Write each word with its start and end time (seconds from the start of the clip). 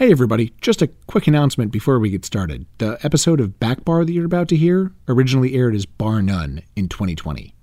Hey, 0.00 0.10
everybody, 0.10 0.54
just 0.62 0.80
a 0.80 0.86
quick 1.08 1.26
announcement 1.26 1.70
before 1.72 1.98
we 1.98 2.08
get 2.08 2.24
started. 2.24 2.64
The 2.78 2.98
episode 3.02 3.38
of 3.38 3.60
Back 3.60 3.84
Bar 3.84 4.06
that 4.06 4.12
you're 4.12 4.24
about 4.24 4.48
to 4.48 4.56
hear 4.56 4.94
originally 5.06 5.54
aired 5.54 5.74
as 5.74 5.84
Bar 5.84 6.22
None 6.22 6.62
in 6.74 6.88
2020. 6.88 7.54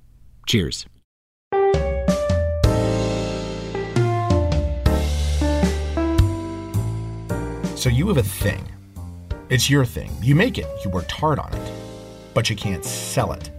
Cheers. 0.46 0.86
So 7.76 7.90
you 7.90 8.08
have 8.08 8.18
a 8.18 8.22
thing. 8.22 8.72
It's 9.49 9.67
your 9.67 9.83
thing. 9.83 10.12
You 10.22 10.35
make 10.35 10.60
it, 10.60 10.67
you 10.85 10.92
worked 10.92 11.10
hard 11.10 11.40
on 11.40 11.51
it, 11.51 11.72
but 12.35 12.51
you 12.51 12.56
can't 12.56 12.85
sell 12.85 13.33
it. 13.33 13.49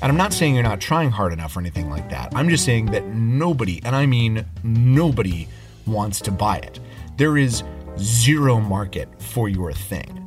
And 0.00 0.10
I'm 0.10 0.16
not 0.16 0.32
saying 0.32 0.54
you're 0.54 0.62
not 0.62 0.80
trying 0.80 1.10
hard 1.10 1.34
enough 1.34 1.54
or 1.54 1.60
anything 1.60 1.90
like 1.90 2.08
that. 2.08 2.32
I'm 2.34 2.48
just 2.48 2.64
saying 2.64 2.86
that 2.92 3.04
nobody, 3.08 3.82
and 3.84 3.94
I 3.94 4.06
mean 4.06 4.46
nobody, 4.64 5.48
wants 5.86 6.22
to 6.22 6.30
buy 6.30 6.56
it. 6.56 6.80
There 7.18 7.36
is 7.36 7.62
zero 7.98 8.60
market 8.60 9.08
for 9.20 9.48
your 9.48 9.72
thing. 9.72 10.22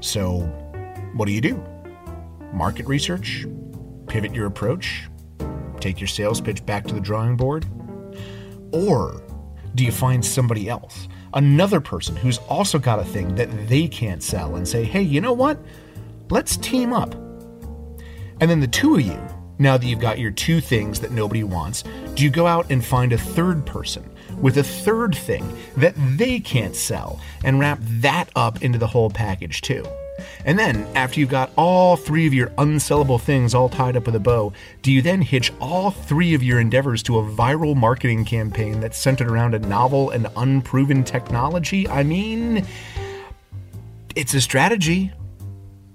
So, 0.00 0.40
what 1.14 1.26
do 1.26 1.32
you 1.32 1.40
do? 1.40 1.62
Market 2.52 2.86
research? 2.86 3.46
Pivot 4.06 4.34
your 4.34 4.46
approach? 4.46 5.04
Take 5.80 6.00
your 6.00 6.08
sales 6.08 6.40
pitch 6.40 6.64
back 6.64 6.86
to 6.86 6.94
the 6.94 7.00
drawing 7.00 7.36
board? 7.36 7.66
Or 8.72 9.22
do 9.74 9.84
you 9.84 9.92
find 9.92 10.24
somebody 10.24 10.68
else, 10.68 11.08
another 11.34 11.80
person 11.80 12.14
who's 12.16 12.38
also 12.48 12.78
got 12.78 13.00
a 13.00 13.04
thing 13.04 13.34
that 13.34 13.68
they 13.68 13.88
can't 13.88 14.22
sell 14.22 14.56
and 14.56 14.66
say, 14.66 14.84
hey, 14.84 15.02
you 15.02 15.20
know 15.20 15.32
what? 15.32 15.58
Let's 16.30 16.56
team 16.56 16.92
up. 16.92 17.14
And 18.40 18.50
then 18.50 18.60
the 18.60 18.68
two 18.68 18.94
of 18.94 19.00
you, 19.02 19.20
now 19.58 19.76
that 19.76 19.86
you've 19.86 20.00
got 20.00 20.18
your 20.18 20.30
two 20.30 20.60
things 20.60 21.00
that 21.00 21.12
nobody 21.12 21.44
wants, 21.44 21.84
do 22.14 22.22
you 22.24 22.30
go 22.30 22.46
out 22.46 22.70
and 22.70 22.84
find 22.84 23.12
a 23.12 23.18
third 23.18 23.64
person 23.66 24.08
with 24.40 24.58
a 24.58 24.62
third 24.62 25.14
thing 25.14 25.56
that 25.76 25.94
they 26.16 26.40
can't 26.40 26.76
sell 26.76 27.20
and 27.44 27.58
wrap 27.58 27.78
that 27.82 28.28
up 28.36 28.62
into 28.62 28.78
the 28.78 28.86
whole 28.86 29.10
package 29.10 29.60
too? 29.60 29.84
And 30.44 30.58
then, 30.58 30.86
after 30.94 31.18
you've 31.18 31.30
got 31.30 31.50
all 31.56 31.96
three 31.96 32.26
of 32.26 32.34
your 32.34 32.48
unsellable 32.50 33.20
things 33.20 33.54
all 33.54 33.68
tied 33.68 33.96
up 33.96 34.06
with 34.06 34.14
a 34.14 34.20
bow, 34.20 34.52
do 34.82 34.92
you 34.92 35.02
then 35.02 35.22
hitch 35.22 35.52
all 35.60 35.90
three 35.90 36.34
of 36.34 36.42
your 36.42 36.60
endeavors 36.60 37.02
to 37.04 37.18
a 37.18 37.22
viral 37.22 37.74
marketing 37.74 38.24
campaign 38.24 38.80
that's 38.80 38.98
centered 38.98 39.28
around 39.28 39.54
a 39.54 39.58
novel 39.58 40.10
and 40.10 40.28
unproven 40.36 41.02
technology? 41.02 41.88
I 41.88 42.02
mean, 42.02 42.64
it's 44.14 44.34
a 44.34 44.40
strategy. 44.40 45.12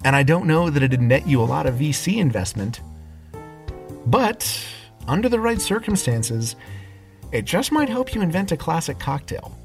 And 0.04 0.16
I 0.16 0.24
don't 0.24 0.48
know 0.48 0.70
that 0.70 0.82
it'd 0.82 1.02
net 1.02 1.28
you 1.28 1.42
a 1.42 1.44
lot 1.44 1.66
of 1.66 1.76
VC 1.76 2.18
investment. 2.18 2.80
But, 4.06 4.66
under 5.08 5.28
the 5.28 5.40
right 5.40 5.60
circumstances, 5.60 6.56
it 7.32 7.46
just 7.46 7.72
might 7.72 7.90
help 7.90 8.14
you 8.14 8.22
invent 8.22 8.52
a 8.52 8.58
classic 8.58 9.00
cocktail. 9.00 9.58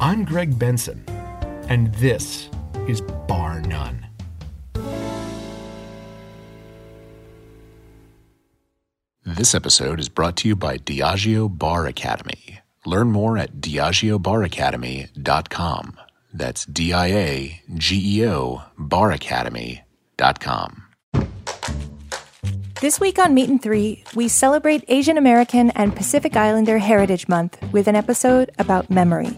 I'm 0.00 0.24
Greg 0.24 0.58
Benson, 0.58 1.04
and 1.68 1.94
this 1.94 2.48
is 2.88 3.00
Bar 3.00 3.60
None. 3.60 4.06
This 9.24 9.54
episode 9.54 9.98
is 9.98 10.08
brought 10.08 10.36
to 10.38 10.48
you 10.48 10.56
by 10.56 10.78
Diageo 10.78 11.48
Bar 11.48 11.86
Academy. 11.86 12.60
Learn 12.84 13.10
more 13.10 13.38
at 13.38 13.60
diageobaracademy.com. 13.60 15.98
That's 16.32 16.64
D 16.66 16.92
I 16.92 17.06
A 17.06 17.62
G 17.74 18.20
E 18.20 18.28
O 18.28 18.62
baracademy.com. 18.78 20.83
This 22.80 22.98
week 23.00 23.18
on 23.18 23.34
Meat 23.34 23.48
and 23.48 23.62
Three, 23.62 24.04
we 24.14 24.28
celebrate 24.28 24.84
Asian 24.88 25.16
American 25.16 25.70
and 25.70 25.94
Pacific 25.94 26.36
Islander 26.36 26.78
Heritage 26.78 27.28
Month 27.28 27.56
with 27.72 27.86
an 27.86 27.94
episode 27.94 28.50
about 28.58 28.90
memory. 28.90 29.30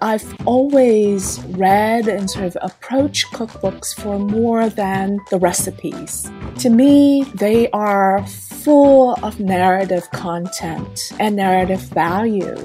I've 0.00 0.34
always 0.46 1.40
read 1.48 2.06
and 2.06 2.30
sort 2.30 2.44
of 2.44 2.56
approached 2.60 3.26
cookbooks 3.32 3.94
for 3.98 4.18
more 4.18 4.68
than 4.68 5.18
the 5.30 5.38
recipes. 5.38 6.30
To 6.58 6.70
me, 6.70 7.24
they 7.34 7.70
are 7.70 8.24
full 8.26 9.14
of 9.22 9.40
narrative 9.40 10.08
content 10.12 11.12
and 11.18 11.34
narrative 11.34 11.80
value. 11.80 12.56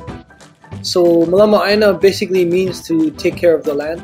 So 0.82 1.26
Malama 1.26 1.68
Aina 1.68 1.94
basically 1.94 2.46
means 2.46 2.82
to 2.88 3.12
take 3.12 3.38
care 3.38 3.56
of 3.56 3.64
the 3.64 3.74
land. 3.74 4.02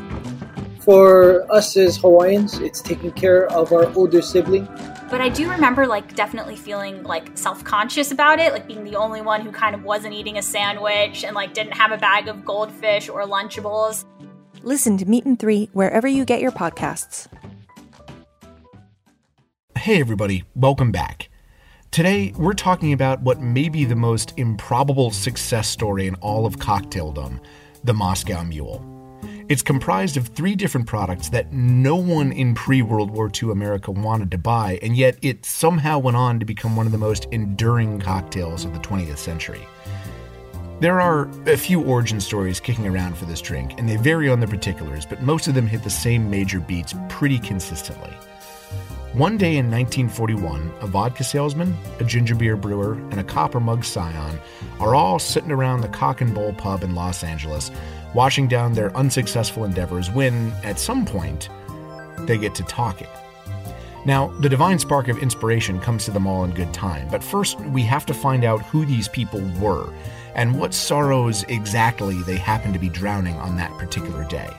For 0.83 1.45
us 1.51 1.77
as 1.77 1.97
Hawaiians, 1.97 2.59
it's 2.59 2.81
taking 2.81 3.11
care 3.11 3.47
of 3.51 3.71
our 3.71 3.93
older 3.95 4.21
sibling. 4.21 4.67
But 5.09 5.21
I 5.21 5.29
do 5.29 5.49
remember 5.49 5.85
like 5.85 6.15
definitely 6.15 6.55
feeling 6.55 7.03
like 7.03 7.37
self-conscious 7.37 8.11
about 8.11 8.39
it, 8.39 8.51
like 8.51 8.67
being 8.67 8.83
the 8.83 8.95
only 8.95 9.21
one 9.21 9.41
who 9.41 9.51
kind 9.51 9.75
of 9.75 9.83
wasn't 9.83 10.13
eating 10.13 10.37
a 10.37 10.41
sandwich 10.41 11.23
and 11.23 11.35
like 11.35 11.53
didn't 11.53 11.73
have 11.73 11.91
a 11.91 11.97
bag 11.97 12.27
of 12.27 12.43
goldfish 12.43 13.09
or 13.09 13.21
lunchables. 13.23 14.05
Listen 14.63 14.97
to 14.97 15.05
Meat 15.05 15.25
and 15.25 15.37
Three 15.37 15.69
wherever 15.73 16.07
you 16.07 16.25
get 16.25 16.41
your 16.41 16.51
podcasts. 16.51 17.27
Hey, 19.77 19.99
everybody, 19.99 20.45
welcome 20.55 20.91
back. 20.91 21.29
Today, 21.91 22.33
we're 22.37 22.53
talking 22.53 22.93
about 22.93 23.21
what 23.21 23.41
may 23.41 23.69
be 23.69 23.85
the 23.85 23.95
most 23.95 24.33
improbable 24.37 25.11
success 25.11 25.67
story 25.67 26.07
in 26.07 26.15
all 26.15 26.45
of 26.45 26.55
cocktaildom 26.55 27.39
the 27.83 27.93
Moscow 27.93 28.43
Mule. 28.43 28.92
It's 29.53 29.61
comprised 29.61 30.17
of 30.17 30.29
three 30.29 30.55
different 30.55 30.87
products 30.87 31.29
that 31.29 31.53
no 31.53 31.95
one 31.95 32.31
in 32.31 32.55
pre 32.55 32.81
World 32.81 33.11
War 33.11 33.29
II 33.29 33.51
America 33.51 33.91
wanted 33.91 34.31
to 34.31 34.39
buy, 34.39 34.79
and 34.81 34.97
yet 34.97 35.15
it 35.21 35.45
somehow 35.45 35.99
went 35.99 36.17
on 36.17 36.39
to 36.39 36.45
become 36.45 36.75
one 36.75 36.87
of 36.87 36.91
the 36.91 36.97
most 36.97 37.25
enduring 37.25 37.99
cocktails 37.99 38.65
of 38.65 38.73
the 38.73 38.79
20th 38.79 39.19
century. 39.19 39.61
There 40.79 40.99
are 40.99 41.29
a 41.45 41.55
few 41.55 41.83
origin 41.83 42.19
stories 42.19 42.59
kicking 42.59 42.87
around 42.87 43.15
for 43.15 43.25
this 43.25 43.41
drink, 43.41 43.75
and 43.77 43.87
they 43.87 43.95
vary 43.95 44.27
on 44.27 44.39
the 44.39 44.47
particulars, 44.47 45.05
but 45.05 45.21
most 45.21 45.47
of 45.47 45.53
them 45.53 45.67
hit 45.67 45.83
the 45.83 45.89
same 45.91 46.31
major 46.31 46.59
beats 46.59 46.95
pretty 47.07 47.37
consistently. 47.37 48.09
One 49.13 49.37
day 49.37 49.57
in 49.57 49.69
1941, 49.69 50.73
a 50.81 50.87
vodka 50.87 51.23
salesman, 51.23 51.77
a 51.99 52.03
ginger 52.03 52.33
beer 52.33 52.55
brewer, 52.55 52.93
and 53.11 53.19
a 53.19 53.23
copper 53.23 53.59
mug 53.59 53.85
scion 53.85 54.39
are 54.79 54.95
all 54.95 55.19
sitting 55.19 55.51
around 55.51 55.81
the 55.81 55.89
Cock 55.89 56.21
and 56.21 56.33
Bull 56.33 56.53
pub 56.53 56.81
in 56.81 56.95
Los 56.95 57.23
Angeles, 57.23 57.69
washing 58.13 58.47
down 58.47 58.73
their 58.73 58.95
unsuccessful 58.95 59.63
endeavors 59.63 60.11
when, 60.11 60.51
at 60.63 60.79
some 60.79 61.05
point, 61.05 61.49
they 62.19 62.37
get 62.37 62.55
to 62.55 62.63
talking. 62.63 63.07
Now, 64.05 64.27
the 64.39 64.49
divine 64.49 64.79
spark 64.79 65.07
of 65.07 65.17
inspiration 65.19 65.79
comes 65.79 66.05
to 66.05 66.11
them 66.11 66.27
all 66.27 66.43
in 66.43 66.51
good 66.51 66.73
time, 66.73 67.07
but 67.09 67.23
first 67.23 67.59
we 67.61 67.83
have 67.83 68.05
to 68.07 68.13
find 68.13 68.43
out 68.43 68.61
who 68.63 68.85
these 68.85 69.07
people 69.07 69.41
were 69.59 69.93
and 70.35 70.59
what 70.59 70.73
sorrows 70.73 71.43
exactly 71.43 72.21
they 72.23 72.35
happen 72.35 72.73
to 72.73 72.79
be 72.79 72.89
drowning 72.89 73.35
on 73.35 73.55
that 73.57 73.71
particular 73.77 74.25
day. 74.25 74.49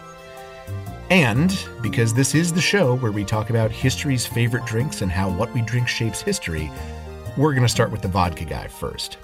And 1.11 1.55
because 1.83 2.15
this 2.15 2.35
is 2.35 2.53
the 2.53 2.61
show 2.61 2.97
where 2.97 3.13
we 3.13 3.25
talk 3.25 3.51
about 3.51 3.71
history's 3.71 4.27
favorite 4.27 4.65
drinks 4.65 5.03
and 5.03 5.13
how 5.13 5.29
what 5.29 5.53
we 5.53 5.61
drink 5.61 5.89
shapes 5.89 6.23
history, 6.23 6.71
we're 7.37 7.53
going 7.53 7.67
to 7.67 7.69
start 7.69 7.91
with 7.91 8.01
the 8.01 8.09
vodka 8.09 8.45
guy 8.45 8.69
first. 8.69 9.19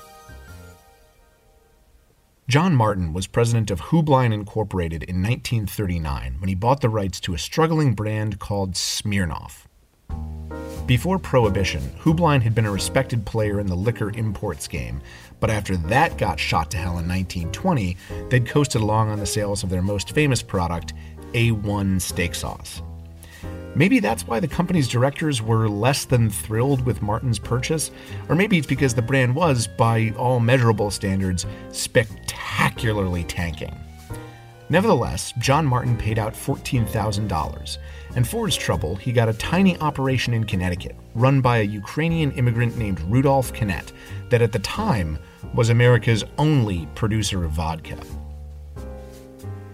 John 2.51 2.75
Martin 2.75 3.13
was 3.13 3.29
president 3.29 3.71
of 3.71 3.79
Heublein 3.79 4.33
Incorporated 4.33 5.05
in 5.05 5.23
1939 5.23 6.41
when 6.41 6.49
he 6.49 6.57
bought 6.57 6.81
the 6.81 6.89
rights 6.89 7.21
to 7.21 7.33
a 7.33 7.39
struggling 7.39 7.95
brand 7.95 8.41
called 8.41 8.73
Smirnoff. 8.73 9.67
Before 10.85 11.21
Prohibition, 11.21 11.81
Heublein 12.01 12.43
had 12.43 12.53
been 12.53 12.67
a 12.67 12.73
respected 12.73 13.25
player 13.25 13.61
in 13.61 13.69
the 13.69 13.77
liquor 13.77 14.11
imports 14.11 14.67
game, 14.67 15.01
but 15.39 15.49
after 15.49 15.77
that 15.77 16.19
got 16.19 16.41
shot 16.41 16.73
to 16.73 16.77
hell 16.77 16.99
in 16.99 17.07
1920, 17.07 17.97
they'd 18.31 18.49
coasted 18.49 18.83
along 18.83 19.11
on 19.11 19.21
the 19.21 19.27
sales 19.27 19.63
of 19.63 19.71
their 19.71 19.81
most 19.81 20.11
famous 20.11 20.43
product, 20.43 20.93
A1 21.35 22.01
steak 22.01 22.35
sauce. 22.35 22.83
Maybe 23.75 24.01
that's 24.01 24.27
why 24.27 24.41
the 24.41 24.49
company's 24.49 24.89
directors 24.89 25.41
were 25.41 25.69
less 25.69 26.05
than 26.05 26.29
thrilled 26.29 26.85
with 26.85 27.03
Martin's 27.03 27.39
purchase, 27.39 27.91
or 28.29 28.35
maybe 28.35 28.59
it's 28.59 28.67
because 28.67 28.95
the 28.95 29.03
brand 29.03 29.35
was, 29.35 29.69
by 29.69 30.13
all 30.17 30.41
measurable 30.41 30.91
standards, 30.91 31.47
spectacularly 31.71 33.25
tanking. 33.25 33.77
Nevertheless, 34.71 35.33
John 35.39 35.67
Martin 35.67 35.97
paid 35.97 36.19
out 36.19 36.33
$14,000, 36.33 37.79
and 38.15 38.27
for 38.27 38.47
his 38.47 38.57
trouble, 38.57 38.97
he 38.97 39.13
got 39.13 39.29
a 39.29 39.35
tiny 39.35 39.77
operation 39.79 40.35
in 40.35 40.45
Connecticut, 40.45 40.97
run 41.15 41.41
by 41.41 41.59
a 41.59 41.65
Ukrainian 41.65 42.33
immigrant 42.33 42.77
named 42.77 43.01
Rudolf 43.01 43.53
Kunett, 43.53 43.93
that 44.31 44.43
at 44.43 44.53
the 44.53 44.61
time 44.61 45.19
was 45.55 45.71
America's 45.71 46.25
only 46.39 46.89
producer 46.95 47.45
of 47.45 47.51
vodka. 47.53 47.99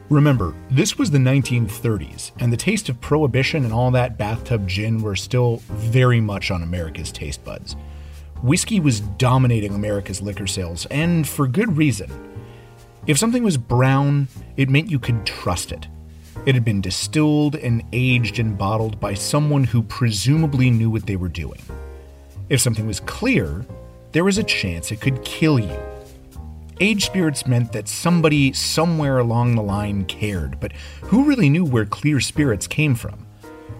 Remember, 0.08 0.54
this 0.70 0.96
was 0.96 1.10
the 1.10 1.18
1930s, 1.18 2.30
and 2.38 2.52
the 2.52 2.56
taste 2.56 2.88
of 2.88 3.00
prohibition 3.00 3.64
and 3.64 3.72
all 3.72 3.90
that 3.90 4.16
bathtub 4.16 4.68
gin 4.68 5.02
were 5.02 5.16
still 5.16 5.56
very 5.68 6.20
much 6.20 6.52
on 6.52 6.62
America's 6.62 7.10
taste 7.10 7.44
buds. 7.44 7.74
Whiskey 8.40 8.78
was 8.78 9.00
dominating 9.00 9.74
America's 9.74 10.22
liquor 10.22 10.46
sales, 10.46 10.86
and 10.92 11.26
for 11.26 11.48
good 11.48 11.76
reason. 11.76 12.08
If 13.08 13.18
something 13.18 13.42
was 13.42 13.56
brown, 13.56 14.28
it 14.56 14.70
meant 14.70 14.92
you 14.92 15.00
could 15.00 15.26
trust 15.26 15.72
it. 15.72 15.88
It 16.44 16.54
had 16.54 16.64
been 16.64 16.80
distilled 16.80 17.56
and 17.56 17.82
aged 17.92 18.38
and 18.38 18.56
bottled 18.56 19.00
by 19.00 19.14
someone 19.14 19.64
who 19.64 19.82
presumably 19.82 20.70
knew 20.70 20.88
what 20.88 21.06
they 21.06 21.16
were 21.16 21.28
doing. 21.28 21.60
If 22.48 22.60
something 22.60 22.86
was 22.86 23.00
clear, 23.00 23.66
there 24.12 24.22
was 24.22 24.38
a 24.38 24.44
chance 24.44 24.92
it 24.92 25.00
could 25.00 25.24
kill 25.24 25.58
you. 25.58 25.85
Age 26.78 27.06
spirits 27.06 27.46
meant 27.46 27.72
that 27.72 27.88
somebody 27.88 28.52
somewhere 28.52 29.18
along 29.18 29.54
the 29.54 29.62
line 29.62 30.04
cared, 30.04 30.60
but 30.60 30.72
who 31.02 31.24
really 31.24 31.48
knew 31.48 31.64
where 31.64 31.86
clear 31.86 32.20
spirits 32.20 32.66
came 32.66 32.94
from? 32.94 33.26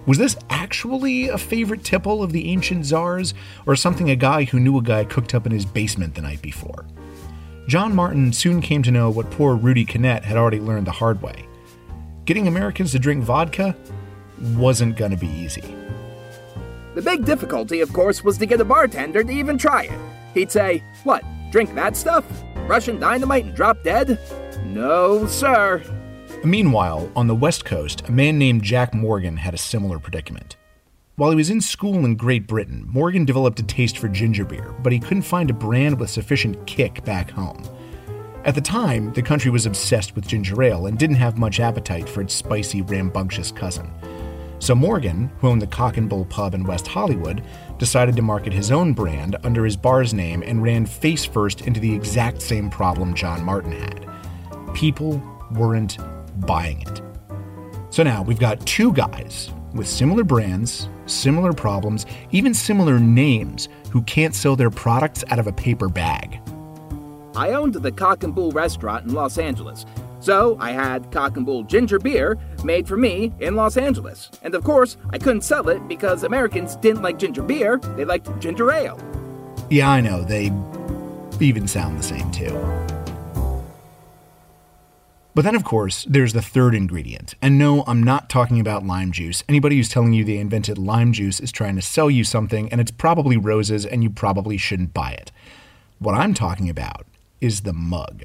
Was 0.06 0.16
this 0.16 0.37
actually 0.48 1.28
a 1.28 1.37
favorite 1.37 1.84
tipple 1.84 2.22
of 2.22 2.32
the 2.32 2.48
ancient 2.48 2.87
czars, 2.87 3.34
or 3.66 3.76
something 3.76 4.08
a 4.08 4.16
guy 4.16 4.44
who 4.44 4.58
knew 4.58 4.78
a 4.78 4.82
guy 4.82 5.04
cooked 5.04 5.34
up 5.34 5.44
in 5.44 5.52
his 5.52 5.66
basement 5.66 6.14
the 6.14 6.22
night 6.22 6.40
before? 6.40 6.87
John 7.69 7.94
Martin 7.94 8.32
soon 8.32 8.62
came 8.62 8.82
to 8.84 8.90
know 8.90 9.10
what 9.10 9.31
poor 9.31 9.56
Rudy 9.56 9.84
Kunett 9.84 10.22
had 10.22 10.38
already 10.38 10.60
learned 10.60 10.87
the 10.87 10.92
hard 10.92 11.20
way. 11.20 11.46
Getting 12.25 12.49
Americans 12.49 12.92
to 12.92 12.99
drink 12.99 13.25
vodka 13.25 13.76
wasn't 14.54 14.96
going 14.96 15.10
to 15.10 15.16
be 15.19 15.28
easy. 15.28 15.75
The 16.94 17.02
big 17.02 17.26
difficulty, 17.26 17.82
of 17.82 17.92
course, 17.92 18.25
was 18.25 18.38
to 18.38 18.46
get 18.46 18.60
a 18.60 18.64
bartender 18.64 19.22
to 19.22 19.32
even 19.32 19.58
try 19.58 19.82
it. 19.82 19.99
He'd 20.32 20.50
say, 20.50 20.82
What, 21.04 21.25
drink 21.50 21.75
that 21.75 21.94
stuff? 21.94 22.25
Russian 22.66 22.98
dynamite 22.98 23.44
and 23.44 23.54
drop 23.54 23.82
dead? 23.82 24.18
No, 24.64 25.26
sir. 25.26 25.82
Meanwhile, 26.44 27.10
on 27.16 27.26
the 27.26 27.34
West 27.34 27.64
Coast, 27.64 28.08
a 28.08 28.12
man 28.12 28.38
named 28.38 28.62
Jack 28.62 28.94
Morgan 28.94 29.36
had 29.36 29.54
a 29.54 29.58
similar 29.58 29.98
predicament. 29.98 30.56
While 31.16 31.30
he 31.30 31.36
was 31.36 31.48
in 31.50 31.60
school 31.60 32.04
in 32.04 32.16
Great 32.16 32.46
Britain, 32.46 32.84
Morgan 32.88 33.24
developed 33.24 33.58
a 33.60 33.62
taste 33.62 33.98
for 33.98 34.08
ginger 34.08 34.44
beer, 34.44 34.74
but 34.82 34.92
he 34.92 34.98
couldn't 34.98 35.22
find 35.22 35.48
a 35.48 35.54
brand 35.54 35.98
with 35.98 36.10
sufficient 36.10 36.66
kick 36.66 37.04
back 37.04 37.30
home. 37.30 37.62
At 38.44 38.54
the 38.54 38.60
time, 38.60 39.12
the 39.14 39.22
country 39.22 39.50
was 39.50 39.66
obsessed 39.66 40.14
with 40.14 40.28
ginger 40.28 40.62
ale 40.62 40.86
and 40.86 40.98
didn't 40.98 41.16
have 41.16 41.38
much 41.38 41.58
appetite 41.58 42.08
for 42.08 42.20
its 42.20 42.34
spicy, 42.34 42.82
rambunctious 42.82 43.50
cousin. 43.50 43.90
So 44.58 44.74
Morgan, 44.74 45.30
who 45.38 45.48
owned 45.48 45.62
the 45.62 45.66
Cock 45.66 45.96
and 45.96 46.08
Bull 46.08 46.24
pub 46.24 46.54
in 46.54 46.64
West 46.64 46.86
Hollywood, 46.86 47.42
decided 47.78 48.16
to 48.16 48.22
market 48.22 48.52
his 48.52 48.72
own 48.72 48.94
brand 48.94 49.36
under 49.44 49.64
his 49.64 49.76
bar's 49.76 50.14
name 50.14 50.42
and 50.42 50.62
ran 50.62 50.86
face 50.86 51.24
first 51.24 51.62
into 51.62 51.78
the 51.78 51.94
exact 51.94 52.40
same 52.40 52.70
problem 52.70 53.14
John 53.14 53.44
Martin 53.44 53.72
had. 53.72 54.08
People 54.74 55.22
weren't 55.52 55.98
buying 56.46 56.80
it. 56.82 57.02
So 57.90 58.02
now 58.02 58.22
we've 58.22 58.38
got 58.38 58.64
two 58.66 58.92
guys 58.92 59.50
with 59.74 59.86
similar 59.86 60.24
brands, 60.24 60.88
similar 61.06 61.52
problems, 61.52 62.06
even 62.30 62.54
similar 62.54 62.98
names 62.98 63.68
who 63.90 64.02
can't 64.02 64.34
sell 64.34 64.56
their 64.56 64.70
products 64.70 65.22
out 65.30 65.38
of 65.38 65.46
a 65.46 65.52
paper 65.52 65.88
bag. 65.88 66.40
I 67.36 67.52
owned 67.52 67.74
the 67.74 67.92
Cock 67.92 68.24
and 68.24 68.34
Bull 68.34 68.50
restaurant 68.52 69.06
in 69.06 69.12
Los 69.12 69.36
Angeles, 69.36 69.84
so 70.26 70.56
I 70.58 70.73
had 70.73 71.12
Cock 71.12 71.37
and 71.37 71.46
Bull 71.46 71.62
ginger 71.62 72.00
beer 72.00 72.37
made 72.64 72.88
for 72.88 72.96
me 72.96 73.32
in 73.38 73.55
Los 73.55 73.76
Angeles. 73.76 74.28
And 74.43 74.56
of 74.56 74.64
course, 74.64 74.96
I 75.11 75.19
couldn't 75.19 75.43
sell 75.43 75.69
it 75.69 75.87
because 75.87 76.25
Americans 76.25 76.75
didn't 76.75 77.02
like 77.02 77.17
ginger 77.17 77.44
beer, 77.44 77.78
they 77.96 78.05
liked 78.05 78.28
ginger 78.40 78.73
ale. 78.73 78.99
Yeah, 79.70 79.88
I 79.88 80.00
know, 80.00 80.25
they 80.25 80.50
even 81.38 81.69
sound 81.69 81.96
the 81.96 82.02
same 82.02 82.28
too. 82.32 82.50
But 85.32 85.44
then, 85.44 85.55
of 85.55 85.62
course, 85.62 86.05
there's 86.08 86.32
the 86.32 86.43
third 86.43 86.75
ingredient. 86.75 87.37
And 87.40 87.56
no, 87.56 87.84
I'm 87.87 88.02
not 88.02 88.28
talking 88.28 88.58
about 88.58 88.84
lime 88.84 89.12
juice. 89.12 89.44
Anybody 89.49 89.76
who's 89.76 89.90
telling 89.90 90.12
you 90.12 90.25
they 90.25 90.38
invented 90.38 90.76
lime 90.76 91.12
juice 91.12 91.38
is 91.38 91.52
trying 91.52 91.76
to 91.76 91.82
sell 91.82 92.11
you 92.11 92.25
something, 92.25 92.73
and 92.73 92.81
it's 92.81 92.90
probably 92.90 93.37
Rose's, 93.37 93.87
and 93.87 94.02
you 94.02 94.11
probably 94.11 94.56
shouldn't 94.56 94.93
buy 94.93 95.12
it. 95.12 95.31
What 96.00 96.17
I'm 96.17 96.34
talking 96.34 96.69
about 96.69 97.06
is 97.40 97.61
the 97.61 97.75
mug. 97.75 98.25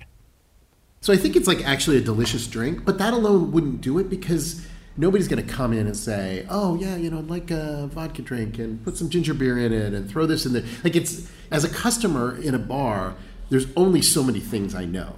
So 1.02 1.12
I 1.12 1.18
think 1.18 1.36
it's 1.36 1.48
like 1.48 1.68
actually 1.68 1.98
a 1.98 2.02
delicious 2.02 2.46
drink, 2.46 2.86
but 2.86 3.00
that 3.00 3.14
alone 3.14 3.52
wouldn't 3.52 3.82
do 3.82 3.98
it 3.98 4.08
because 4.08 4.68
nobody's 4.98 5.28
going 5.28 5.44
to 5.44 5.54
come 5.54 5.74
in 5.74 5.88
and 5.88 5.98
say, 5.98 6.46
"Oh 6.48 6.76
yeah, 6.76 6.96
you 6.96 7.10
know, 7.10 7.18
I'd 7.18 7.28
like 7.28 7.50
a 7.50 7.88
vodka 7.88 8.22
drink 8.22 8.60
and 8.60 8.84
put 8.84 8.98
some 8.98 9.10
ginger 9.10 9.34
beer 9.34 9.58
in 9.58 9.74
it 9.74 9.94
and 9.94 10.08
throw 10.08 10.28
this 10.28 10.46
in 10.46 10.54
there." 10.54 10.64
Like 10.84 10.96
it's 10.96 11.28
as 11.50 11.64
a 11.64 11.70
customer 11.70 12.40
in 12.40 12.54
a 12.54 12.60
bar, 12.60 13.16
there's 13.50 13.66
only 13.76 14.04
so 14.04 14.22
many 14.22 14.40
things 14.40 14.76
I 14.76 14.86
know. 14.86 15.18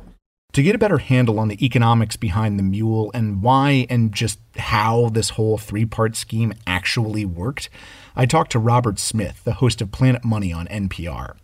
To 0.53 0.63
get 0.63 0.75
a 0.75 0.77
better 0.77 0.99
handle 0.99 1.37
on 1.37 1.49
the 1.49 1.65
economics 1.65 2.15
behind 2.15 2.57
the 2.57 2.63
mule 2.63 3.11
and 3.13 3.41
why 3.41 3.85
and 3.89 4.13
just 4.13 4.39
how 4.55 5.09
this 5.09 5.31
whole 5.31 5.57
three 5.57 5.85
part 5.85 6.15
scheme 6.15 6.53
actually 6.65 7.25
worked, 7.25 7.69
I 8.15 8.25
talked 8.25 8.53
to 8.53 8.59
Robert 8.59 8.99
Smith, 8.99 9.43
the 9.43 9.55
host 9.55 9.81
of 9.81 9.91
Planet 9.91 10.23
Money 10.23 10.53
on 10.53 10.67
NPR. 10.67 11.35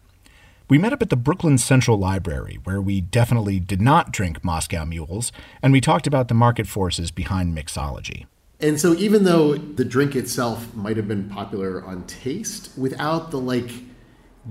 We 0.69 0.77
met 0.77 0.93
up 0.93 1.01
at 1.01 1.09
the 1.09 1.15
Brooklyn 1.15 1.57
Central 1.57 1.97
Library, 1.97 2.59
where 2.63 2.79
we 2.79 3.01
definitely 3.01 3.59
did 3.59 3.81
not 3.81 4.11
drink 4.11 4.43
Moscow 4.43 4.85
mules, 4.85 5.31
and 5.63 5.73
we 5.73 5.81
talked 5.81 6.05
about 6.05 6.27
the 6.27 6.35
market 6.35 6.67
forces 6.67 7.09
behind 7.09 7.57
mixology. 7.57 8.27
And 8.59 8.79
so, 8.79 8.93
even 8.93 9.23
though 9.23 9.55
the 9.55 9.83
drink 9.83 10.15
itself 10.15 10.75
might 10.75 10.95
have 10.95 11.07
been 11.07 11.27
popular 11.27 11.83
on 11.83 12.05
taste, 12.05 12.77
without 12.77 13.31
the 13.31 13.39
like 13.39 13.71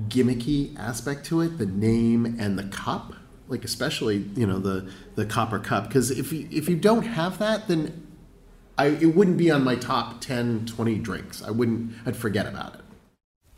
gimmicky 0.08 0.76
aspect 0.76 1.24
to 1.26 1.40
it, 1.40 1.56
the 1.56 1.66
name 1.66 2.36
and 2.40 2.58
the 2.58 2.64
cup, 2.64 3.14
like 3.46 3.64
especially 3.64 4.26
you 4.34 4.46
know 4.46 4.58
the 4.58 4.90
the 5.14 5.24
copper 5.24 5.60
cup, 5.60 5.86
because 5.86 6.10
if 6.10 6.32
you, 6.32 6.48
if 6.50 6.68
you 6.68 6.74
don't 6.74 7.04
have 7.04 7.38
that, 7.38 7.68
then 7.68 8.08
I, 8.76 8.86
it 8.86 9.14
wouldn't 9.14 9.36
be 9.36 9.52
on 9.52 9.62
my 9.62 9.76
top 9.76 10.20
10, 10.20 10.66
20 10.66 10.98
drinks. 10.98 11.44
I 11.44 11.52
wouldn't. 11.52 11.92
I'd 12.04 12.16
forget 12.16 12.46
about 12.46 12.74
it 12.74 12.80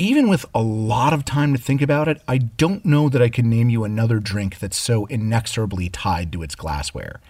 even 0.01 0.29
with 0.29 0.47
a 0.55 0.63
lot 0.63 1.13
of 1.13 1.27
time 1.27 1.53
to 1.53 1.61
think 1.61 1.83
about 1.83 2.09
it, 2.09 2.23
I 2.27 2.39
don't 2.39 2.87
know 2.87 3.11
that 3.11 3.21
I 3.21 3.29
can 3.29 3.51
name 3.51 3.69
you 3.69 3.85
another 3.85 4.19
drink 4.19 4.59
that's 4.59 4.79
so 4.79 5.05
inexorably 5.07 5.91
tied 5.91 6.33
to 6.33 6.43
its 6.43 6.55
glassware. 6.55 7.21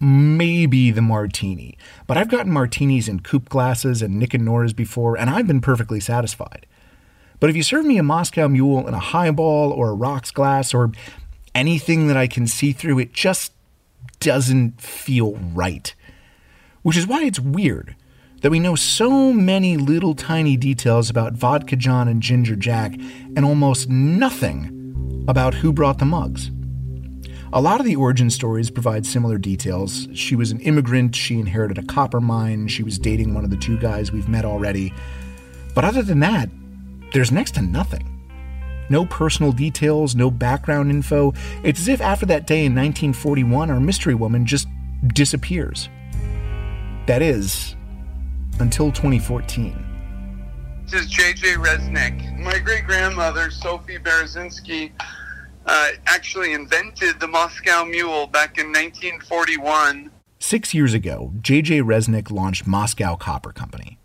Maybe 0.00 0.90
the 0.90 1.02
martini, 1.02 1.76
but 2.06 2.16
I've 2.16 2.30
gotten 2.30 2.50
martinis 2.50 3.08
in 3.08 3.20
coupe 3.20 3.50
glasses 3.50 4.00
and 4.00 4.18
Nick 4.18 4.32
and 4.32 4.42
Nora's 4.42 4.72
before, 4.72 5.18
and 5.18 5.28
I've 5.28 5.46
been 5.46 5.60
perfectly 5.60 6.00
satisfied. 6.00 6.64
But 7.38 7.50
if 7.50 7.56
you 7.56 7.62
serve 7.62 7.84
me 7.84 7.98
a 7.98 8.02
Moscow 8.02 8.48
Mule 8.48 8.88
in 8.88 8.94
a 8.94 8.98
highball 8.98 9.70
or 9.70 9.90
a 9.90 9.94
rocks 9.94 10.30
glass 10.30 10.72
or 10.72 10.92
anything 11.54 12.08
that 12.08 12.16
I 12.16 12.26
can 12.26 12.46
see 12.46 12.72
through, 12.72 13.00
it 13.00 13.12
just 13.12 13.52
doesn't 14.18 14.80
feel 14.80 15.34
right. 15.34 15.94
Which 16.80 16.96
is 16.96 17.06
why 17.06 17.24
it's 17.24 17.38
weird 17.38 17.96
that 18.42 18.50
we 18.50 18.60
know 18.60 18.74
so 18.74 19.32
many 19.32 19.76
little 19.76 20.14
tiny 20.14 20.56
details 20.56 21.08
about 21.08 21.32
Vodka 21.32 21.76
John 21.76 22.08
and 22.08 22.20
Ginger 22.20 22.56
Jack 22.56 22.94
and 23.36 23.44
almost 23.44 23.88
nothing 23.88 25.24
about 25.28 25.54
who 25.54 25.72
brought 25.72 25.98
the 25.98 26.04
mugs. 26.04 26.50
A 27.54 27.60
lot 27.60 27.80
of 27.80 27.86
the 27.86 27.96
origin 27.96 28.30
stories 28.30 28.70
provide 28.70 29.06
similar 29.06 29.38
details. 29.38 30.08
She 30.14 30.34
was 30.34 30.50
an 30.50 30.60
immigrant, 30.60 31.14
she 31.14 31.38
inherited 31.38 31.78
a 31.78 31.82
copper 31.82 32.20
mine, 32.20 32.66
she 32.66 32.82
was 32.82 32.98
dating 32.98 33.34
one 33.34 33.44
of 33.44 33.50
the 33.50 33.56
two 33.56 33.78
guys 33.78 34.10
we've 34.10 34.28
met 34.28 34.44
already. 34.44 34.92
But 35.74 35.84
other 35.84 36.02
than 36.02 36.20
that, 36.20 36.48
there's 37.12 37.30
next 37.30 37.52
to 37.52 37.62
nothing. 37.62 38.08
No 38.88 39.06
personal 39.06 39.52
details, 39.52 40.16
no 40.16 40.30
background 40.30 40.90
info. 40.90 41.32
It's 41.62 41.80
as 41.80 41.88
if 41.88 42.00
after 42.00 42.26
that 42.26 42.46
day 42.46 42.64
in 42.64 42.74
1941, 42.74 43.70
our 43.70 43.80
mystery 43.80 44.14
woman 44.14 44.46
just 44.46 44.66
disappears. 45.14 45.88
That 47.06 47.22
is, 47.22 47.76
until 48.60 48.92
2014. 48.92 50.84
This 50.86 51.02
is 51.02 51.12
JJ 51.12 51.56
Resnick. 51.56 52.38
My 52.38 52.58
great 52.58 52.86
grandmother, 52.86 53.50
Sophie 53.50 53.98
Berezinski, 53.98 54.92
uh, 55.66 55.90
actually 56.06 56.52
invented 56.52 57.20
the 57.20 57.28
Moscow 57.28 57.84
Mule 57.84 58.26
back 58.26 58.58
in 58.58 58.66
1941. 58.66 60.10
Six 60.38 60.74
years 60.74 60.92
ago, 60.92 61.32
JJ 61.40 61.82
Resnick 61.82 62.30
launched 62.30 62.66
Moscow 62.66 63.14
Copper 63.16 63.52
Company. 63.52 63.98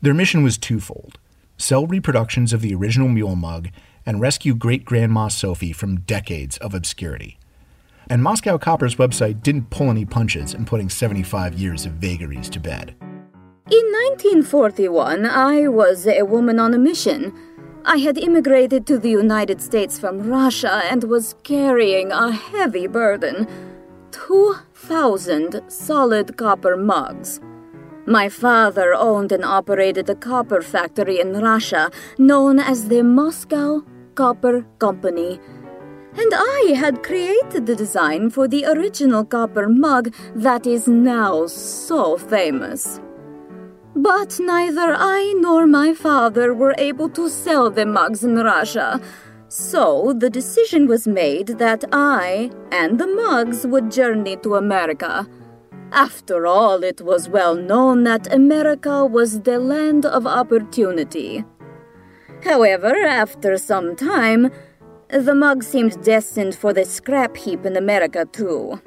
Their 0.00 0.14
mission 0.14 0.42
was 0.42 0.56
twofold 0.56 1.18
sell 1.60 1.86
reproductions 1.86 2.54
of 2.54 2.62
the 2.62 2.74
original 2.74 3.08
mule 3.08 3.36
mug 3.36 3.68
and 4.06 4.18
rescue 4.18 4.54
great 4.54 4.84
grandma 4.84 5.28
Sophie 5.28 5.72
from 5.72 6.00
decades 6.00 6.56
of 6.58 6.72
obscurity. 6.72 7.38
And 8.08 8.22
Moscow 8.22 8.56
Copper's 8.56 8.96
website 8.96 9.42
didn't 9.42 9.68
pull 9.68 9.90
any 9.90 10.06
punches 10.06 10.54
in 10.54 10.64
putting 10.64 10.88
75 10.88 11.54
years 11.58 11.84
of 11.84 11.92
vagaries 11.92 12.48
to 12.50 12.60
bed. 12.60 12.94
In 13.68 13.84
1941, 14.08 15.26
I 15.26 15.68
was 15.68 16.06
a 16.06 16.22
woman 16.22 16.58
on 16.58 16.72
a 16.72 16.78
mission. 16.78 17.32
I 17.84 17.98
had 17.98 18.16
immigrated 18.16 18.86
to 18.86 18.98
the 18.98 19.10
United 19.10 19.60
States 19.60 19.98
from 19.98 20.28
Russia 20.28 20.82
and 20.90 21.04
was 21.04 21.36
carrying 21.44 22.10
a 22.10 22.32
heavy 22.32 22.86
burden 22.86 23.46
2,000 24.12 25.60
solid 25.68 26.36
copper 26.36 26.76
mugs. 26.76 27.40
My 28.06 28.28
father 28.28 28.94
owned 28.94 29.30
and 29.30 29.44
operated 29.44 30.08
a 30.08 30.16
copper 30.16 30.62
factory 30.62 31.20
in 31.20 31.34
Russia 31.34 31.90
known 32.18 32.58
as 32.58 32.88
the 32.88 33.02
Moscow 33.02 33.84
Copper 34.14 34.64
Company. 34.78 35.38
And 36.16 36.32
I 36.34 36.72
had 36.76 37.04
created 37.04 37.66
the 37.66 37.76
design 37.76 38.30
for 38.30 38.48
the 38.48 38.64
original 38.64 39.24
copper 39.24 39.68
mug 39.68 40.12
that 40.34 40.66
is 40.66 40.88
now 40.88 41.46
so 41.46 42.16
famous. 42.16 43.00
But 44.02 44.38
neither 44.40 44.94
I 44.96 45.34
nor 45.38 45.66
my 45.66 45.92
father 45.94 46.54
were 46.54 46.74
able 46.78 47.08
to 47.10 47.28
sell 47.28 47.70
the 47.70 47.84
mugs 47.84 48.22
in 48.24 48.36
Russia. 48.36 49.00
So 49.48 50.14
the 50.16 50.30
decision 50.30 50.86
was 50.86 51.06
made 51.06 51.48
that 51.58 51.84
I 51.92 52.50
and 52.70 52.98
the 52.98 53.06
mugs 53.06 53.66
would 53.66 53.90
journey 53.90 54.36
to 54.38 54.54
America. 54.54 55.26
After 55.92 56.46
all, 56.46 56.84
it 56.84 57.00
was 57.00 57.28
well 57.28 57.56
known 57.56 58.04
that 58.04 58.32
America 58.32 59.04
was 59.04 59.40
the 59.40 59.58
land 59.58 60.06
of 60.06 60.26
opportunity. 60.26 61.44
However, 62.44 62.94
after 63.22 63.58
some 63.58 63.96
time, 63.96 64.50
The 65.10 65.34
mug 65.34 65.64
seemed 65.64 66.00
destined 66.04 66.54
for 66.54 66.72
the 66.72 66.84
scrap 66.84 67.36
heap 67.36 67.66
in 67.66 67.76
America, 67.76 68.26
too. 68.30 68.80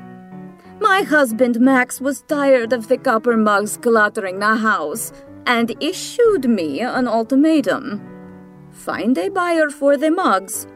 My 0.80 1.02
husband 1.02 1.60
Max 1.60 2.02
was 2.02 2.24
tired 2.24 2.74
of 2.74 2.88
the 2.88 2.98
copper 2.98 3.38
mugs 3.38 3.78
cluttering 3.78 4.40
the 4.40 4.56
house 4.56 5.12
and 5.46 5.76
issued 5.82 6.50
me 6.50 6.82
an 6.82 7.08
ultimatum 7.08 8.14
find 8.74 9.18
a 9.18 9.30
buyer 9.30 9.70
for 9.70 9.96
the 9.96 10.12
mugs, 10.12 10.68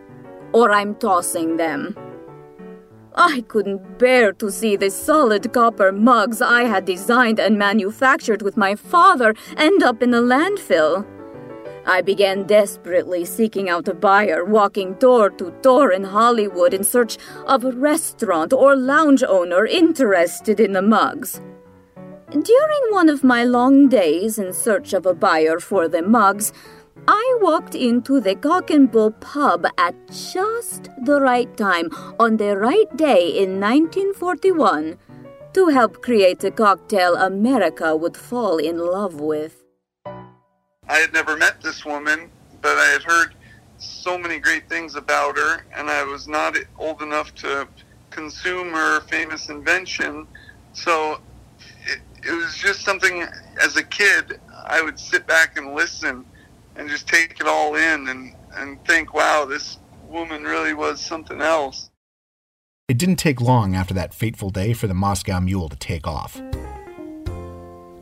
or 0.53 0.71
I'm 0.71 0.95
tossing 0.95 1.57
them. 1.57 1.97
I 3.15 3.43
couldn't 3.47 3.97
bear 3.97 4.31
to 4.33 4.51
see 4.51 4.75
the 4.75 4.91
solid 4.91 5.51
copper 5.51 5.91
mugs 5.91 6.41
I 6.41 6.65
had 6.65 6.85
designed 6.85 7.39
and 7.39 7.57
manufactured 7.57 8.43
with 8.43 8.55
my 8.55 8.75
father 8.75 9.33
end 9.57 9.81
up 9.81 10.03
in 10.03 10.11
the 10.11 10.21
landfill. 10.21 11.05
I 11.87 12.01
began 12.01 12.43
desperately 12.43 13.23
seeking 13.23 13.69
out 13.69 13.87
a 13.87 13.93
buyer, 13.93 14.43
walking 14.43 14.95
door 14.95 15.29
to 15.29 15.51
door 15.61 15.93
in 15.93 16.03
Hollywood 16.03 16.73
in 16.73 16.83
search 16.83 17.17
of 17.45 17.63
a 17.63 17.71
restaurant 17.71 18.51
or 18.51 18.75
lounge 18.75 19.23
owner 19.23 19.65
interested 19.65 20.59
in 20.59 20.73
the 20.73 20.81
mugs. 20.81 21.41
During 22.29 22.83
one 22.89 23.07
of 23.07 23.23
my 23.23 23.45
long 23.45 23.87
days 23.87 24.37
in 24.37 24.51
search 24.51 24.91
of 24.91 25.05
a 25.05 25.13
buyer 25.13 25.61
for 25.61 25.87
the 25.87 26.01
mugs, 26.01 26.51
I 27.07 27.37
walked 27.41 27.73
into 27.73 28.19
the 28.19 28.35
Cock 28.35 28.69
and 28.69 28.91
Bull 28.91 29.11
pub 29.11 29.65
at 29.77 29.95
just 30.09 30.89
the 31.05 31.21
right 31.21 31.55
time 31.55 31.89
on 32.19 32.35
the 32.35 32.57
right 32.57 32.97
day 32.97 33.29
in 33.29 33.61
1941 33.61 34.97
to 35.53 35.67
help 35.69 36.01
create 36.01 36.43
a 36.43 36.51
cocktail 36.51 37.15
America 37.15 37.95
would 37.95 38.17
fall 38.17 38.57
in 38.57 38.77
love 38.77 39.21
with. 39.21 39.66
I 40.87 40.97
had 40.97 41.13
never 41.13 41.35
met 41.35 41.61
this 41.61 41.85
woman, 41.85 42.29
but 42.61 42.77
I 42.77 42.85
had 42.85 43.03
heard 43.03 43.35
so 43.77 44.17
many 44.17 44.39
great 44.39 44.67
things 44.69 44.95
about 44.95 45.37
her, 45.37 45.65
and 45.75 45.89
I 45.89 46.03
was 46.03 46.27
not 46.27 46.55
old 46.77 47.01
enough 47.01 47.33
to 47.35 47.67
consume 48.09 48.71
her 48.71 49.01
famous 49.01 49.49
invention. 49.49 50.27
So 50.73 51.19
it, 51.85 51.99
it 52.23 52.31
was 52.31 52.55
just 52.55 52.81
something 52.81 53.25
as 53.61 53.75
a 53.75 53.83
kid, 53.83 54.39
I 54.65 54.81
would 54.81 54.99
sit 54.99 55.27
back 55.27 55.57
and 55.57 55.73
listen 55.73 56.25
and 56.75 56.89
just 56.89 57.07
take 57.07 57.39
it 57.39 57.47
all 57.47 57.75
in 57.75 58.07
and, 58.07 58.33
and 58.55 58.83
think, 58.85 59.13
wow, 59.13 59.45
this 59.45 59.77
woman 60.07 60.43
really 60.43 60.73
was 60.73 61.01
something 61.01 61.41
else. 61.41 61.89
It 62.87 62.97
didn't 62.97 63.17
take 63.17 63.41
long 63.41 63.75
after 63.75 63.93
that 63.95 64.13
fateful 64.13 64.49
day 64.49 64.73
for 64.73 64.87
the 64.87 64.93
Moscow 64.93 65.39
Mule 65.39 65.67
to 65.67 65.75
take 65.75 66.07
off. 66.07 66.41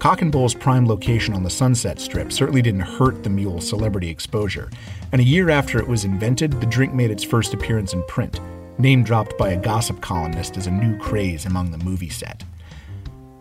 Cock 0.06 0.22
and 0.22 0.32
Bull's 0.32 0.54
prime 0.54 0.86
location 0.86 1.34
on 1.34 1.42
the 1.42 1.50
Sunset 1.50 2.00
Strip 2.00 2.32
certainly 2.32 2.62
didn't 2.62 2.82
hurt 2.82 3.24
the 3.24 3.30
mule's 3.32 3.68
celebrity 3.68 4.08
exposure, 4.08 4.70
and 5.12 5.20
a 5.20 5.24
year 5.24 5.50
after 5.50 5.80
it 5.80 5.88
was 5.88 6.06
invented, 6.06 6.62
the 6.62 6.68
drink 6.68 6.94
made 6.94 7.10
its 7.10 7.24
first 7.24 7.56
appearance 7.56 7.92
in 7.92 8.04
print, 8.04 8.40
name 8.78 9.04
dropped 9.04 9.36
by 9.36 9.50
a 9.50 9.60
gossip 9.60 10.02
columnist 10.02 10.58
as 10.58 10.68
a 10.68 10.72
new 10.72 10.96
craze 11.00 11.48
among 11.48 11.72
the 11.72 11.80
movie 11.80 12.12
set. 12.12 12.44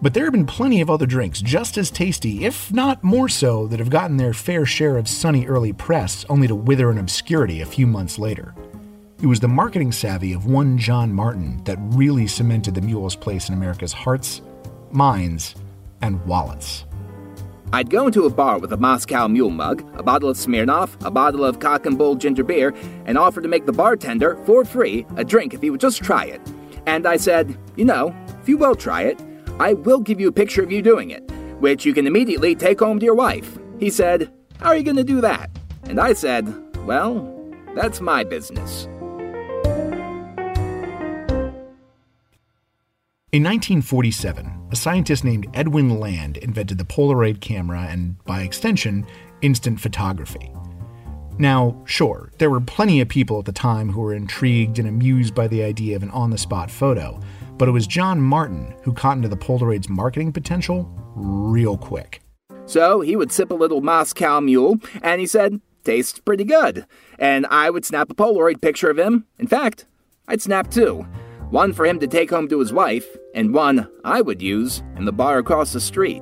But 0.00 0.14
there 0.14 0.24
have 0.24 0.32
been 0.32 0.46
plenty 0.46 0.80
of 0.80 0.88
other 0.88 1.04
drinks 1.04 1.42
just 1.42 1.76
as 1.76 1.90
tasty, 1.90 2.46
if 2.46 2.72
not 2.72 3.04
more 3.04 3.28
so, 3.28 3.66
that 3.66 3.78
have 3.78 3.90
gotten 3.90 4.16
their 4.16 4.32
fair 4.32 4.64
share 4.64 4.96
of 4.96 5.06
sunny 5.06 5.44
early 5.46 5.74
press 5.74 6.24
only 6.30 6.48
to 6.48 6.54
wither 6.54 6.90
in 6.90 6.96
obscurity 6.96 7.60
a 7.60 7.66
few 7.66 7.86
months 7.86 8.18
later. 8.18 8.54
It 9.20 9.26
was 9.26 9.40
the 9.40 9.48
marketing 9.48 9.92
savvy 9.92 10.32
of 10.32 10.46
one 10.46 10.78
John 10.78 11.12
Martin 11.12 11.62
that 11.64 11.76
really 11.78 12.26
cemented 12.26 12.74
the 12.74 12.80
mule's 12.80 13.16
place 13.16 13.50
in 13.50 13.54
America's 13.54 13.92
hearts, 13.92 14.40
minds, 14.92 15.56
and 16.04 16.22
wallets. 16.26 16.84
I'd 17.72 17.88
go 17.88 18.06
into 18.06 18.26
a 18.26 18.30
bar 18.30 18.58
with 18.58 18.72
a 18.72 18.76
Moscow 18.76 19.26
Mule 19.26 19.50
mug, 19.50 19.82
a 19.98 20.02
bottle 20.02 20.28
of 20.28 20.36
Smirnoff, 20.36 20.90
a 21.04 21.10
bottle 21.10 21.44
of 21.44 21.60
Cock 21.60 21.86
and 21.86 21.96
Bull 21.96 22.14
ginger 22.14 22.44
beer, 22.44 22.74
and 23.06 23.16
offer 23.16 23.40
to 23.40 23.48
make 23.48 23.64
the 23.64 23.72
bartender, 23.72 24.36
for 24.44 24.64
free, 24.66 25.06
a 25.16 25.24
drink 25.24 25.54
if 25.54 25.62
he 25.62 25.70
would 25.70 25.80
just 25.80 26.02
try 26.02 26.26
it. 26.26 26.40
And 26.86 27.06
I 27.06 27.16
said, 27.16 27.56
You 27.74 27.86
know, 27.86 28.14
if 28.42 28.48
you 28.48 28.58
will 28.58 28.74
try 28.74 29.02
it, 29.02 29.18
I 29.58 29.72
will 29.72 29.98
give 29.98 30.20
you 30.20 30.28
a 30.28 30.32
picture 30.32 30.62
of 30.62 30.70
you 30.70 30.82
doing 30.82 31.10
it, 31.10 31.22
which 31.58 31.86
you 31.86 31.94
can 31.94 32.06
immediately 32.06 32.54
take 32.54 32.80
home 32.80 32.98
to 33.00 33.04
your 33.04 33.14
wife. 33.14 33.58
He 33.80 33.88
said, 33.88 34.30
How 34.60 34.68
are 34.68 34.76
you 34.76 34.84
going 34.84 34.96
to 34.96 35.04
do 35.04 35.22
that? 35.22 35.50
And 35.84 35.98
I 35.98 36.12
said, 36.12 36.46
Well, 36.84 37.32
that's 37.74 38.02
my 38.02 38.24
business. 38.24 38.86
In 43.34 43.42
1947, 43.42 44.68
a 44.70 44.76
scientist 44.76 45.24
named 45.24 45.48
Edwin 45.54 45.98
Land 45.98 46.36
invented 46.36 46.78
the 46.78 46.84
Polaroid 46.84 47.40
camera 47.40 47.80
and, 47.90 48.16
by 48.22 48.42
extension, 48.42 49.04
instant 49.42 49.80
photography. 49.80 50.52
Now, 51.36 51.82
sure, 51.84 52.30
there 52.38 52.48
were 52.48 52.60
plenty 52.60 53.00
of 53.00 53.08
people 53.08 53.40
at 53.40 53.44
the 53.44 53.50
time 53.50 53.90
who 53.90 54.02
were 54.02 54.14
intrigued 54.14 54.78
and 54.78 54.86
amused 54.86 55.34
by 55.34 55.48
the 55.48 55.64
idea 55.64 55.96
of 55.96 56.04
an 56.04 56.10
on 56.10 56.30
the 56.30 56.38
spot 56.38 56.70
photo, 56.70 57.18
but 57.58 57.66
it 57.66 57.72
was 57.72 57.88
John 57.88 58.20
Martin 58.20 58.72
who 58.84 58.92
caught 58.92 59.16
into 59.16 59.28
the 59.28 59.36
Polaroid's 59.36 59.88
marketing 59.88 60.32
potential 60.32 60.88
real 61.16 61.76
quick. 61.76 62.22
So 62.66 63.00
he 63.00 63.16
would 63.16 63.32
sip 63.32 63.50
a 63.50 63.54
little 63.54 63.80
Moscow 63.80 64.38
Mule, 64.38 64.76
and 65.02 65.20
he 65.20 65.26
said, 65.26 65.60
Tastes 65.82 66.20
pretty 66.20 66.44
good. 66.44 66.86
And 67.18 67.46
I 67.46 67.68
would 67.68 67.84
snap 67.84 68.10
a 68.10 68.14
Polaroid 68.14 68.60
picture 68.60 68.90
of 68.90 68.98
him. 69.00 69.26
In 69.40 69.48
fact, 69.48 69.86
I'd 70.28 70.40
snap 70.40 70.70
two 70.70 71.04
one 71.54 71.72
for 71.72 71.86
him 71.86 72.00
to 72.00 72.08
take 72.08 72.30
home 72.30 72.48
to 72.48 72.58
his 72.58 72.72
wife, 72.72 73.06
and 73.32 73.54
one 73.54 73.88
I 74.04 74.20
would 74.20 74.42
use 74.42 74.82
in 74.96 75.04
the 75.04 75.12
bar 75.12 75.38
across 75.38 75.72
the 75.72 75.80
street. 75.80 76.20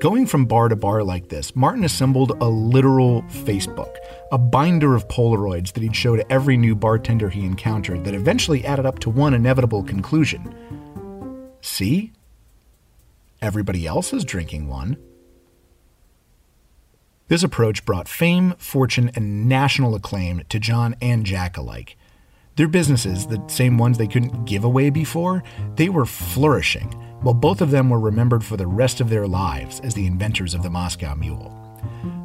Going 0.00 0.26
from 0.26 0.46
bar 0.46 0.68
to 0.68 0.74
bar 0.74 1.04
like 1.04 1.28
this, 1.28 1.54
Martin 1.54 1.84
assembled 1.84 2.36
a 2.40 2.48
literal 2.48 3.22
Facebook, 3.22 3.94
a 4.32 4.38
binder 4.38 4.96
of 4.96 5.06
Polaroids 5.06 5.72
that 5.72 5.82
he'd 5.84 5.94
show 5.94 6.16
to 6.16 6.32
every 6.32 6.56
new 6.56 6.74
bartender 6.74 7.28
he 7.28 7.44
encountered 7.44 8.04
that 8.04 8.14
eventually 8.14 8.64
added 8.64 8.84
up 8.84 8.98
to 8.98 9.10
one 9.10 9.32
inevitable 9.32 9.84
conclusion. 9.84 10.52
See? 11.60 12.12
Everybody 13.40 13.86
else 13.86 14.12
is 14.12 14.24
drinking 14.24 14.66
one. 14.66 14.96
This 17.28 17.44
approach 17.44 17.84
brought 17.84 18.08
fame, 18.08 18.54
fortune, 18.58 19.12
and 19.14 19.48
national 19.48 19.94
acclaim 19.94 20.42
to 20.48 20.58
John 20.58 20.96
and 21.00 21.24
Jack 21.24 21.56
alike. 21.56 21.96
Their 22.58 22.66
businesses, 22.66 23.24
the 23.24 23.40
same 23.46 23.78
ones 23.78 23.98
they 23.98 24.08
couldn't 24.08 24.44
give 24.44 24.64
away 24.64 24.90
before, 24.90 25.44
they 25.76 25.88
were 25.90 26.04
flourishing 26.04 26.88
while 27.20 27.32
both 27.32 27.60
of 27.60 27.70
them 27.70 27.88
were 27.88 28.00
remembered 28.00 28.44
for 28.44 28.56
the 28.56 28.66
rest 28.66 29.00
of 29.00 29.08
their 29.08 29.28
lives 29.28 29.78
as 29.84 29.94
the 29.94 30.08
inventors 30.08 30.54
of 30.54 30.64
the 30.64 30.70
Moscow 30.70 31.14
Mule. 31.14 31.54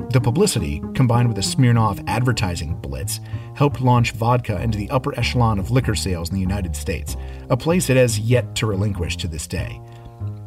The 0.09 0.19
publicity, 0.19 0.81
combined 0.95 1.27
with 1.27 1.37
a 1.37 1.41
Smirnoff 1.41 2.03
advertising 2.07 2.77
blitz, 2.77 3.19
helped 3.53 3.79
launch 3.79 4.13
vodka 4.13 4.59
into 4.59 4.79
the 4.79 4.89
upper 4.89 5.15
echelon 5.19 5.59
of 5.59 5.69
liquor 5.69 5.93
sales 5.93 6.29
in 6.29 6.35
the 6.35 6.41
United 6.41 6.75
States, 6.75 7.15
a 7.51 7.57
place 7.57 7.91
it 7.91 7.97
has 7.97 8.17
yet 8.17 8.55
to 8.55 8.65
relinquish 8.65 9.17
to 9.17 9.27
this 9.27 9.45
day. 9.45 9.79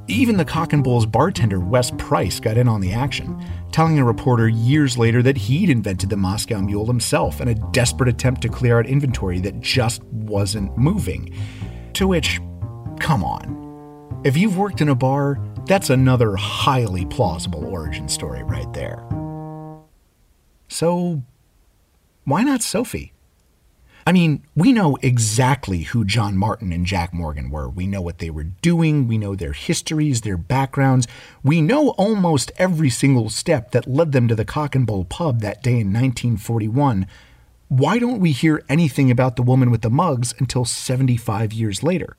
Even 0.09 0.37
the 0.37 0.45
Cock 0.45 0.73
and 0.73 0.85
Bull's 0.85 1.05
bartender 1.05 1.59
Wes 1.59 1.91
Price 1.91 2.39
got 2.39 2.57
in 2.57 2.69
on 2.69 2.81
the 2.81 2.93
action, 2.93 3.45
telling 3.73 3.99
a 3.99 4.05
reporter 4.05 4.49
years 4.49 4.97
later 4.97 5.21
that 5.23 5.37
he'd 5.37 5.69
invented 5.69 6.11
the 6.11 6.17
Moscow 6.17 6.61
Mule 6.61 6.87
himself 6.87 7.41
in 7.41 7.49
a 7.49 7.55
desperate 7.73 8.09
attempt 8.09 8.43
to 8.43 8.49
clear 8.49 8.79
out 8.79 8.87
inventory 8.87 9.41
that 9.41 9.61
just 9.61 10.05
wasn't 10.05 10.77
moving. 10.79 11.35
To 11.95 12.07
which, 12.07 12.41
come 13.01 13.25
on, 13.25 14.21
if 14.25 14.37
you've 14.37 14.57
worked 14.57 14.81
in 14.81 14.91
a 14.91 14.95
bar, 14.95 15.41
that's 15.67 15.91
another 15.91 16.37
highly 16.37 17.05
plausible 17.07 17.65
origin 17.65 18.09
story 18.09 18.45
right 18.45 18.73
there. 18.73 19.05
So, 20.69 21.23
why 22.23 22.45
not 22.45 22.63
Sophie? 22.63 23.13
I 24.09 24.13
mean, 24.13 24.45
we 24.55 24.73
know 24.73 24.97
exactly 25.03 25.83
who 25.83 26.05
John 26.05 26.37
Martin 26.37 26.73
and 26.73 26.87
Jack 26.87 27.13
Morgan 27.13 27.51
were. 27.51 27.69
We 27.69 27.89
know 27.89 28.01
what 28.01 28.19
they 28.19 28.31
were 28.31 28.45
doing. 28.45 29.09
We 29.09 29.19
know 29.19 29.35
their 29.35 29.53
histories, 29.53 30.21
their 30.21 30.37
backgrounds. 30.37 31.09
We 31.43 31.61
know 31.61 31.89
almost 31.91 32.53
every 32.57 32.89
single 32.89 33.31
step 33.31 33.73
that 33.73 33.89
led 33.89 34.13
them 34.13 34.29
to 34.29 34.37
the 34.37 34.45
Cock 34.45 34.77
and 34.77 34.87
Bull 34.87 35.05
pub 35.05 35.41
that 35.41 35.61
day 35.61 35.73
in 35.73 35.93
1941. 35.93 37.09
Why 37.67 37.99
don't 37.99 38.21
we 38.21 38.31
hear 38.31 38.63
anything 38.69 39.11
about 39.11 39.35
the 39.35 39.43
woman 39.43 39.73
with 39.73 39.83
the 39.83 39.91
mugs 39.91 40.33
until 40.39 40.65
75 40.65 41.53
years 41.53 41.83
later? 41.83 42.17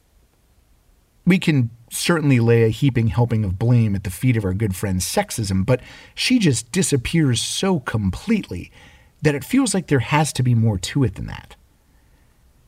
We 1.26 1.40
can 1.40 1.70
certainly 1.90 2.42
lay 2.42 2.64
a 2.64 2.70
heaping 2.70 3.08
helping 3.08 3.46
of 3.46 3.58
blame 3.58 3.96
at 3.96 4.04
the 4.04 4.10
feet 4.10 4.36
of 4.36 4.44
our 4.44 4.54
good 4.54 4.76
friend's 4.76 5.06
sexism, 5.06 5.66
but 5.66 5.80
she 6.16 6.38
just 6.38 6.70
disappears 6.74 7.42
so 7.42 7.80
completely 7.80 8.74
that 9.22 9.36
it 9.36 9.46
feels 9.46 9.74
like 9.74 9.88
there 9.88 10.00
has 10.00 10.34
to 10.34 10.44
be 10.44 10.54
more 10.54 10.78
to 10.80 11.06
it 11.06 11.16
than 11.16 11.28
that. 11.28 11.56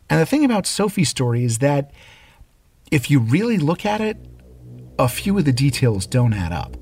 And 0.09 0.19
the 0.19 0.25
thing 0.25 0.43
about 0.43 0.65
Sophie's 0.65 1.09
story 1.09 1.43
is 1.43 1.59
that 1.59 1.91
if 2.91 3.11
you 3.11 3.19
really 3.19 3.57
look 3.57 3.85
at 3.85 4.01
it, 4.01 4.17
a 4.97 5.07
few 5.07 5.37
of 5.37 5.45
the 5.45 5.53
details 5.53 6.05
don't 6.05 6.33
add 6.33 6.51
up. 6.51 6.75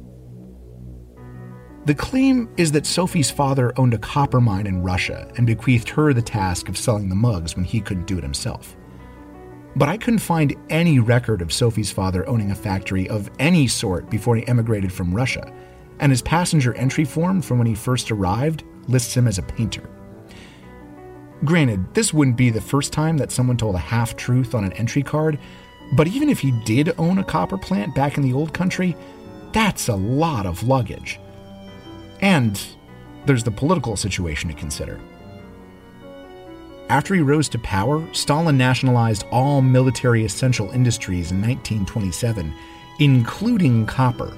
The 1.86 1.96
claim 1.96 2.50
is 2.58 2.72
that 2.74 2.86
Sophie's 2.86 3.32
father 3.32 3.74
owned 3.78 3.94
a 3.94 3.98
copper 3.98 4.42
mine 4.42 4.68
in 4.68 4.84
Russia 4.84 5.32
and 5.38 5.48
bequeathed 5.48 5.90
her 5.90 6.14
the 6.14 6.22
task 6.22 6.68
of 6.68 6.78
selling 6.78 7.08
the 7.08 7.16
mugs 7.16 7.56
when 7.56 7.64
he 7.64 7.80
couldn't 7.80 8.08
do 8.08 8.18
it 8.18 8.24
himself. 8.24 8.76
But 9.76 9.88
I 9.88 9.98
couldn't 9.98 10.20
find 10.20 10.56
any 10.70 11.00
record 11.00 11.42
of 11.42 11.54
Sophie's 11.54 11.92
father 11.92 12.28
owning 12.28 12.52
a 12.52 12.56
factory 12.56 13.08
of 13.10 13.30
any 13.40 13.68
sort 13.68 14.10
before 14.10 14.36
he 14.36 14.48
emigrated 14.48 14.92
from 14.92 15.14
Russia, 15.14 15.54
and 16.00 16.12
his 16.12 16.22
passenger 16.22 16.74
entry 16.74 17.06
form 17.06 17.42
from 17.42 17.58
when 17.58 17.68
he 17.68 17.76
first 17.76 18.12
arrived 18.12 18.64
lists 18.88 19.16
him 19.16 19.28
as 19.28 19.38
a 19.38 19.44
painter. 19.44 19.90
Granted, 21.46 21.94
this 21.94 22.14
wouldn't 22.14 22.38
be 22.38 22.50
the 22.50 22.62
first 22.62 22.92
time 22.92 23.18
that 23.18 23.32
someone 23.32 23.58
told 23.58 23.76
a 23.76 23.80
half 23.80 24.16
truth 24.16 24.56
on 24.56 24.64
an 24.64 24.74
entry 24.74 25.04
card, 25.04 25.38
but 25.94 26.08
even 26.08 26.30
if 26.30 26.40
he 26.40 26.52
did 26.66 26.94
own 26.98 27.20
a 27.20 27.24
copper 27.24 27.58
plant 27.58 27.94
back 27.94 28.18
in 28.18 28.24
the 28.24 28.34
old 28.34 28.54
country, 28.54 28.96
that's 29.54 29.88
a 29.88 29.96
lot 29.96 30.46
of 30.46 30.64
luggage. 30.64 31.20
And 32.22 32.60
there's 33.26 33.44
the 33.44 33.52
political 33.52 33.96
situation 33.96 34.50
to 34.50 34.56
consider. 34.56 35.00
After 36.90 37.14
he 37.14 37.22
rose 37.22 37.50
to 37.50 37.60
power, 37.60 38.02
Stalin 38.14 38.58
nationalized 38.58 39.26
all 39.30 39.62
military 39.62 40.24
essential 40.24 40.72
industries 40.72 41.32
in 41.32 41.42
1927, 41.42 42.54
including 43.00 43.86
copper. 43.86 44.36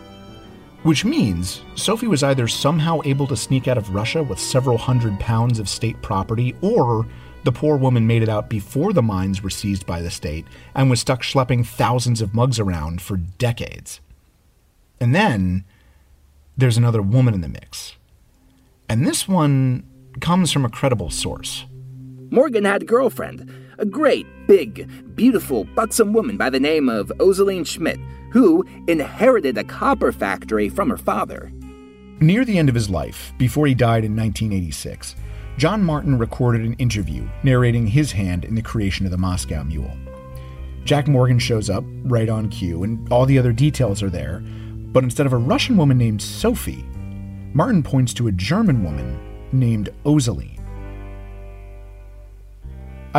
Which 0.83 1.03
means 1.03 1.62
Sophie 1.75 2.07
was 2.07 2.24
either 2.24 2.48
somehow 2.48 3.01
able 3.03 3.27
to 3.27 3.36
sneak 3.36 3.67
out 3.67 3.77
of 3.77 3.93
Russia 3.93 4.24
with 4.24 4.39
several 4.39 4.77
hundred 4.77 5.19
pounds 5.19 5.59
of 5.59 5.67
state 5.67 6.01
property, 6.01 6.55
or 6.62 7.05
the 7.43 7.51
poor 7.51 7.77
woman 7.77 8.07
made 8.07 8.24
it 8.24 8.29
out 8.29 8.50
before 8.50 8.93
the 8.93 9.01
mines 9.01 9.41
were 9.41 9.50
seized 9.50 9.86
by 9.86 10.01
the 10.01 10.09
state 10.09 10.45
and 10.75 10.89
was 10.89 11.01
stuck 11.01 11.21
schlepping 11.21 11.65
thousands 11.65 12.21
of 12.21 12.33
mugs 12.33 12.59
around 12.59 13.01
for 13.01 13.17
decades. 13.17 14.00
And 15.01 15.13
then 15.13 15.65
there's 16.57 16.77
another 16.77 17.01
woman 17.01 17.33
in 17.33 17.41
the 17.41 17.50
mix. 17.50 17.95
And 18.88 19.05
this 19.05 19.27
one 19.27 19.86
comes 20.19 20.51
from 20.51 20.65
a 20.65 20.69
credible 20.69 21.09
source. 21.09 21.65
Morgan 22.31 22.65
had 22.65 22.83
a 22.83 22.86
girlfriend, 22.86 23.51
a 23.77 23.86
great, 23.86 24.27
big, 24.48 25.15
beautiful, 25.15 25.63
buxom 25.63 26.13
woman 26.13 26.38
by 26.38 26.50
the 26.50 26.59
name 26.59 26.89
of 26.89 27.12
Ozeline 27.19 27.65
Schmidt, 27.65 28.00
who 28.31 28.65
inherited 28.88 29.57
a 29.57 29.63
copper 29.63 30.12
factory 30.12 30.69
from 30.69 30.89
her 30.89 30.98
father. 30.98 31.51
Near 32.19 32.43
the 32.43 32.57
end 32.57 32.69
of 32.69 32.75
his 32.75 32.89
life, 32.89 33.33
before 33.38 33.65
he 33.65 33.74
died 33.74 34.03
in 34.03 34.15
1986, 34.15 35.15
John 35.57 35.83
Martin 35.83 36.17
recorded 36.17 36.62
an 36.62 36.74
interview 36.74 37.27
narrating 37.43 37.88
his 37.88 38.12
hand 38.12 38.45
in 38.45 38.55
the 38.55 38.62
creation 38.62 39.05
of 39.05 39.12
the 39.12 39.17
Moscow 39.17 39.63
Mule. 39.63 39.95
Jack 40.83 41.07
Morgan 41.07 41.39
shows 41.39 41.69
up 41.69 41.83
right 42.03 42.29
on 42.29 42.50
cue, 42.50 42.83
and 42.83 43.12
all 43.12 43.25
the 43.25 43.38
other 43.38 43.51
details 43.51 44.01
are 44.01 44.09
there, 44.09 44.39
but 44.91 45.03
instead 45.03 45.25
of 45.25 45.33
a 45.33 45.38
Russian 45.38 45.77
woman 45.77 45.98
named 45.98 46.21
Sophie, 46.21 46.86
Martin 47.53 47.83
points 47.83 48.13
to 48.15 48.27
a 48.27 48.31
German 48.31 48.83
woman 48.83 49.19
named 49.51 49.89
Ozeline. 50.05 50.58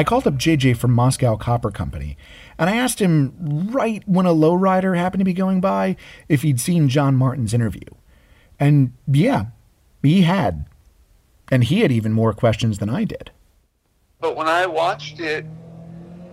I 0.01 0.03
called 0.03 0.27
up 0.27 0.37
JJ 0.37 0.79
from 0.79 0.93
Moscow 0.93 1.37
Copper 1.37 1.71
Company, 1.71 2.17
and 2.59 2.71
I 2.71 2.77
asked 2.77 3.01
him 3.01 3.35
right 3.71 4.03
when 4.09 4.25
a 4.25 4.33
lowrider 4.33 4.97
happened 4.97 5.21
to 5.21 5.27
be 5.27 5.35
going 5.35 5.61
by 5.61 5.95
if 6.27 6.41
he'd 6.41 6.59
seen 6.59 6.89
John 6.89 7.17
Martin's 7.17 7.53
interview. 7.53 7.85
And 8.59 8.95
yeah, 9.07 9.49
he 10.03 10.23
had. 10.23 10.65
And 11.51 11.65
he 11.65 11.81
had 11.81 11.93
even 11.93 12.15
more 12.15 12.33
questions 12.33 12.79
than 12.79 12.89
I 12.89 13.05
did. 13.05 13.31
But 14.21 14.37
when 14.37 14.49
I 14.49 14.65
watched 14.65 15.21
it, 15.21 15.45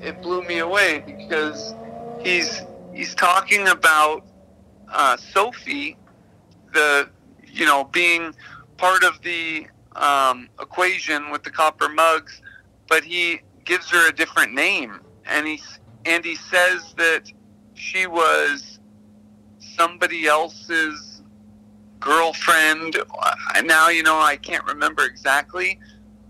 it 0.01 0.21
blew 0.21 0.43
me 0.43 0.59
away 0.59 1.03
because 1.05 1.75
he's 2.23 2.61
he's 2.93 3.15
talking 3.15 3.67
about 3.67 4.25
uh, 4.89 5.17
Sophie, 5.17 5.97
the 6.71 7.09
you 7.45 7.65
know 7.65 7.83
being 7.83 8.33
part 8.77 9.03
of 9.03 9.21
the 9.23 9.67
um, 9.97 10.47
equation 10.57 11.31
with 11.31 11.43
the 11.43 11.51
copper 11.51 11.89
mugs, 11.89 12.41
but 12.87 13.03
he 13.03 13.41
gives 13.67 13.89
her 13.91 14.09
a 14.09 14.11
different 14.11 14.53
name, 14.53 14.99
and 15.25 15.45
he 15.45 15.61
and 16.05 16.25
he 16.25 16.35
says 16.35 16.95
that 16.97 17.31
she 17.75 18.07
was 18.07 18.79
somebody 19.59 20.25
else's 20.25 21.21
girlfriend. 21.99 22.97
Now 23.63 23.89
you 23.89 24.01
know 24.01 24.17
I 24.17 24.37
can't 24.37 24.65
remember 24.65 25.05
exactly 25.05 25.79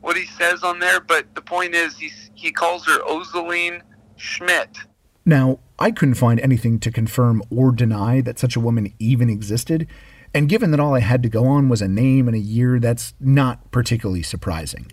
what 0.01 0.17
he 0.17 0.25
says 0.25 0.63
on 0.63 0.79
there, 0.79 1.00
but 1.00 1.34
the 1.36 1.41
point 1.41 1.75
is 1.75 1.98
he 1.98 2.12
he 2.34 2.51
calls 2.51 2.86
her 2.86 3.00
Ozeline 3.03 3.82
Schmidt. 4.17 4.77
Now, 5.25 5.60
I 5.77 5.91
couldn't 5.91 6.15
find 6.15 6.39
anything 6.39 6.79
to 6.79 6.91
confirm 6.91 7.44
or 7.50 7.72
deny 7.72 8.22
that 8.22 8.39
such 8.39 8.56
a 8.56 8.60
woman 8.60 8.94
even 8.98 9.29
existed, 9.29 9.88
and 10.34 10.50
given 10.50 10.72
that 10.72 10.79
all 10.79 10.96
I 10.96 11.01
had 11.01 11.22
to 11.24 11.29
go 11.29 11.46
on 11.46 11.70
was 11.70 11.81
a 11.81 11.88
name 11.88 12.27
and 12.27 12.35
a 12.35 12.40
year, 12.40 12.79
that's 12.79 13.14
not 13.20 13.70
particularly 13.72 14.24
surprising. 14.24 14.92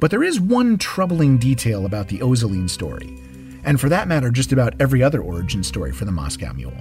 But 0.00 0.10
there 0.10 0.24
is 0.24 0.40
one 0.40 0.78
troubling 0.78 1.36
detail 1.36 1.84
about 1.84 2.08
the 2.08 2.18
Ozeline 2.20 2.70
story, 2.70 3.14
and 3.64 3.78
for 3.78 3.90
that 3.90 4.08
matter, 4.08 4.30
just 4.30 4.50
about 4.50 4.74
every 4.80 5.02
other 5.02 5.20
origin 5.20 5.62
story 5.62 5.92
for 5.92 6.06
the 6.06 6.12
Moscow 6.12 6.54
Mule. 6.54 6.74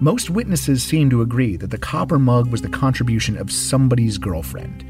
Most 0.00 0.28
witnesses 0.28 0.82
seem 0.82 1.10
to 1.10 1.22
agree 1.22 1.56
that 1.56 1.70
the 1.70 1.78
copper 1.78 2.18
mug 2.18 2.50
was 2.50 2.62
the 2.62 2.68
contribution 2.68 3.36
of 3.36 3.52
somebody's 3.52 4.18
girlfriend. 4.18 4.84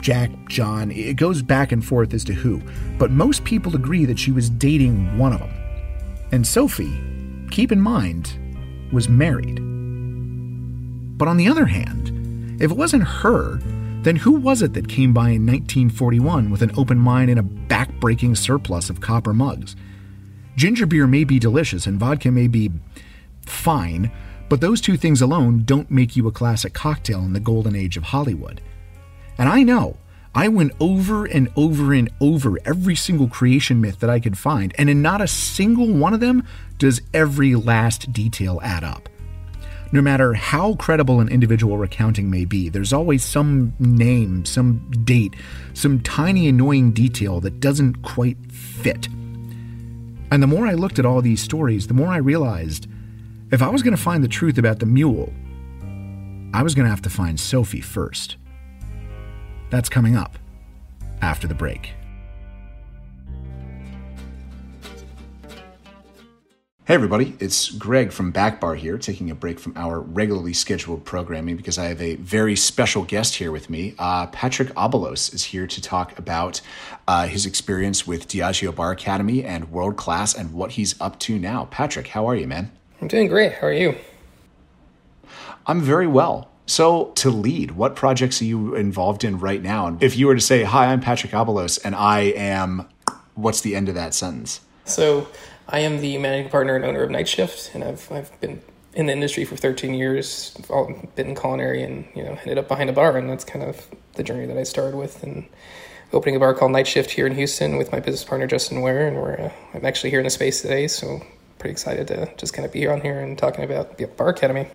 Jack, 0.00 0.30
John, 0.48 0.90
it 0.90 1.16
goes 1.16 1.42
back 1.42 1.72
and 1.72 1.84
forth 1.84 2.14
as 2.14 2.24
to 2.24 2.32
who, 2.32 2.62
but 2.98 3.10
most 3.10 3.44
people 3.44 3.76
agree 3.76 4.06
that 4.06 4.18
she 4.18 4.32
was 4.32 4.48
dating 4.48 5.18
one 5.18 5.34
of 5.34 5.40
them. 5.40 5.52
And 6.32 6.46
Sophie, 6.46 6.98
keep 7.50 7.72
in 7.72 7.80
mind, 7.80 8.32
was 8.90 9.08
married. 9.08 9.56
But 11.18 11.28
on 11.28 11.36
the 11.36 11.48
other 11.48 11.66
hand, 11.66 12.60
if 12.62 12.70
it 12.70 12.76
wasn't 12.76 13.04
her, 13.04 13.60
then 14.02 14.16
who 14.16 14.32
was 14.32 14.62
it 14.62 14.72
that 14.74 14.88
came 14.88 15.12
by 15.12 15.30
in 15.30 15.46
1941 15.46 16.50
with 16.50 16.62
an 16.62 16.72
open 16.76 16.98
mind 16.98 17.30
and 17.30 17.38
a 17.38 17.42
back-breaking 17.42 18.34
surplus 18.34 18.88
of 18.88 19.00
copper 19.00 19.34
mugs? 19.34 19.76
Ginger 20.56 20.86
beer 20.86 21.06
may 21.06 21.24
be 21.24 21.38
delicious 21.38 21.86
and 21.86 22.00
vodka 22.00 22.30
may 22.30 22.46
be 22.46 22.70
fine, 23.42 24.10
but 24.48 24.62
those 24.62 24.80
two 24.80 24.96
things 24.96 25.20
alone 25.20 25.64
don't 25.64 25.90
make 25.90 26.16
you 26.16 26.26
a 26.26 26.32
classic 26.32 26.72
cocktail 26.72 27.20
in 27.20 27.34
the 27.34 27.40
golden 27.40 27.76
age 27.76 27.96
of 27.98 28.04
Hollywood. 28.04 28.62
And 29.36 29.48
I 29.48 29.62
know, 29.62 29.98
I 30.34 30.48
went 30.48 30.72
over 30.80 31.26
and 31.26 31.50
over 31.54 31.92
and 31.92 32.08
over 32.20 32.56
every 32.64 32.94
single 32.94 33.28
creation 33.28 33.82
myth 33.82 33.98
that 34.00 34.08
I 34.08 34.18
could 34.18 34.38
find, 34.38 34.72
and 34.78 34.88
in 34.88 35.02
not 35.02 35.20
a 35.20 35.28
single 35.28 35.88
one 35.92 36.14
of 36.14 36.20
them 36.20 36.44
does 36.78 37.02
every 37.12 37.54
last 37.54 38.14
detail 38.14 38.60
add 38.62 38.82
up. 38.82 39.09
No 39.92 40.00
matter 40.00 40.34
how 40.34 40.74
credible 40.76 41.20
an 41.20 41.28
individual 41.28 41.76
recounting 41.76 42.30
may 42.30 42.44
be, 42.44 42.68
there's 42.68 42.92
always 42.92 43.24
some 43.24 43.74
name, 43.80 44.44
some 44.44 44.88
date, 45.04 45.34
some 45.74 46.00
tiny 46.00 46.48
annoying 46.48 46.92
detail 46.92 47.40
that 47.40 47.58
doesn't 47.58 48.02
quite 48.02 48.36
fit. 48.52 49.08
And 50.30 50.40
the 50.40 50.46
more 50.46 50.66
I 50.66 50.74
looked 50.74 51.00
at 51.00 51.06
all 51.06 51.20
these 51.20 51.42
stories, 51.42 51.88
the 51.88 51.94
more 51.94 52.08
I 52.08 52.18
realized 52.18 52.86
if 53.50 53.62
I 53.62 53.68
was 53.68 53.82
going 53.82 53.96
to 53.96 54.02
find 54.02 54.22
the 54.22 54.28
truth 54.28 54.58
about 54.58 54.78
the 54.78 54.86
mule, 54.86 55.32
I 56.54 56.62
was 56.62 56.74
going 56.76 56.84
to 56.84 56.90
have 56.90 57.02
to 57.02 57.10
find 57.10 57.38
Sophie 57.38 57.80
first. 57.80 58.36
That's 59.70 59.88
coming 59.88 60.16
up 60.16 60.38
after 61.20 61.48
the 61.48 61.54
break. 61.54 61.94
Hey, 66.90 66.94
everybody, 66.94 67.36
it's 67.38 67.70
Greg 67.70 68.10
from 68.10 68.32
Backbar 68.32 68.76
here, 68.76 68.98
taking 68.98 69.30
a 69.30 69.34
break 69.36 69.60
from 69.60 69.74
our 69.76 70.00
regularly 70.00 70.52
scheduled 70.52 71.04
programming 71.04 71.56
because 71.56 71.78
I 71.78 71.84
have 71.84 72.02
a 72.02 72.16
very 72.16 72.56
special 72.56 73.04
guest 73.04 73.36
here 73.36 73.52
with 73.52 73.70
me. 73.70 73.94
Uh, 73.96 74.26
Patrick 74.26 74.70
Abalos 74.70 75.32
is 75.32 75.44
here 75.44 75.68
to 75.68 75.80
talk 75.80 76.18
about 76.18 76.60
uh, 77.06 77.28
his 77.28 77.46
experience 77.46 78.08
with 78.08 78.26
Diageo 78.26 78.74
Bar 78.74 78.90
Academy 78.90 79.44
and 79.44 79.70
World 79.70 79.96
Class 79.96 80.34
and 80.34 80.52
what 80.52 80.72
he's 80.72 81.00
up 81.00 81.20
to 81.20 81.38
now. 81.38 81.68
Patrick, 81.70 82.08
how 82.08 82.26
are 82.26 82.34
you, 82.34 82.48
man? 82.48 82.72
I'm 83.00 83.06
doing 83.06 83.28
great. 83.28 83.52
How 83.52 83.68
are 83.68 83.72
you? 83.72 83.94
I'm 85.68 85.82
very 85.82 86.08
well. 86.08 86.50
So, 86.66 87.12
to 87.14 87.30
lead, 87.30 87.70
what 87.70 87.94
projects 87.94 88.42
are 88.42 88.46
you 88.46 88.74
involved 88.74 89.22
in 89.22 89.38
right 89.38 89.62
now? 89.62 89.86
And 89.86 90.02
if 90.02 90.16
you 90.16 90.26
were 90.26 90.34
to 90.34 90.40
say, 90.40 90.64
Hi, 90.64 90.86
I'm 90.86 91.00
Patrick 91.00 91.30
Abalos, 91.30 91.78
and 91.84 91.94
I 91.94 92.32
am, 92.34 92.88
what's 93.36 93.60
the 93.60 93.76
end 93.76 93.88
of 93.88 93.94
that 93.94 94.12
sentence? 94.12 94.62
So, 94.86 95.28
I 95.72 95.80
am 95.80 96.00
the 96.00 96.18
managing 96.18 96.50
partner 96.50 96.74
and 96.74 96.84
owner 96.84 97.02
of 97.02 97.10
Night 97.10 97.28
Shift, 97.28 97.74
and 97.74 97.84
I've, 97.84 98.10
I've 98.10 98.40
been 98.40 98.60
in 98.92 99.06
the 99.06 99.12
industry 99.12 99.44
for 99.44 99.56
13 99.56 99.94
years, 99.94 100.56
all, 100.68 100.92
been 101.14 101.28
in 101.28 101.36
culinary, 101.36 101.84
and 101.84 102.06
you 102.14 102.24
know, 102.24 102.36
ended 102.42 102.58
up 102.58 102.66
behind 102.66 102.90
a 102.90 102.92
bar, 102.92 103.16
and 103.16 103.30
that's 103.30 103.44
kind 103.44 103.64
of 103.64 103.88
the 104.14 104.24
journey 104.24 104.46
that 104.46 104.58
I 104.58 104.64
started 104.64 104.96
with. 104.96 105.22
And 105.22 105.46
opening 106.12 106.34
a 106.34 106.40
bar 106.40 106.54
called 106.54 106.72
Night 106.72 106.88
Shift 106.88 107.12
here 107.12 107.24
in 107.24 107.36
Houston 107.36 107.76
with 107.76 107.92
my 107.92 108.00
business 108.00 108.24
partner 108.24 108.48
Justin 108.48 108.80
Ware, 108.80 109.06
and 109.06 109.16
we're 109.16 109.34
uh, 109.34 109.52
I'm 109.72 109.86
actually 109.86 110.10
here 110.10 110.18
in 110.18 110.24
the 110.24 110.30
space 110.30 110.60
today, 110.60 110.88
so 110.88 111.20
pretty 111.60 111.72
excited 111.72 112.08
to 112.08 112.34
just 112.36 112.52
kind 112.52 112.66
of 112.66 112.72
be 112.72 112.88
on 112.88 113.00
here 113.00 113.20
and 113.20 113.38
talking 113.38 113.64
about 113.64 113.96
the 113.96 114.06
Bar 114.06 114.30
Academy. 114.30 114.66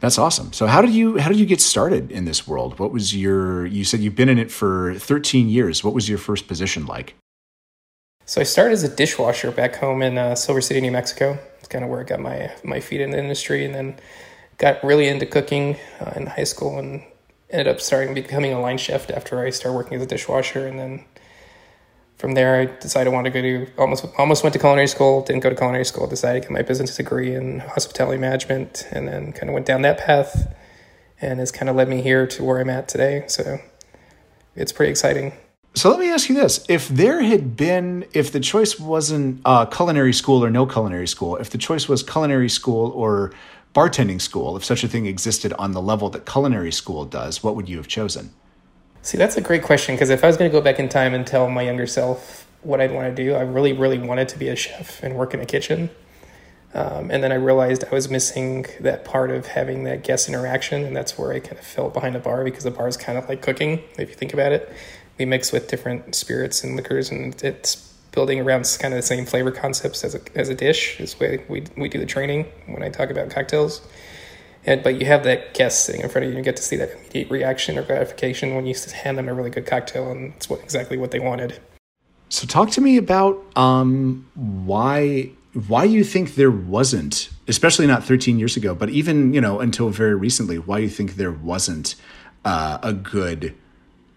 That's 0.00 0.18
awesome. 0.18 0.54
So 0.54 0.66
how 0.66 0.80
did 0.80 0.92
you 0.92 1.18
how 1.18 1.28
did 1.28 1.38
you 1.38 1.46
get 1.46 1.60
started 1.60 2.10
in 2.10 2.24
this 2.24 2.46
world? 2.46 2.78
What 2.78 2.92
was 2.92 3.14
your 3.14 3.66
you 3.66 3.84
said 3.84 4.00
you've 4.00 4.16
been 4.16 4.30
in 4.30 4.38
it 4.38 4.50
for 4.50 4.94
13 4.94 5.50
years. 5.50 5.84
What 5.84 5.92
was 5.92 6.08
your 6.08 6.18
first 6.18 6.48
position 6.48 6.86
like? 6.86 7.14
So 8.28 8.40
I 8.40 8.44
started 8.44 8.72
as 8.72 8.82
a 8.82 8.88
dishwasher 8.88 9.52
back 9.52 9.76
home 9.76 10.02
in 10.02 10.18
uh, 10.18 10.34
Silver 10.34 10.60
City, 10.60 10.80
New 10.80 10.90
Mexico. 10.90 11.38
It's 11.60 11.68
kind 11.68 11.84
of 11.84 11.90
where 11.90 12.00
I 12.00 12.02
got 12.02 12.18
my 12.18 12.50
my 12.64 12.80
feet 12.80 13.00
in 13.00 13.12
the 13.12 13.18
industry, 13.18 13.64
and 13.64 13.72
then 13.72 14.00
got 14.58 14.82
really 14.82 15.06
into 15.06 15.26
cooking 15.26 15.76
uh, 16.00 16.12
in 16.16 16.26
high 16.26 16.42
school, 16.42 16.76
and 16.76 17.04
ended 17.50 17.68
up 17.68 17.80
starting 17.80 18.14
becoming 18.14 18.52
a 18.52 18.60
line 18.60 18.78
chef 18.78 19.08
after 19.10 19.38
I 19.38 19.50
started 19.50 19.76
working 19.76 19.96
as 19.96 20.02
a 20.02 20.06
dishwasher, 20.06 20.66
and 20.66 20.76
then 20.76 21.04
from 22.18 22.32
there, 22.32 22.60
I 22.60 22.64
decided 22.64 23.12
I 23.12 23.14
wanted 23.14 23.32
to 23.32 23.40
go 23.40 23.42
to 23.42 23.72
almost 23.78 24.04
almost 24.18 24.42
went 24.42 24.54
to 24.54 24.58
culinary 24.58 24.88
school. 24.88 25.22
Didn't 25.22 25.44
go 25.44 25.50
to 25.50 25.54
culinary 25.54 25.84
school. 25.84 26.08
Decided 26.08 26.42
to 26.42 26.48
get 26.48 26.52
my 26.52 26.62
business 26.62 26.96
degree 26.96 27.32
in 27.32 27.60
hospitality 27.60 28.18
management, 28.18 28.88
and 28.90 29.06
then 29.06 29.32
kind 29.34 29.48
of 29.48 29.54
went 29.54 29.66
down 29.66 29.82
that 29.82 29.98
path, 29.98 30.52
and 31.20 31.38
has 31.38 31.52
kind 31.52 31.68
of 31.68 31.76
led 31.76 31.88
me 31.88 32.02
here 32.02 32.26
to 32.26 32.42
where 32.42 32.58
I'm 32.58 32.70
at 32.70 32.88
today. 32.88 33.22
So 33.28 33.60
it's 34.56 34.72
pretty 34.72 34.90
exciting. 34.90 35.32
So 35.76 35.90
let 35.90 35.98
me 35.98 36.10
ask 36.10 36.30
you 36.30 36.34
this: 36.34 36.64
If 36.70 36.88
there 36.88 37.20
had 37.20 37.54
been, 37.54 38.06
if 38.14 38.32
the 38.32 38.40
choice 38.40 38.80
wasn't 38.80 39.42
uh, 39.44 39.66
culinary 39.66 40.14
school 40.14 40.42
or 40.42 40.48
no 40.48 40.64
culinary 40.64 41.06
school, 41.06 41.36
if 41.36 41.50
the 41.50 41.58
choice 41.58 41.86
was 41.86 42.02
culinary 42.02 42.48
school 42.48 42.92
or 42.92 43.34
bartending 43.74 44.18
school, 44.18 44.56
if 44.56 44.64
such 44.64 44.84
a 44.84 44.88
thing 44.88 45.04
existed 45.04 45.52
on 45.58 45.72
the 45.72 45.82
level 45.82 46.08
that 46.08 46.24
culinary 46.24 46.72
school 46.72 47.04
does, 47.04 47.42
what 47.42 47.56
would 47.56 47.68
you 47.68 47.76
have 47.76 47.88
chosen? 47.88 48.32
See, 49.02 49.18
that's 49.18 49.36
a 49.36 49.42
great 49.42 49.62
question 49.62 49.94
because 49.94 50.08
if 50.08 50.24
I 50.24 50.28
was 50.28 50.38
going 50.38 50.50
to 50.50 50.52
go 50.52 50.62
back 50.62 50.78
in 50.78 50.88
time 50.88 51.12
and 51.12 51.26
tell 51.26 51.46
my 51.50 51.60
younger 51.60 51.86
self 51.86 52.46
what 52.62 52.80
I'd 52.80 52.90
want 52.90 53.14
to 53.14 53.22
do, 53.22 53.34
I 53.34 53.42
really, 53.42 53.74
really 53.74 53.98
wanted 53.98 54.30
to 54.30 54.38
be 54.38 54.48
a 54.48 54.56
chef 54.56 55.02
and 55.02 55.14
work 55.14 55.34
in 55.34 55.40
a 55.40 55.46
kitchen. 55.46 55.90
Um, 56.72 57.10
and 57.10 57.22
then 57.22 57.32
I 57.32 57.36
realized 57.36 57.84
I 57.84 57.90
was 57.90 58.08
missing 58.08 58.64
that 58.80 59.04
part 59.04 59.30
of 59.30 59.46
having 59.46 59.84
that 59.84 60.04
guest 60.04 60.26
interaction, 60.26 60.84
and 60.84 60.96
that's 60.96 61.18
where 61.18 61.34
I 61.34 61.40
kind 61.40 61.58
of 61.58 61.66
fell 61.66 61.90
behind 61.90 62.14
the 62.14 62.18
bar 62.18 62.44
because 62.44 62.64
the 62.64 62.70
bar 62.70 62.88
is 62.88 62.96
kind 62.96 63.18
of 63.18 63.28
like 63.28 63.42
cooking, 63.42 63.82
if 63.98 64.08
you 64.08 64.14
think 64.14 64.32
about 64.32 64.52
it. 64.52 64.74
We 65.18 65.24
mix 65.24 65.52
with 65.52 65.68
different 65.68 66.14
spirits 66.14 66.62
and 66.62 66.76
liquors, 66.76 67.10
and 67.10 67.42
it's 67.42 67.76
building 68.12 68.40
around 68.40 68.64
kind 68.80 68.94
of 68.94 68.98
the 68.98 69.02
same 69.02 69.26
flavor 69.26 69.52
concepts 69.52 70.02
as 70.02 70.14
a, 70.14 70.20
as 70.34 70.48
a 70.48 70.54
dish 70.54 70.98
is 71.00 71.20
way 71.20 71.44
we, 71.48 71.64
we 71.76 71.88
do 71.88 71.98
the 71.98 72.06
training 72.06 72.46
when 72.66 72.82
I 72.82 72.88
talk 72.88 73.10
about 73.10 73.28
cocktails. 73.28 73.86
And, 74.64 74.82
but 74.82 74.98
you 74.98 75.06
have 75.06 75.22
that 75.24 75.54
guest 75.54 75.84
sitting 75.84 76.00
in 76.00 76.08
front 76.08 76.24
of 76.24 76.32
you, 76.32 76.36
and 76.36 76.44
you 76.44 76.44
get 76.44 76.56
to 76.56 76.62
see 76.62 76.76
that 76.76 76.90
immediate 76.92 77.30
reaction 77.30 77.78
or 77.78 77.82
gratification 77.82 78.54
when 78.56 78.66
you 78.66 78.74
hand 78.92 79.16
them 79.16 79.28
a 79.28 79.34
really 79.34 79.50
good 79.50 79.66
cocktail, 79.66 80.10
and 80.10 80.32
it's 80.34 80.50
what, 80.50 80.60
exactly 80.60 80.96
what 80.96 81.12
they 81.12 81.20
wanted. 81.20 81.60
So, 82.28 82.46
talk 82.46 82.70
to 82.70 82.80
me 82.80 82.96
about 82.96 83.40
um, 83.56 84.28
why 84.34 85.30
why 85.68 85.84
you 85.84 86.04
think 86.04 86.34
there 86.34 86.50
wasn't, 86.50 87.30
especially 87.48 87.86
not 87.86 88.04
13 88.04 88.38
years 88.38 88.56
ago, 88.56 88.74
but 88.74 88.90
even 88.90 89.32
you 89.32 89.40
know 89.40 89.60
until 89.60 89.90
very 89.90 90.16
recently, 90.16 90.58
why 90.58 90.78
you 90.78 90.88
think 90.88 91.14
there 91.14 91.30
wasn't 91.30 91.94
uh, 92.44 92.78
a 92.82 92.92
good 92.92 93.54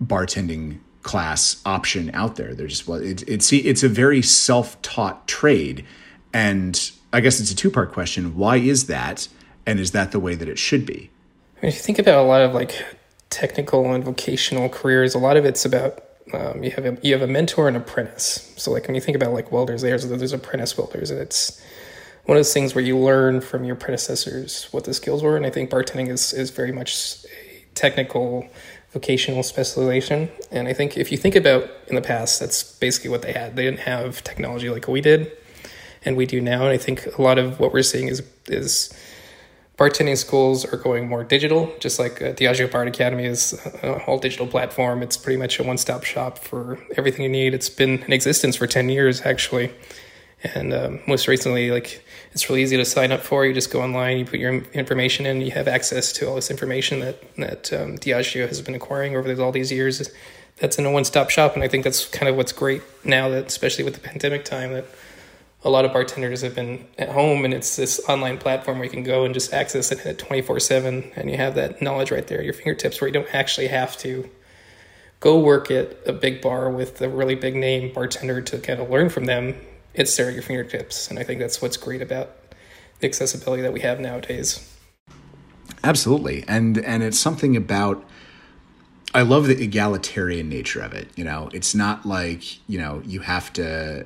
bartending 0.03 0.79
class 1.03 1.62
option 1.65 2.12
out 2.13 2.35
there. 2.35 2.53
There 2.53 2.67
just 2.67 2.88
was. 2.88 3.01
It, 3.01 3.27
it's 3.27 3.51
it's 3.53 3.83
a 3.83 3.89
very 3.89 4.21
self 4.21 4.81
taught 4.81 5.27
trade, 5.27 5.85
and 6.33 6.91
I 7.13 7.21
guess 7.21 7.39
it's 7.39 7.51
a 7.51 7.55
two 7.55 7.71
part 7.71 7.91
question. 7.91 8.35
Why 8.35 8.57
is 8.57 8.88
that, 8.88 9.27
and 9.65 9.79
is 9.79 9.91
that 9.91 10.12
the 10.12 10.19
way 10.19 10.35
that 10.35 10.47
it 10.49 10.59
should 10.59 10.85
be? 10.85 11.09
I 11.57 11.62
mean, 11.62 11.69
if 11.69 11.75
you 11.75 11.81
think 11.81 11.99
about 11.99 12.23
a 12.23 12.27
lot 12.27 12.41
of 12.41 12.53
like 12.53 12.85
technical 13.29 13.93
and 13.93 14.03
vocational 14.03 14.69
careers, 14.69 15.15
a 15.15 15.19
lot 15.19 15.38
of 15.38 15.45
it's 15.45 15.65
about 15.65 16.03
um, 16.33 16.63
you 16.63 16.71
have 16.71 16.85
a, 16.85 16.97
you 17.01 17.13
have 17.13 17.21
a 17.21 17.31
mentor 17.31 17.67
and 17.67 17.77
apprentice. 17.77 18.53
So 18.57 18.71
like 18.71 18.88
when 18.88 18.95
you 18.95 19.01
think 19.01 19.15
about 19.15 19.33
like 19.33 19.51
welders, 19.51 19.81
there's 19.81 20.07
there's 20.07 20.33
apprentice 20.33 20.77
welders, 20.77 21.12
and 21.12 21.19
it's 21.19 21.62
one 22.25 22.38
of 22.38 22.39
those 22.39 22.53
things 22.53 22.75
where 22.75 22.83
you 22.83 22.97
learn 22.97 23.41
from 23.41 23.63
your 23.63 23.75
predecessors 23.75 24.67
what 24.71 24.83
the 24.83 24.93
skills 24.93 25.23
were. 25.23 25.35
And 25.35 25.45
I 25.45 25.49
think 25.49 25.69
bartending 25.69 26.09
is 26.09 26.33
is 26.33 26.51
very 26.51 26.71
much 26.71 27.25
a 27.25 27.65
technical 27.73 28.47
vocational 28.91 29.43
specialization. 29.43 30.30
And 30.52 30.67
I 30.67 30.73
think 30.73 30.97
if 30.97 31.12
you 31.12 31.17
think 31.17 31.36
about 31.36 31.69
in 31.88 31.95
the 31.95 32.02
past, 32.02 32.39
that's 32.39 32.63
basically 32.63 33.10
what 33.10 33.21
they 33.21 33.34
had. 33.34 33.56
They 33.56 33.63
didn't 33.63 33.82
have 33.82 34.23
technology 34.23 34.69
like 34.69 34.88
we 34.88 35.02
did, 35.02 35.32
and 36.04 36.17
we 36.17 36.25
do 36.25 36.41
now. 36.41 36.63
And 36.63 36.71
I 36.71 36.78
think 36.78 37.06
a 37.17 37.21
lot 37.21 37.38
of 37.38 37.60
what 37.60 37.73
we're 37.73 37.84
seeing 37.84 38.08
is 38.08 38.23
is 38.47 38.93
bartending 39.80 40.17
schools 40.17 40.65
are 40.65 40.78
going 40.78 41.08
more 41.08 41.23
digital, 41.23 41.73
just 41.80 41.99
like 41.99 42.21
uh, 42.21 42.34
Diageo 42.34 42.69
Bar 42.69 42.84
Academy 42.84 43.25
is 43.25 43.54
a 43.82 43.97
whole 43.97 44.19
digital 44.19 44.45
platform. 44.45 45.02
It's 45.02 45.15
pretty 45.15 45.39
much 45.39 45.58
a 45.60 45.63
one 45.63 45.78
stop 45.78 46.04
shop 46.04 46.38
for 46.38 46.78
everything 46.97 47.23
you 47.23 47.30
need. 47.30 47.54
It's 47.54 47.69
been 47.69 48.04
in 48.04 48.12
existence 48.12 48.58
for 48.58 48.67
10 48.67 48.89
years, 48.89 49.21
actually. 49.21 49.71
And 50.43 50.73
um, 50.73 50.99
most 51.06 51.28
recently, 51.28 51.69
like 51.69 52.04
it's 52.32 52.49
really 52.49 52.62
easy 52.62 52.78
to 52.78 52.86
sign 52.86 53.12
up 53.12 53.21
for. 53.21 53.45
You 53.45 53.54
just 53.54 53.71
go 53.71 53.82
online, 53.82 54.19
you 54.19 54.25
put 54.25 54.39
your 54.39 54.56
information 54.73 55.25
in, 55.25 55.41
you 55.41 55.52
have 55.52 55.67
access 55.67 56.13
to 56.13 56.30
all 56.30 56.36
this 56.36 56.49
information 56.49 57.02
that 57.02 57.36
that 57.36 57.73
um, 57.73 57.97
Diageo 57.97 58.47
has 58.47 58.62
been 58.62 58.75
acquiring 58.75 59.15
over 59.15 59.41
all 59.41 59.52
these 59.52 59.71
years. 59.71 60.10
That's 60.58 60.78
in 60.78 60.86
a 60.86 60.91
one 60.91 61.06
stop 61.06 61.30
shop, 61.30 61.56
and 61.56 61.63
I 61.63 61.67
think 61.67 61.84
that's 61.84 62.06
kind 62.06 62.30
of 62.30 62.36
what's 62.36 62.52
great 62.52 62.82
now 63.04 63.30
that, 63.30 63.47
especially 63.47 63.84
with 63.84 63.95
the 63.95 64.02
pandemic 64.02 64.45
time, 64.45 64.73
that 64.73 64.86
a 65.63 65.69
lot 65.69 65.84
of 65.84 65.91
bartenders 65.91 66.41
have 66.41 66.56
been 66.56 66.86
at 66.97 67.10
home 67.10 67.43
and 67.43 67.54
it's 67.54 67.75
this 67.75 67.99
online 68.08 68.38
platform 68.38 68.78
where 68.78 68.86
you 68.86 68.91
can 68.91 69.04
go 69.04 69.25
and 69.25 69.34
just 69.34 69.54
access 69.54 69.91
it 69.91 70.17
24 70.17 70.60
7 70.60 71.12
and 71.15 71.30
you 71.30 71.36
have 71.36 71.56
that 71.56 71.82
knowledge 71.82 72.12
right 72.12 72.28
there 72.28 72.39
at 72.39 72.45
your 72.45 72.54
fingertips 72.54 73.02
where 73.02 73.10
you 73.10 73.13
don't 73.13 73.34
actually 73.36 73.67
have 73.67 73.97
to 73.97 74.30
go 75.19 75.38
work 75.38 75.69
at 75.69 75.97
a 76.08 76.13
big 76.13 76.41
bar 76.41 76.69
with 76.69 77.02
a 77.02 77.10
really 77.10 77.36
big 77.36 77.56
name 77.56 77.93
bartender 77.93 78.41
to 78.41 78.58
kind 78.58 78.80
of 78.80 78.89
learn 78.89 79.10
from 79.10 79.25
them 79.25 79.54
it's 79.93 80.15
there 80.15 80.28
at 80.28 80.34
your 80.34 80.43
fingertips 80.43 81.10
and 81.10 81.19
i 81.19 81.23
think 81.23 81.39
that's 81.39 81.62
what's 81.62 81.78
great 81.78 82.02
about 82.02 82.36
the 82.99 83.08
accessibility 83.08 83.62
that 83.62 83.73
we 83.73 83.80
have 83.80 83.99
nowadays 83.99 84.75
absolutely 85.84 86.43
and 86.47 86.78
and 86.80 87.04
it's 87.04 87.19
something 87.19 87.56
about 87.56 88.04
I 89.13 89.23
love 89.23 89.47
the 89.47 89.62
egalitarian 89.62 90.49
nature 90.49 90.82
of 90.82 90.93
it. 90.93 91.10
You 91.15 91.23
know, 91.23 91.49
it's 91.52 91.73
not 91.73 92.06
like, 92.06 92.60
you 92.69 92.78
know, 92.78 93.02
you 93.06 93.21
have 93.21 93.52
to 93.54 94.06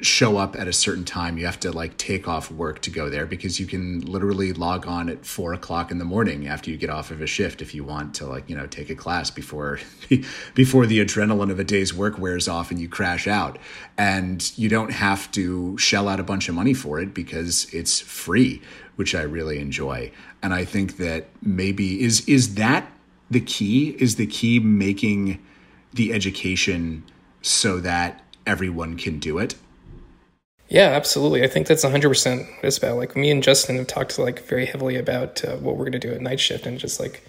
show 0.00 0.36
up 0.36 0.56
at 0.56 0.68
a 0.68 0.72
certain 0.72 1.04
time. 1.04 1.38
You 1.38 1.46
have 1.46 1.58
to 1.60 1.72
like 1.72 1.96
take 1.96 2.28
off 2.28 2.50
work 2.50 2.80
to 2.82 2.90
go 2.90 3.08
there 3.08 3.26
because 3.26 3.58
you 3.58 3.66
can 3.66 4.00
literally 4.00 4.52
log 4.52 4.86
on 4.86 5.08
at 5.08 5.26
four 5.26 5.52
o'clock 5.52 5.90
in 5.90 5.98
the 5.98 6.04
morning 6.04 6.46
after 6.46 6.70
you 6.70 6.76
get 6.76 6.90
off 6.90 7.10
of 7.10 7.20
a 7.20 7.26
shift 7.26 7.60
if 7.60 7.74
you 7.74 7.82
want 7.82 8.14
to 8.14 8.26
like 8.26 8.48
you 8.48 8.56
know 8.56 8.66
take 8.66 8.90
a 8.90 8.94
class 8.94 9.30
before 9.30 9.80
before 10.54 10.86
the 10.86 11.04
adrenaline 11.04 11.50
of 11.50 11.58
a 11.58 11.64
day's 11.64 11.92
work 11.92 12.18
wears 12.18 12.46
off 12.46 12.70
and 12.70 12.80
you 12.80 12.88
crash 12.88 13.26
out. 13.26 13.58
And 13.96 14.56
you 14.56 14.68
don't 14.68 14.92
have 14.92 15.30
to 15.32 15.76
shell 15.78 16.08
out 16.08 16.20
a 16.20 16.24
bunch 16.24 16.48
of 16.48 16.54
money 16.54 16.74
for 16.74 17.00
it 17.00 17.12
because 17.12 17.72
it's 17.74 18.00
free, 18.00 18.62
which 18.96 19.14
I 19.14 19.22
really 19.22 19.58
enjoy. 19.58 20.12
And 20.42 20.54
I 20.54 20.64
think 20.64 20.98
that 20.98 21.28
maybe 21.42 22.00
is 22.02 22.26
is 22.28 22.54
that 22.54 22.90
the 23.30 23.40
key? 23.40 23.96
Is 23.98 24.16
the 24.16 24.26
key 24.26 24.60
making 24.60 25.44
the 25.92 26.12
education 26.12 27.04
so 27.42 27.80
that 27.80 28.24
everyone 28.46 28.96
can 28.96 29.18
do 29.18 29.38
it? 29.38 29.56
Yeah, 30.68 30.88
absolutely. 30.88 31.42
I 31.42 31.46
think 31.46 31.66
that's 31.66 31.84
100% 31.84 32.38
what 32.38 32.64
it's 32.64 32.78
about. 32.78 32.96
Like 32.98 33.16
me 33.16 33.30
and 33.30 33.42
Justin 33.42 33.76
have 33.76 33.86
talked 33.86 34.18
like 34.18 34.44
very 34.46 34.66
heavily 34.66 34.96
about 34.96 35.42
uh, 35.44 35.56
what 35.56 35.76
we're 35.76 35.84
going 35.84 35.92
to 35.92 35.98
do 35.98 36.12
at 36.12 36.20
night 36.20 36.40
shift 36.40 36.66
and 36.66 36.78
just 36.78 37.00
like 37.00 37.26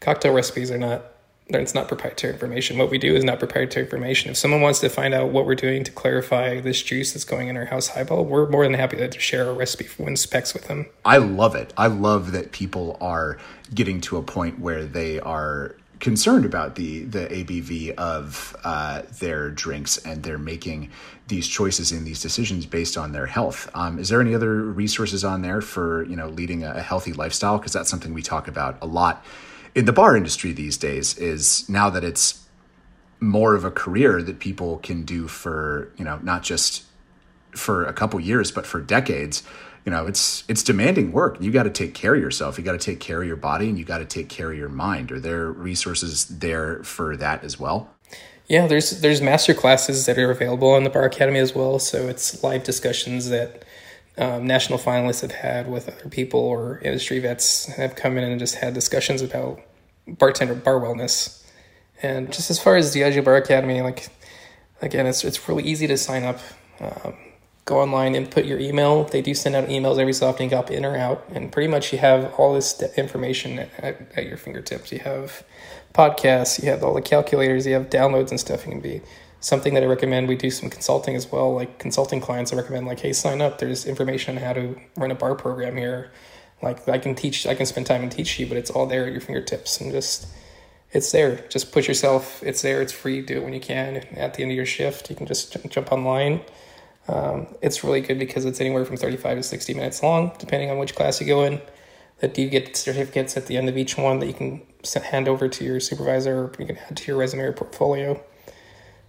cocktail 0.00 0.32
recipes 0.32 0.70
are 0.70 0.78
not 0.78 1.04
it's 1.48 1.74
not 1.74 1.88
proprietary 1.88 2.32
information. 2.32 2.78
What 2.78 2.90
we 2.90 2.96
do 2.96 3.14
is 3.14 3.22
not 3.22 3.38
proprietary 3.38 3.84
information. 3.84 4.30
If 4.30 4.36
someone 4.38 4.62
wants 4.62 4.80
to 4.80 4.88
find 4.88 5.12
out 5.12 5.28
what 5.28 5.44
we're 5.44 5.54
doing 5.54 5.84
to 5.84 5.92
clarify 5.92 6.60
this 6.60 6.82
juice 6.82 7.12
that's 7.12 7.24
going 7.24 7.48
in 7.48 7.56
our 7.56 7.66
house 7.66 7.88
highball, 7.88 8.24
we're 8.24 8.48
more 8.48 8.64
than 8.64 8.74
happy 8.74 8.96
to 8.96 9.20
share 9.20 9.50
a 9.50 9.52
recipe 9.52 9.86
when 9.98 10.16
specs 10.16 10.54
with 10.54 10.68
them. 10.68 10.86
I 11.04 11.18
love 11.18 11.54
it. 11.54 11.72
I 11.76 11.88
love 11.88 12.32
that 12.32 12.52
people 12.52 12.96
are 13.00 13.36
getting 13.74 14.00
to 14.02 14.16
a 14.16 14.22
point 14.22 14.58
where 14.58 14.84
they 14.86 15.20
are 15.20 15.76
concerned 16.00 16.44
about 16.44 16.74
the 16.74 17.04
the 17.04 17.26
ABV 17.26 17.94
of 17.94 18.56
uh, 18.64 19.02
their 19.20 19.50
drinks 19.50 19.98
and 19.98 20.22
they're 20.22 20.38
making 20.38 20.90
these 21.28 21.48
choices 21.48 21.92
and 21.92 22.06
these 22.06 22.20
decisions 22.20 22.66
based 22.66 22.96
on 22.96 23.12
their 23.12 23.26
health. 23.26 23.70
Um, 23.74 23.98
is 23.98 24.08
there 24.08 24.20
any 24.20 24.34
other 24.34 24.62
resources 24.62 25.24
on 25.24 25.42
there 25.42 25.60
for 25.60 26.04
you 26.04 26.16
know 26.16 26.28
leading 26.28 26.64
a, 26.64 26.72
a 26.72 26.82
healthy 26.82 27.12
lifestyle? 27.12 27.58
Because 27.58 27.72
that's 27.72 27.90
something 27.90 28.12
we 28.12 28.22
talk 28.22 28.48
about 28.48 28.78
a 28.82 28.86
lot 28.86 29.24
in 29.74 29.84
the 29.84 29.92
bar 29.92 30.16
industry 30.16 30.52
these 30.52 30.76
days. 30.76 31.16
Is 31.18 31.68
now 31.68 31.90
that 31.90 32.04
it's 32.04 32.44
more 33.20 33.54
of 33.54 33.64
a 33.64 33.70
career 33.70 34.22
that 34.22 34.38
people 34.38 34.78
can 34.78 35.04
do 35.04 35.28
for 35.28 35.90
you 35.96 36.04
know 36.04 36.18
not 36.22 36.42
just 36.42 36.84
for 37.52 37.84
a 37.84 37.92
couple 37.92 38.18
years 38.20 38.50
but 38.50 38.66
for 38.66 38.80
decades 38.80 39.42
you 39.84 39.92
know 39.92 40.06
it's 40.06 40.44
it's 40.48 40.62
demanding 40.62 41.12
work. 41.12 41.36
You 41.40 41.50
got 41.50 41.64
to 41.64 41.70
take 41.70 41.94
care 41.94 42.14
of 42.14 42.20
yourself. 42.20 42.58
You 42.58 42.64
got 42.64 42.72
to 42.72 42.78
take 42.78 43.00
care 43.00 43.20
of 43.20 43.28
your 43.28 43.36
body 43.36 43.68
and 43.68 43.78
you 43.78 43.84
got 43.84 43.98
to 43.98 44.06
take 44.06 44.28
care 44.28 44.50
of 44.50 44.58
your 44.58 44.68
mind. 44.68 45.12
Are 45.12 45.20
there 45.20 45.50
resources 45.50 46.26
there 46.26 46.82
for 46.82 47.16
that 47.16 47.44
as 47.44 47.60
well? 47.60 47.90
Yeah 48.48 48.66
there's 48.66 49.00
there's 49.00 49.20
master 49.20 49.54
classes 49.54 50.06
that 50.06 50.18
are 50.18 50.30
available 50.30 50.70
on 50.70 50.84
the 50.84 50.90
bar 50.90 51.04
academy 51.04 51.38
as 51.38 51.54
well. 51.54 51.78
So 51.78 52.08
it's 52.08 52.42
live 52.42 52.64
discussions 52.64 53.28
that 53.28 53.64
um, 54.16 54.46
national 54.46 54.78
finalists 54.78 55.22
have 55.22 55.32
had 55.32 55.70
with 55.70 55.88
other 55.88 56.08
people 56.08 56.40
or 56.40 56.78
industry 56.78 57.18
vets 57.18 57.66
have 57.66 57.96
come 57.96 58.16
in 58.16 58.24
and 58.24 58.38
just 58.38 58.56
had 58.56 58.72
discussions 58.72 59.22
about 59.22 59.60
bartender 60.06 60.54
bar 60.54 60.74
wellness. 60.74 61.42
And 62.02 62.32
just 62.32 62.50
as 62.50 62.62
far 62.62 62.76
as 62.76 62.92
the 62.92 63.00
Diageo 63.00 63.24
Bar 63.24 63.36
Academy 63.36 63.82
like 63.82 64.08
again 64.80 65.06
it's 65.06 65.24
it's 65.24 65.46
really 65.48 65.64
easy 65.64 65.86
to 65.86 65.98
sign 65.98 66.24
up. 66.24 66.40
Um, 66.80 67.14
go 67.64 67.80
online 67.80 68.14
and 68.14 68.30
put 68.30 68.44
your 68.44 68.58
email. 68.58 69.04
They 69.04 69.22
do 69.22 69.34
send 69.34 69.54
out 69.54 69.68
emails 69.68 69.98
every 69.98 70.12
so 70.12 70.28
often, 70.28 70.48
got 70.48 70.70
in 70.70 70.84
or 70.84 70.96
out, 70.96 71.24
and 71.30 71.50
pretty 71.50 71.68
much 71.68 71.92
you 71.92 71.98
have 71.98 72.32
all 72.34 72.54
this 72.54 72.80
information 72.96 73.58
at, 73.58 74.00
at, 74.14 74.26
your 74.26 74.36
fingertips. 74.36 74.92
You 74.92 74.98
have 75.00 75.44
podcasts, 75.94 76.62
you 76.62 76.68
have 76.70 76.84
all 76.84 76.94
the 76.94 77.02
calculators, 77.02 77.66
you 77.66 77.74
have 77.74 77.88
downloads 77.88 78.30
and 78.30 78.38
stuff. 78.38 78.66
You 78.66 78.72
can 78.72 78.80
be 78.80 79.00
something 79.40 79.74
that 79.74 79.82
I 79.82 79.86
recommend. 79.86 80.28
We 80.28 80.36
do 80.36 80.50
some 80.50 80.68
consulting 80.68 81.16
as 81.16 81.30
well, 81.30 81.54
like 81.54 81.78
consulting 81.78 82.20
clients. 82.20 82.52
I 82.52 82.56
recommend 82.56 82.86
like, 82.86 83.00
hey, 83.00 83.12
sign 83.12 83.40
up. 83.40 83.58
There's 83.58 83.86
information 83.86 84.36
on 84.36 84.42
how 84.42 84.52
to 84.52 84.78
run 84.96 85.10
a 85.10 85.14
bar 85.14 85.34
program 85.34 85.76
here. 85.76 86.10
Like 86.62 86.86
I 86.88 86.98
can 86.98 87.14
teach, 87.14 87.46
I 87.46 87.54
can 87.54 87.66
spend 87.66 87.86
time 87.86 88.02
and 88.02 88.12
teach 88.12 88.38
you, 88.38 88.46
but 88.46 88.56
it's 88.56 88.70
all 88.70 88.86
there 88.86 89.06
at 89.06 89.12
your 89.12 89.20
fingertips 89.20 89.80
and 89.80 89.90
just 89.90 90.26
it's 90.92 91.10
there. 91.12 91.44
Just 91.48 91.72
put 91.72 91.88
yourself. 91.88 92.42
It's 92.42 92.62
there. 92.62 92.80
It's 92.80 92.92
free. 92.92 93.20
Do 93.20 93.38
it 93.38 93.42
when 93.42 93.52
you 93.52 93.60
can. 93.60 93.96
At 94.16 94.34
the 94.34 94.42
end 94.42 94.52
of 94.52 94.56
your 94.56 94.64
shift, 94.64 95.10
you 95.10 95.16
can 95.16 95.26
just 95.26 95.56
jump 95.68 95.90
online 95.90 96.42
um, 97.08 97.46
it's 97.60 97.84
really 97.84 98.00
good 98.00 98.18
because 98.18 98.44
it's 98.44 98.60
anywhere 98.60 98.84
from 98.84 98.96
35 98.96 99.38
to 99.38 99.42
60 99.42 99.74
minutes 99.74 100.02
long, 100.02 100.32
depending 100.38 100.70
on 100.70 100.78
which 100.78 100.94
class 100.94 101.20
you 101.20 101.26
go 101.26 101.42
in. 101.44 101.60
That 102.20 102.38
you 102.38 102.48
get 102.48 102.76
certificates 102.76 103.36
at 103.36 103.46
the 103.46 103.56
end 103.56 103.68
of 103.68 103.76
each 103.76 103.98
one 103.98 104.20
that 104.20 104.26
you 104.26 104.34
can 104.34 104.62
hand 105.02 105.28
over 105.28 105.48
to 105.48 105.64
your 105.64 105.80
supervisor 105.80 106.44
or 106.44 106.52
you 106.58 106.66
can 106.66 106.78
add 106.78 106.96
to 106.96 107.06
your 107.08 107.16
resume 107.16 107.42
or 107.42 107.52
portfolio. 107.52 108.22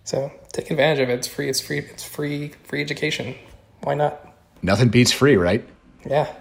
So 0.04 0.32
take 0.52 0.72
advantage 0.72 1.00
of 1.00 1.10
it. 1.10 1.14
It's 1.14 1.28
free. 1.28 1.48
It's 1.48 1.62
free. 1.62 1.80
It's 1.80 2.04
free. 2.04 2.50
Free 2.64 2.82
education. 2.82 3.36
Why 3.82 3.94
not? 3.94 4.20
Nothing 4.62 4.90
beats 4.90 5.12
free, 5.12 5.38
right? 5.38 5.68
Yeah. 6.06 6.34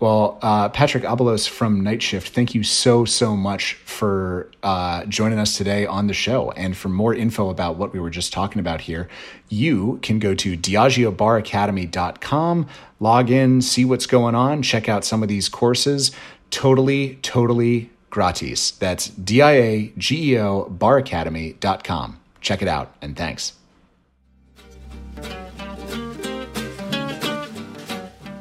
Well, 0.00 0.38
uh, 0.42 0.68
Patrick 0.68 1.02
Abalos 1.02 1.48
from 1.48 1.82
Night 1.82 2.00
Shift, 2.02 2.32
thank 2.32 2.54
you 2.54 2.62
so, 2.62 3.04
so 3.04 3.36
much 3.36 3.74
for 3.74 4.48
uh, 4.62 5.04
joining 5.06 5.40
us 5.40 5.56
today 5.56 5.86
on 5.86 6.06
the 6.06 6.14
show. 6.14 6.52
And 6.52 6.76
for 6.76 6.88
more 6.88 7.12
info 7.12 7.50
about 7.50 7.76
what 7.76 7.92
we 7.92 7.98
were 7.98 8.10
just 8.10 8.32
talking 8.32 8.60
about 8.60 8.82
here, 8.82 9.08
you 9.48 9.98
can 10.02 10.20
go 10.20 10.36
to 10.36 10.56
diageobaracademy.com, 10.56 12.68
log 13.00 13.30
in, 13.30 13.60
see 13.60 13.84
what's 13.84 14.06
going 14.06 14.36
on, 14.36 14.62
check 14.62 14.88
out 14.88 15.04
some 15.04 15.24
of 15.24 15.28
these 15.28 15.48
courses. 15.48 16.12
Totally, 16.50 17.16
totally 17.22 17.90
gratis. 18.10 18.70
That's 18.70 19.08
D 19.08 19.42
I 19.42 19.52
A 19.52 19.92
G 19.98 20.34
E 20.34 20.38
O 20.38 20.72
baracademy.com. 20.78 22.20
Check 22.40 22.62
it 22.62 22.68
out, 22.68 22.94
and 23.02 23.16
thanks. 23.16 23.57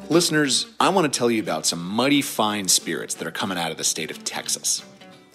Listeners, 0.09 0.67
I 0.79 0.87
want 0.87 1.11
to 1.11 1.17
tell 1.17 1.29
you 1.29 1.41
about 1.41 1.65
some 1.65 1.85
mighty 1.85 2.21
fine 2.21 2.69
spirits 2.69 3.15
that 3.15 3.27
are 3.27 3.31
coming 3.31 3.57
out 3.57 3.71
of 3.71 3.77
the 3.77 3.83
state 3.83 4.09
of 4.09 4.23
Texas. 4.23 4.81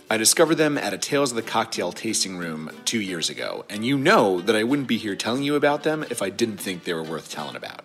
I 0.09 0.17
discovered 0.17 0.55
them 0.55 0.79
at 0.79 0.95
a 0.95 0.99
Tales 0.99 1.31
of 1.31 1.37
the 1.37 1.43
Cocktail 1.43 1.93
tasting 1.93 2.39
room 2.39 2.71
two 2.87 3.03
years 3.03 3.29
ago, 3.29 3.67
and 3.69 3.85
you 3.85 3.99
know 3.99 4.41
that 4.41 4.57
I 4.57 4.65
wouldn't 4.65 4.89
be 4.89 4.97
here 4.97 5.15
telling 5.15 5.43
you 5.43 5.57
about 5.57 5.83
them 5.83 6.07
if 6.09 6.23
I 6.23 6.31
didn't 6.31 6.57
think 6.57 6.85
they 6.85 6.95
were 6.95 7.03
worth 7.03 7.31
telling 7.31 7.55
about. 7.55 7.83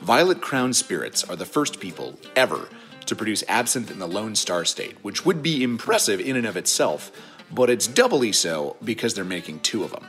Violet 0.00 0.40
Crown 0.40 0.72
Spirits 0.72 1.22
are 1.24 1.36
the 1.36 1.44
first 1.44 1.80
people 1.80 2.18
ever 2.34 2.66
to 3.04 3.14
produce 3.14 3.44
absinthe 3.46 3.90
in 3.90 3.98
the 3.98 4.08
Lone 4.08 4.34
Star 4.34 4.64
State, 4.64 4.96
which 5.02 5.26
would 5.26 5.42
be 5.42 5.62
impressive 5.62 6.18
in 6.18 6.34
and 6.34 6.46
of 6.46 6.56
itself, 6.56 7.12
but 7.52 7.68
it's 7.68 7.86
doubly 7.86 8.32
so 8.32 8.74
because 8.82 9.12
they're 9.12 9.22
making 9.22 9.60
two 9.60 9.84
of 9.84 9.90
them. 9.90 10.06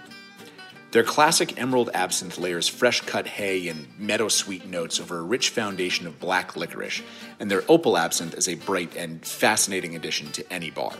Their 0.91 1.03
classic 1.03 1.57
emerald 1.59 1.89
absinthe 1.93 2.37
layers 2.37 2.67
fresh 2.67 2.99
cut 3.01 3.25
hay 3.25 3.69
and 3.69 3.87
meadow 3.97 4.27
sweet 4.27 4.65
notes 4.65 4.99
over 4.99 5.19
a 5.19 5.23
rich 5.23 5.49
foundation 5.49 6.05
of 6.05 6.19
black 6.19 6.57
licorice, 6.57 7.01
and 7.39 7.49
their 7.49 7.63
opal 7.69 7.97
absinthe 7.97 8.37
is 8.37 8.49
a 8.49 8.55
bright 8.55 8.95
and 8.97 9.25
fascinating 9.25 9.95
addition 9.95 10.31
to 10.33 10.51
any 10.51 10.69
bar. 10.69 10.93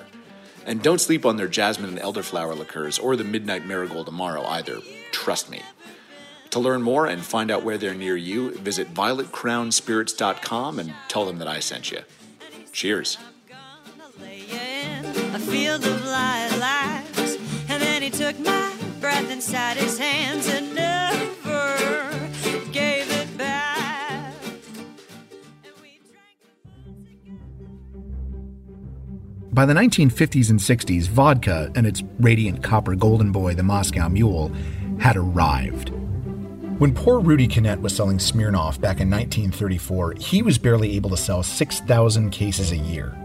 And 0.66 0.82
don't 0.82 1.02
sleep 1.02 1.26
on 1.26 1.36
their 1.36 1.50
jasmine 1.50 1.90
and 1.90 2.00
elderflower 2.00 2.58
liqueurs 2.58 3.00
or 3.00 3.18
the 3.18 3.26
midnight 3.26 3.66
marigold 3.66 4.08
amaro 4.08 4.46
either, 4.46 4.80
trust 5.12 5.50
me. 5.50 5.62
To 6.52 6.60
learn 6.60 6.82
more 6.82 7.06
and 7.06 7.22
find 7.22 7.52
out 7.52 7.64
where 7.64 7.78
they're 7.78 7.94
near 7.94 8.16
you, 8.16 8.58
visit 8.58 8.94
violetcrownspirits.com 8.94 10.80
and 10.80 10.94
tell 11.10 11.26
them 11.26 11.40
that 11.40 11.48
I 11.48 11.60
sent 11.60 11.92
you. 11.92 12.00
Cheers. 12.72 13.18
Took 18.12 18.38
my 18.40 18.81
breath 19.02 19.32
inside 19.32 19.78
his 19.78 19.98
hands 19.98 20.48
and 20.48 20.76
never 20.76 21.76
gave 22.72 23.12
it 23.12 23.38
back. 23.38 24.36
By 29.52 29.66
the 29.66 29.74
1950s 29.74 30.50
and 30.52 30.60
60s, 30.60 31.08
vodka 31.08 31.72
and 31.76 31.88
its 31.88 32.04
radiant 32.20 32.64
copper 32.64 32.96
golden 32.96 33.32
boy, 33.32 33.56
the 33.56 33.64
Moscow 33.64 34.08
Mule, 34.08 34.52
had 35.00 35.18
arrived. 35.18 35.90
When 36.78 36.94
poor 36.94 37.20
Rudy 37.20 37.48
Kunett 37.48 37.82
was 37.82 37.96
selling 37.96 38.18
Smirnoff 38.18 38.80
back 38.80 39.02
in 39.02 39.10
1934, 39.10 40.14
he 40.20 40.42
was 40.42 40.58
barely 40.58 40.96
able 40.96 41.10
to 41.10 41.18
sell 41.18 41.44
6,000 41.44 42.30
cases 42.30 42.72
a 42.72 42.78
year. 42.78 43.16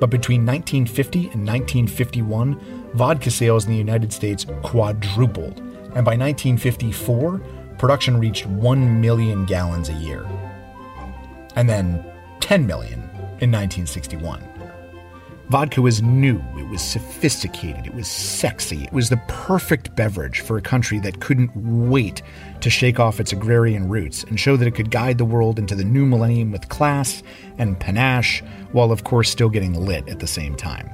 But 0.00 0.10
between 0.10 0.44
1950 0.44 1.18
and 1.18 1.46
1951, 1.46 2.81
vodka 2.94 3.30
sales 3.30 3.64
in 3.64 3.72
the 3.72 3.78
United 3.78 4.12
States 4.12 4.46
quadrupled, 4.62 5.58
and 5.94 6.04
by 6.04 6.16
1954, 6.16 7.38
production 7.78 8.18
reached 8.18 8.46
1 8.46 9.00
million 9.00 9.44
gallons 9.44 9.88
a 9.88 9.94
year. 9.94 10.26
And 11.56 11.68
then 11.68 12.04
10 12.40 12.66
million 12.66 13.00
in 13.40 13.50
1961. 13.50 14.42
Vodka 15.48 15.82
was 15.82 16.00
new, 16.00 16.42
it 16.56 16.66
was 16.70 16.80
sophisticated, 16.80 17.86
it 17.86 17.94
was 17.94 18.08
sexy, 18.08 18.84
it 18.84 18.92
was 18.92 19.10
the 19.10 19.20
perfect 19.28 19.94
beverage 19.94 20.40
for 20.40 20.56
a 20.56 20.62
country 20.62 20.98
that 21.00 21.20
couldn't 21.20 21.50
wait 21.54 22.22
to 22.60 22.70
shake 22.70 22.98
off 22.98 23.20
its 23.20 23.32
agrarian 23.32 23.86
roots 23.86 24.24
and 24.24 24.40
show 24.40 24.56
that 24.56 24.66
it 24.66 24.74
could 24.74 24.90
guide 24.90 25.18
the 25.18 25.26
world 25.26 25.58
into 25.58 25.74
the 25.74 25.84
new 25.84 26.06
millennium 26.06 26.52
with 26.52 26.70
class 26.70 27.22
and 27.58 27.78
panache, 27.78 28.42
while 28.70 28.90
of 28.90 29.04
course 29.04 29.28
still 29.28 29.50
getting 29.50 29.74
lit 29.74 30.08
at 30.08 30.20
the 30.20 30.26
same 30.26 30.56
time. 30.56 30.88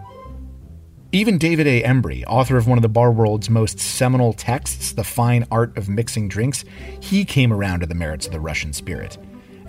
Even 1.11 1.39
David 1.39 1.67
A. 1.67 1.83
Embury, 1.85 2.23
author 2.27 2.59
of 2.59 2.69
one 2.69 2.77
of 2.77 2.83
the 2.83 2.89
bar 2.89 3.11
world's 3.11 3.49
most 3.49 3.81
seminal 3.81 4.35
texts, 4.35 4.93
The 4.93 5.05
Fine 5.05 5.47
Art 5.51 5.75
of 5.79 5.89
Mixing 5.89 6.29
Drinks, 6.29 6.67
he 7.01 7.25
came 7.25 7.51
around 7.51 7.81
to 7.81 7.87
the 7.87 7.95
merits 7.95 8.27
of 8.27 8.33
the 8.33 8.41
Russian 8.41 8.75
spirit. 8.75 9.17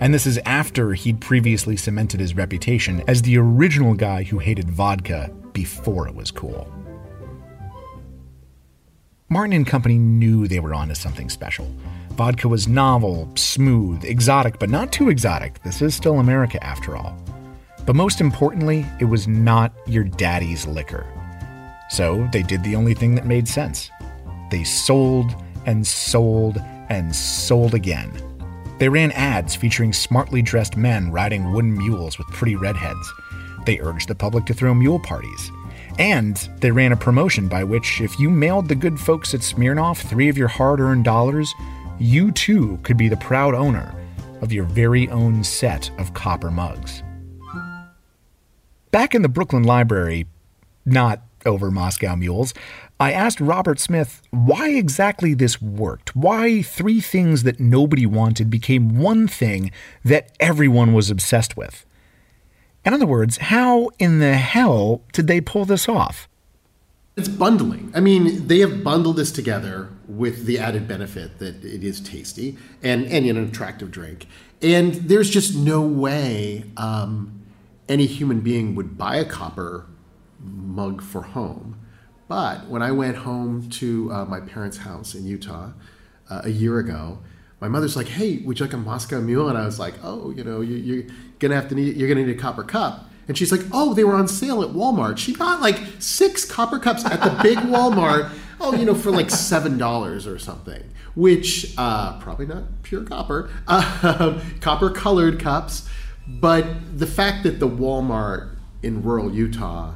And 0.00 0.12
this 0.12 0.26
is 0.26 0.38
after 0.44 0.92
he'd 0.92 1.18
previously 1.18 1.78
cemented 1.78 2.20
his 2.20 2.36
reputation 2.36 3.02
as 3.08 3.22
the 3.22 3.38
original 3.38 3.94
guy 3.94 4.22
who 4.22 4.38
hated 4.38 4.68
vodka 4.68 5.30
before 5.54 6.06
it 6.06 6.14
was 6.14 6.30
cool. 6.30 6.70
Martin 9.30 9.54
and 9.54 9.66
Company 9.66 9.96
knew 9.96 10.46
they 10.46 10.60
were 10.60 10.74
onto 10.74 10.94
something 10.94 11.30
special. 11.30 11.74
Vodka 12.10 12.48
was 12.48 12.68
novel, 12.68 13.32
smooth, 13.36 14.04
exotic, 14.04 14.58
but 14.58 14.68
not 14.68 14.92
too 14.92 15.08
exotic. 15.08 15.62
This 15.62 15.80
is 15.80 15.94
still 15.94 16.18
America 16.18 16.62
after 16.62 16.98
all. 16.98 17.16
But 17.86 17.96
most 17.96 18.20
importantly, 18.20 18.84
it 19.00 19.06
was 19.06 19.26
not 19.26 19.72
your 19.86 20.04
daddy's 20.04 20.66
liquor. 20.66 21.06
So 21.90 22.28
they 22.32 22.42
did 22.42 22.62
the 22.62 22.76
only 22.76 22.94
thing 22.94 23.14
that 23.16 23.26
made 23.26 23.48
sense. 23.48 23.90
They 24.50 24.64
sold 24.64 25.34
and 25.66 25.86
sold 25.86 26.58
and 26.88 27.14
sold 27.14 27.74
again. 27.74 28.12
They 28.78 28.88
ran 28.88 29.12
ads 29.12 29.54
featuring 29.54 29.92
smartly 29.92 30.40
dressed 30.40 30.76
men 30.76 31.12
riding 31.12 31.52
wooden 31.52 31.76
mules 31.76 32.16
with 32.16 32.26
pretty 32.28 32.56
redheads. 32.56 33.12
They 33.66 33.78
urged 33.80 34.08
the 34.08 34.14
public 34.14 34.46
to 34.46 34.54
throw 34.54 34.72
mule 34.72 35.00
parties. 35.00 35.50
And 35.98 36.36
they 36.60 36.70
ran 36.70 36.92
a 36.92 36.96
promotion 36.96 37.46
by 37.46 37.62
which, 37.64 38.00
if 38.00 38.18
you 38.18 38.30
mailed 38.30 38.68
the 38.68 38.74
good 38.74 38.98
folks 38.98 39.34
at 39.34 39.40
Smirnoff 39.40 40.00
three 40.08 40.30
of 40.30 40.38
your 40.38 40.48
hard 40.48 40.80
earned 40.80 41.04
dollars, 41.04 41.52
you 41.98 42.32
too 42.32 42.78
could 42.82 42.96
be 42.96 43.08
the 43.08 43.16
proud 43.18 43.54
owner 43.54 43.94
of 44.40 44.52
your 44.52 44.64
very 44.64 45.08
own 45.10 45.44
set 45.44 45.90
of 45.98 46.14
copper 46.14 46.50
mugs. 46.50 47.02
Back 48.90 49.14
in 49.14 49.20
the 49.22 49.28
Brooklyn 49.28 49.64
Library, 49.64 50.26
not 50.86 51.22
over 51.46 51.70
Moscow 51.70 52.16
Mules, 52.16 52.54
I 52.98 53.12
asked 53.12 53.40
Robert 53.40 53.80
Smith 53.80 54.22
why 54.30 54.70
exactly 54.70 55.34
this 55.34 55.60
worked. 55.60 56.14
Why 56.14 56.62
three 56.62 57.00
things 57.00 57.42
that 57.44 57.60
nobody 57.60 58.06
wanted 58.06 58.50
became 58.50 58.98
one 58.98 59.26
thing 59.26 59.70
that 60.04 60.32
everyone 60.38 60.92
was 60.92 61.10
obsessed 61.10 61.56
with. 61.56 61.86
In 62.84 62.94
other 62.94 63.06
words, 63.06 63.36
how 63.38 63.90
in 63.98 64.18
the 64.18 64.34
hell 64.34 65.02
did 65.12 65.26
they 65.26 65.40
pull 65.40 65.64
this 65.64 65.88
off? 65.88 66.28
It's 67.16 67.28
bundling. 67.28 67.92
I 67.94 68.00
mean, 68.00 68.46
they 68.46 68.60
have 68.60 68.82
bundled 68.82 69.16
this 69.16 69.32
together 69.32 69.90
with 70.08 70.46
the 70.46 70.58
added 70.58 70.88
benefit 70.88 71.38
that 71.38 71.64
it 71.64 71.84
is 71.84 72.00
tasty 72.00 72.56
and, 72.82 73.04
and 73.06 73.26
an 73.26 73.36
attractive 73.36 73.90
drink. 73.90 74.26
And 74.62 74.94
there's 74.94 75.28
just 75.28 75.54
no 75.54 75.82
way 75.82 76.64
um, 76.76 77.42
any 77.88 78.06
human 78.06 78.40
being 78.40 78.74
would 78.74 78.96
buy 78.96 79.16
a 79.16 79.24
copper 79.24 79.86
mug 80.42 81.02
for 81.02 81.22
home. 81.22 81.78
But 82.28 82.68
when 82.68 82.82
I 82.82 82.92
went 82.92 83.16
home 83.16 83.68
to 83.70 84.12
uh, 84.12 84.24
my 84.24 84.40
parents' 84.40 84.78
house 84.78 85.14
in 85.14 85.26
Utah 85.26 85.72
uh, 86.28 86.42
a 86.44 86.50
year 86.50 86.78
ago, 86.78 87.18
my 87.60 87.68
mother's 87.68 87.96
like, 87.96 88.08
"Hey, 88.08 88.38
would 88.38 88.58
you 88.58 88.66
like 88.66 88.72
a 88.72 88.78
Moscow 88.78 89.20
Mule?" 89.20 89.48
And 89.48 89.58
I 89.58 89.64
was 89.64 89.78
like, 89.78 89.94
"Oh, 90.02 90.30
you 90.30 90.44
know, 90.44 90.60
you, 90.60 91.00
are 91.00 91.12
gonna 91.38 91.56
have 91.56 91.68
to 91.68 91.74
need 91.74 91.96
you're 91.96 92.08
gonna 92.08 92.24
need 92.24 92.36
a 92.36 92.40
copper 92.40 92.62
cup." 92.62 93.10
And 93.28 93.36
she's 93.36 93.52
like, 93.52 93.62
"Oh, 93.72 93.94
they 93.94 94.04
were 94.04 94.14
on 94.14 94.28
sale 94.28 94.62
at 94.62 94.70
Walmart." 94.70 95.18
She 95.18 95.34
bought 95.34 95.60
like 95.60 95.78
six 95.98 96.44
copper 96.44 96.78
cups 96.78 97.04
at 97.04 97.20
the 97.20 97.42
big 97.42 97.58
Walmart. 97.58 98.30
Oh, 98.62 98.74
you 98.74 98.84
know, 98.84 98.94
for 98.94 99.10
like 99.10 99.30
seven 99.30 99.78
dollars 99.78 100.26
or 100.26 100.38
something, 100.38 100.82
which 101.14 101.72
uh, 101.78 102.18
probably 102.18 102.44
not 102.44 102.64
pure 102.82 103.02
copper, 103.04 103.48
uh, 103.66 104.38
copper 104.60 104.90
colored 104.90 105.40
cups. 105.40 105.88
But 106.28 106.98
the 106.98 107.06
fact 107.06 107.44
that 107.44 107.58
the 107.58 107.66
Walmart 107.66 108.54
in 108.82 109.02
rural 109.02 109.34
Utah 109.34 109.94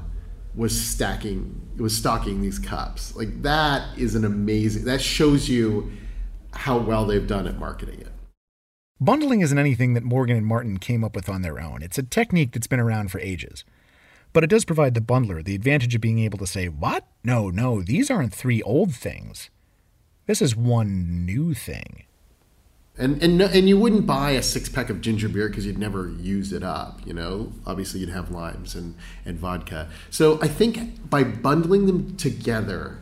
was 0.57 0.79
stacking 0.79 1.61
was 1.77 1.97
stocking 1.97 2.41
these 2.41 2.59
cups. 2.59 3.17
Like 3.17 3.43
that 3.43 3.99
is 3.99 4.15
an 4.15 4.25
amazing 4.25 4.85
that 4.85 5.01
shows 5.01 5.49
you 5.49 5.91
how 6.53 6.79
well 6.79 7.05
they've 7.05 7.27
done 7.27 7.47
at 7.47 7.59
marketing 7.59 8.01
it. 8.01 8.13
Bundling 9.01 9.41
isn't 9.41 9.59
anything 9.59 9.95
that 9.95 10.05
morgan 10.05 10.37
and 10.37 10.47
martin 10.47 10.79
came 10.79 11.03
up 11.03 11.17
with 11.17 11.29
on 11.29 11.43
their 11.43 11.61
own. 11.61 11.83
It's 11.83 11.99
a 11.99 12.03
technique 12.03 12.53
that's 12.53 12.69
been 12.69 12.81
around 12.81 13.11
for 13.11 13.19
ages. 13.19 13.65
But 14.33 14.45
it 14.45 14.51
does 14.51 14.65
provide 14.65 14.95
the 14.95 15.01
bundler 15.01 15.45
the 15.45 15.55
advantage 15.55 15.95
of 15.95 16.01
being 16.01 16.19
able 16.21 16.39
to 16.39 16.47
say 16.47 16.69
what? 16.69 17.07
No 17.25 17.51
no 17.51 17.83
these 17.83 18.11
aren't 18.11 18.35
three 18.35 18.63
old 18.63 18.95
things. 18.95 19.51
This 20.27 20.41
is 20.41 20.57
one 20.57 21.27
new 21.27 21.55
thing 21.55 22.05
and 22.97 23.23
and 23.23 23.41
and 23.41 23.69
you 23.69 23.79
wouldn't 23.79 24.07
buy 24.07 24.33
a 24.33 24.43
six 24.43 24.69
pack 24.69 24.89
of 24.89 25.01
ginger 25.01 25.29
beer 25.29 25.49
because 25.49 25.67
you'd 25.67 25.79
never 25.79 26.09
use 26.09 26.53
it 26.53 26.63
up. 26.63 27.01
You 27.05 27.15
know, 27.15 27.53
obviously 27.67 28.01
you'd 28.01 28.11
have 28.11 28.31
limes 28.31 28.75
and 28.75 28.95
and 29.25 29.39
vodka. 29.39 29.89
So 30.11 30.39
I 30.41 30.49
think 30.49 31.11
by 31.11 31.25
bundling 31.25 31.87
them 31.87 32.17
together, 32.17 32.99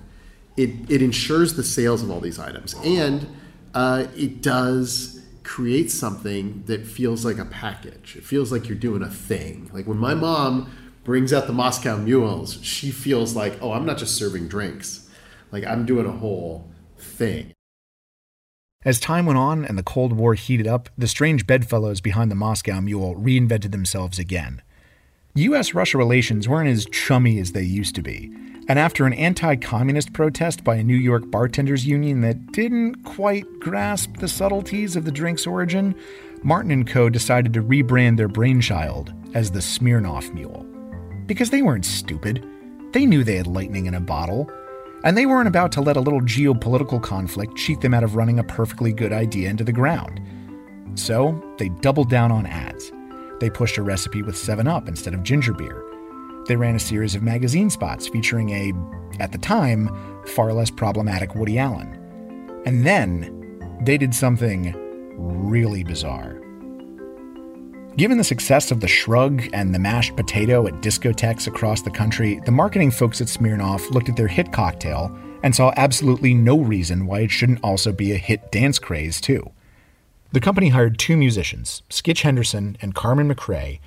it, 0.57 0.90
it 0.90 1.02
ensures 1.02 1.55
the 1.55 1.64
sales 1.64 2.02
of 2.02 2.11
all 2.11 2.20
these 2.20 2.38
items. 2.38 2.74
And 2.85 3.26
uh, 3.74 4.07
it 4.16 4.42
does 4.42 5.20
create 5.42 5.90
something 5.90 6.62
that 6.66 6.87
feels 6.87 7.24
like 7.24 7.38
a 7.38 7.44
package. 7.44 8.16
It 8.16 8.24
feels 8.24 8.52
like 8.52 8.68
you're 8.68 8.78
doing 8.78 9.02
a 9.02 9.11
thing. 9.11 9.70
Like 9.72 9.87
when 9.87 9.98
my 9.98 10.14
mom 10.14 10.70
brings 11.05 11.33
out 11.33 11.46
the 11.46 11.52
Moscow 11.52 11.96
mules, 11.96 12.59
she 12.62 12.90
feels 12.90 13.35
like, 13.35 13.59
oh, 13.61 13.72
I'm 13.72 13.85
not 13.85 13.98
just 13.98 14.16
serving 14.16 14.48
drinks. 14.48 15.09
Like 15.50 15.64
I'm 15.66 15.85
doing 15.85 16.07
a 16.07 16.12
whole 16.12 16.70
thing. 16.96 17.52
As 18.84 18.98
time 18.98 19.26
went 19.26 19.38
on 19.38 19.64
and 19.64 19.78
the 19.78 19.84
Cold 19.84 20.12
War 20.12 20.34
heated 20.34 20.66
up, 20.66 20.88
the 20.98 21.06
strange 21.06 21.46
bedfellows 21.46 22.00
behind 22.00 22.32
the 22.32 22.36
Moscow 22.36 22.80
Mule 22.80 23.14
reinvented 23.14 23.70
themselves 23.70 24.18
again. 24.18 24.60
US 25.34 25.72
Russia 25.72 25.98
relations 25.98 26.48
weren't 26.48 26.68
as 26.68 26.86
chummy 26.86 27.38
as 27.38 27.52
they 27.52 27.62
used 27.62 27.94
to 27.94 28.02
be, 28.02 28.32
and 28.68 28.80
after 28.80 29.06
an 29.06 29.12
anti 29.12 29.54
communist 29.54 30.12
protest 30.12 30.64
by 30.64 30.76
a 30.76 30.82
New 30.82 30.96
York 30.96 31.30
bartenders 31.30 31.86
union 31.86 32.22
that 32.22 32.50
didn't 32.50 33.04
quite 33.04 33.44
grasp 33.60 34.16
the 34.16 34.26
subtleties 34.26 34.96
of 34.96 35.04
the 35.04 35.12
drink's 35.12 35.46
origin, 35.46 35.94
Martin 36.42 36.84
Co. 36.84 37.08
decided 37.08 37.54
to 37.54 37.62
rebrand 37.62 38.16
their 38.16 38.28
brainchild 38.28 39.14
as 39.32 39.52
the 39.52 39.60
Smirnoff 39.60 40.34
Mule. 40.34 40.66
Because 41.26 41.50
they 41.50 41.62
weren't 41.62 41.86
stupid. 41.86 42.44
They 42.92 43.06
knew 43.06 43.22
they 43.22 43.36
had 43.36 43.46
lightning 43.46 43.86
in 43.86 43.94
a 43.94 44.00
bottle, 44.00 44.50
and 45.04 45.16
they 45.16 45.26
weren't 45.26 45.48
about 45.48 45.72
to 45.72 45.80
let 45.80 45.96
a 45.96 46.00
little 46.00 46.20
geopolitical 46.20 47.02
conflict 47.02 47.56
cheat 47.56 47.80
them 47.80 47.94
out 47.94 48.04
of 48.04 48.16
running 48.16 48.38
a 48.38 48.44
perfectly 48.44 48.92
good 48.92 49.12
idea 49.12 49.50
into 49.50 49.64
the 49.64 49.72
ground. 49.72 50.20
So, 50.94 51.42
they 51.58 51.68
doubled 51.68 52.10
down 52.10 52.30
on 52.30 52.46
ads. 52.46 52.92
They 53.40 53.50
pushed 53.50 53.78
a 53.78 53.82
recipe 53.82 54.22
with 54.22 54.36
7 54.36 54.68
Up 54.68 54.88
instead 54.88 55.14
of 55.14 55.22
ginger 55.22 55.52
beer. 55.52 55.82
They 56.46 56.56
ran 56.56 56.74
a 56.74 56.80
series 56.80 57.14
of 57.14 57.22
magazine 57.22 57.70
spots 57.70 58.08
featuring 58.08 58.50
a, 58.50 58.72
at 59.20 59.32
the 59.32 59.38
time, 59.38 59.88
far 60.26 60.52
less 60.52 60.70
problematic 60.70 61.34
Woody 61.34 61.58
Allen. 61.58 61.98
And 62.66 62.86
then 62.86 63.78
they 63.82 63.96
did 63.96 64.14
something 64.14 64.74
really 65.16 65.84
bizarre. 65.84 66.41
Given 67.96 68.16
the 68.16 68.24
success 68.24 68.70
of 68.70 68.81
the 68.81 68.88
shrug 68.88 69.42
and 69.52 69.74
the 69.74 69.78
mashed 69.78 70.16
potato 70.16 70.66
at 70.66 70.81
discotheques 70.81 71.46
across 71.46 71.83
the 71.83 71.90
country, 71.90 72.40
the 72.46 72.50
marketing 72.50 72.90
folks 72.90 73.20
at 73.20 73.26
Smirnoff 73.26 73.90
looked 73.90 74.09
at 74.09 74.16
their 74.16 74.28
hit 74.28 74.50
cocktail 74.50 75.14
and 75.42 75.55
saw 75.55 75.74
absolutely 75.76 76.33
no 76.33 76.59
reason 76.59 77.05
why 77.05 77.20
it 77.20 77.31
shouldn't 77.31 77.62
also 77.62 77.92
be 77.92 78.12
a 78.12 78.16
hit 78.16 78.50
dance 78.50 78.78
craze, 78.78 79.20
too. 79.20 79.50
The 80.33 80.40
company 80.40 80.70
hired 80.70 80.98
two 80.98 81.18
musicians, 81.18 81.83
Skitch 81.90 82.22
Henderson 82.22 82.78
and 82.81 82.94
Carmen 82.94 83.28
McRae, 83.33 83.78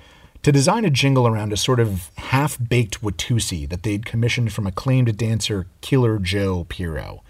to 0.44 0.52
design 0.52 0.84
a 0.84 0.90
jingle 0.90 1.26
around 1.26 1.52
a 1.52 1.56
sort 1.56 1.80
of 1.80 2.12
half 2.16 2.56
baked 2.62 3.02
Watusi 3.02 3.68
that 3.68 3.82
they'd 3.82 4.06
commissioned 4.06 4.52
from 4.52 4.68
acclaimed 4.68 5.16
dancer 5.16 5.66
Killer 5.80 6.20
Joe 6.20 6.64
Piro. 6.68 7.24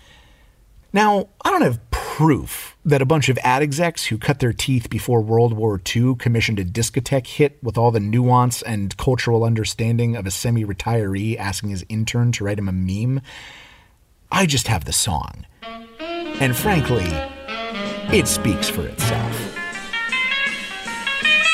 Now, 0.93 1.29
I 1.43 1.51
don't 1.51 1.63
have 1.63 1.81
proof 2.17 2.79
that 2.83 3.03
a 3.03 3.05
bunch 3.05 3.29
of 3.29 3.37
ad 3.45 3.63
execs 3.63 4.07
who 4.07 4.17
cut 4.17 4.39
their 4.39 4.55
teeth 4.55 4.89
before 4.89 5.21
World 5.21 5.53
War 5.53 5.79
II 5.95 6.15
commissioned 6.15 6.59
a 6.59 6.65
discotheque 6.65 7.27
hit 7.27 7.63
with 7.63 7.77
all 7.77 7.91
the 7.91 8.01
nuance 8.01 8.63
and 8.63 8.97
cultural 8.97 9.45
understanding 9.45 10.17
of 10.17 10.25
a 10.25 10.31
semi 10.31 10.65
retiree 10.65 11.37
asking 11.37 11.69
his 11.69 11.85
intern 11.91 12.33
to 12.33 12.45
write 12.45 12.59
him 12.59 12.71
a 12.71 12.73
meme. 12.73 13.21
I 14.33 14.47
just 14.47 14.67
have 14.69 14.87
the 14.87 14.95
song. 14.95 15.45
And 16.01 16.57
frankly, 16.57 17.05
it 18.17 18.27
speaks 18.27 18.71
for 18.71 18.87
itself. 18.87 19.37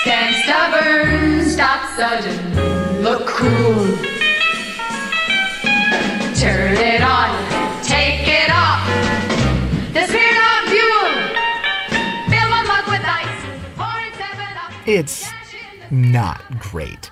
Stand 0.03 0.37
stubborn, 0.45 1.45
stop 1.51 1.91
sudden, 1.97 3.03
look 3.03 3.27
cool. 3.27 3.97
Turn 6.37 6.77
it 6.77 6.92
It's 14.93 15.27
not 15.91 16.59
great. 16.59 17.11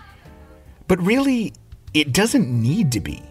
But 0.86 1.00
really, 1.00 1.54
it 1.94 2.12
doesn't 2.12 2.46
need 2.46 2.92
to 2.92 3.00
be. 3.00 3.22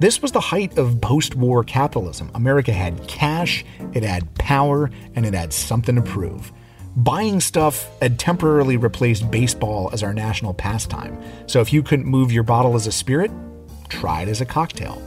This 0.00 0.20
was 0.20 0.32
the 0.32 0.40
height 0.40 0.76
of 0.76 1.00
post 1.00 1.34
war 1.34 1.64
capitalism. 1.64 2.30
America 2.34 2.74
had 2.74 3.08
cash, 3.08 3.64
it 3.94 4.02
had 4.02 4.34
power, 4.34 4.90
and 5.14 5.24
it 5.24 5.32
had 5.32 5.54
something 5.54 5.94
to 5.94 6.02
prove. 6.02 6.52
Buying 6.94 7.40
stuff 7.40 7.88
had 8.02 8.18
temporarily 8.18 8.76
replaced 8.76 9.30
baseball 9.30 9.88
as 9.94 10.02
our 10.02 10.12
national 10.12 10.52
pastime. 10.52 11.18
So 11.46 11.62
if 11.62 11.72
you 11.72 11.82
couldn't 11.82 12.04
move 12.04 12.30
your 12.30 12.42
bottle 12.42 12.74
as 12.74 12.86
a 12.86 12.92
spirit, 12.92 13.30
try 13.88 14.20
it 14.20 14.28
as 14.28 14.42
a 14.42 14.46
cocktail. 14.46 15.00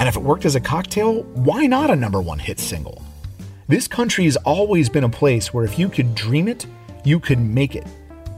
And 0.00 0.08
if 0.08 0.16
it 0.16 0.22
worked 0.22 0.46
as 0.46 0.54
a 0.54 0.60
cocktail, 0.60 1.24
why 1.34 1.66
not 1.66 1.90
a 1.90 1.96
number 1.96 2.22
one 2.22 2.38
hit 2.38 2.58
single? 2.58 3.02
This 3.68 3.86
country 3.86 4.24
has 4.24 4.36
always 4.38 4.88
been 4.88 5.04
a 5.04 5.10
place 5.10 5.52
where 5.52 5.66
if 5.66 5.78
you 5.78 5.90
could 5.90 6.14
dream 6.14 6.48
it, 6.48 6.66
you 7.04 7.20
could 7.20 7.38
make 7.38 7.76
it. 7.76 7.86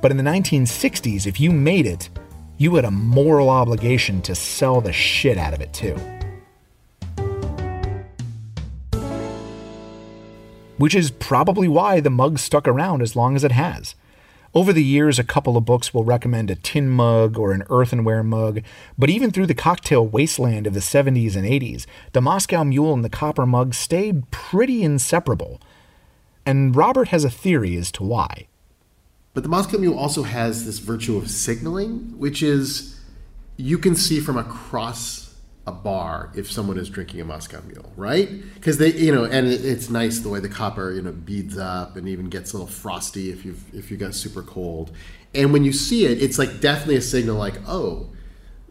But 0.06 0.12
in 0.12 0.24
the 0.24 0.30
1960s, 0.30 1.26
if 1.26 1.40
you 1.40 1.50
made 1.50 1.84
it, 1.84 2.10
you 2.58 2.76
had 2.76 2.84
a 2.84 2.92
moral 2.92 3.50
obligation 3.50 4.22
to 4.22 4.36
sell 4.36 4.80
the 4.80 4.92
shit 4.92 5.36
out 5.36 5.52
of 5.52 5.60
it 5.60 5.72
too. 5.72 5.96
Which 10.76 10.94
is 10.94 11.10
probably 11.10 11.66
why 11.66 11.98
the 11.98 12.08
mug 12.08 12.38
stuck 12.38 12.68
around 12.68 13.02
as 13.02 13.16
long 13.16 13.34
as 13.34 13.42
it 13.42 13.50
has. 13.50 13.96
Over 14.54 14.72
the 14.72 14.84
years, 14.84 15.18
a 15.18 15.24
couple 15.24 15.56
of 15.56 15.64
books 15.64 15.92
will 15.92 16.04
recommend 16.04 16.52
a 16.52 16.54
tin 16.54 16.88
mug 16.88 17.36
or 17.36 17.50
an 17.50 17.64
earthenware 17.68 18.22
mug, 18.22 18.60
but 18.96 19.10
even 19.10 19.32
through 19.32 19.46
the 19.46 19.54
cocktail 19.54 20.06
wasteland 20.06 20.68
of 20.68 20.74
the 20.74 20.78
70s 20.78 21.34
and 21.34 21.44
80s, 21.44 21.84
the 22.12 22.20
Moscow 22.20 22.62
Mule 22.62 22.94
and 22.94 23.04
the 23.04 23.10
copper 23.10 23.44
mug 23.44 23.74
stayed 23.74 24.30
pretty 24.30 24.84
inseparable. 24.84 25.60
And 26.46 26.76
Robert 26.76 27.08
has 27.08 27.24
a 27.24 27.28
theory 27.28 27.74
as 27.74 27.90
to 27.90 28.04
why. 28.04 28.46
But 29.36 29.42
the 29.42 29.50
Moscow 29.50 29.76
Mule 29.76 29.98
also 29.98 30.22
has 30.22 30.64
this 30.64 30.78
virtue 30.78 31.18
of 31.18 31.30
signaling, 31.30 32.18
which 32.18 32.42
is 32.42 32.98
you 33.58 33.76
can 33.76 33.94
see 33.94 34.18
from 34.18 34.38
across 34.38 35.34
a 35.66 35.72
bar 35.72 36.32
if 36.34 36.50
someone 36.50 36.78
is 36.78 36.88
drinking 36.88 37.20
a 37.20 37.24
Moscow 37.26 37.60
Mule, 37.66 37.92
right? 37.96 38.30
Because 38.54 38.78
they, 38.78 38.94
you 38.94 39.14
know, 39.14 39.24
and 39.24 39.46
it, 39.46 39.62
it's 39.62 39.90
nice 39.90 40.20
the 40.20 40.30
way 40.30 40.40
the 40.40 40.48
copper, 40.48 40.90
you 40.90 41.02
know, 41.02 41.12
beads 41.12 41.58
up 41.58 41.96
and 41.96 42.08
even 42.08 42.30
gets 42.30 42.54
a 42.54 42.56
little 42.56 42.66
frosty 42.66 43.30
if 43.30 43.44
you've 43.44 43.62
if 43.74 43.90
you 43.90 43.98
got 43.98 44.14
super 44.14 44.42
cold. 44.42 44.90
And 45.34 45.52
when 45.52 45.64
you 45.64 45.72
see 45.74 46.06
it, 46.06 46.22
it's 46.22 46.38
like 46.38 46.60
definitely 46.60 46.96
a 46.96 47.02
signal, 47.02 47.36
like, 47.36 47.56
oh, 47.68 48.08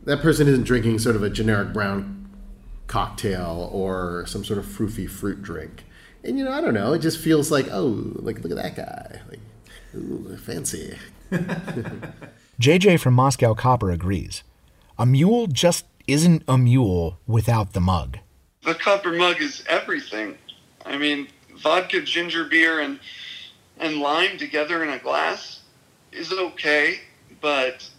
that 0.05 0.19
person 0.19 0.47
isn't 0.47 0.63
drinking 0.63 0.97
sort 0.97 1.15
of 1.15 1.21
a 1.21 1.29
generic 1.29 1.73
brown 1.73 2.27
cocktail 2.87 3.69
or 3.71 4.25
some 4.25 4.43
sort 4.43 4.57
of 4.57 4.65
fruity 4.65 5.05
fruit 5.05 5.43
drink. 5.43 5.83
And 6.23 6.39
you 6.39 6.43
know, 6.43 6.51
I 6.51 6.59
don't 6.59 6.73
know, 6.73 6.93
it 6.93 7.03
just 7.03 7.19
feels 7.19 7.51
like, 7.51 7.67
oh, 7.69 8.13
like 8.15 8.39
look 8.39 8.51
at 8.51 8.57
that 8.57 8.75
guy, 8.75 9.21
like, 9.29 9.41
ooh, 9.95 10.37
fancy. 10.37 10.97
JJ 12.61 12.99
from 12.99 13.13
Moscow 13.13 13.53
Copper 13.53 13.91
agrees. 13.91 14.43
A 14.97 15.05
mule 15.05 15.47
just 15.47 15.85
isn't 16.07 16.43
a 16.47 16.57
mule 16.57 17.19
without 17.27 17.73
the 17.73 17.81
mug. 17.81 18.19
The 18.63 18.75
copper 18.75 19.11
mug 19.11 19.41
is 19.41 19.63
everything. 19.67 20.37
I 20.85 20.97
mean, 20.97 21.27
vodka, 21.57 22.01
ginger 22.01 22.45
beer, 22.45 22.79
and 22.79 22.99
and 23.77 23.97
lime 23.97 24.37
together 24.37 24.83
in 24.83 24.89
a 24.89 24.99
glass 24.99 25.61
is 26.11 26.31
okay, 26.31 27.01
but 27.41 27.89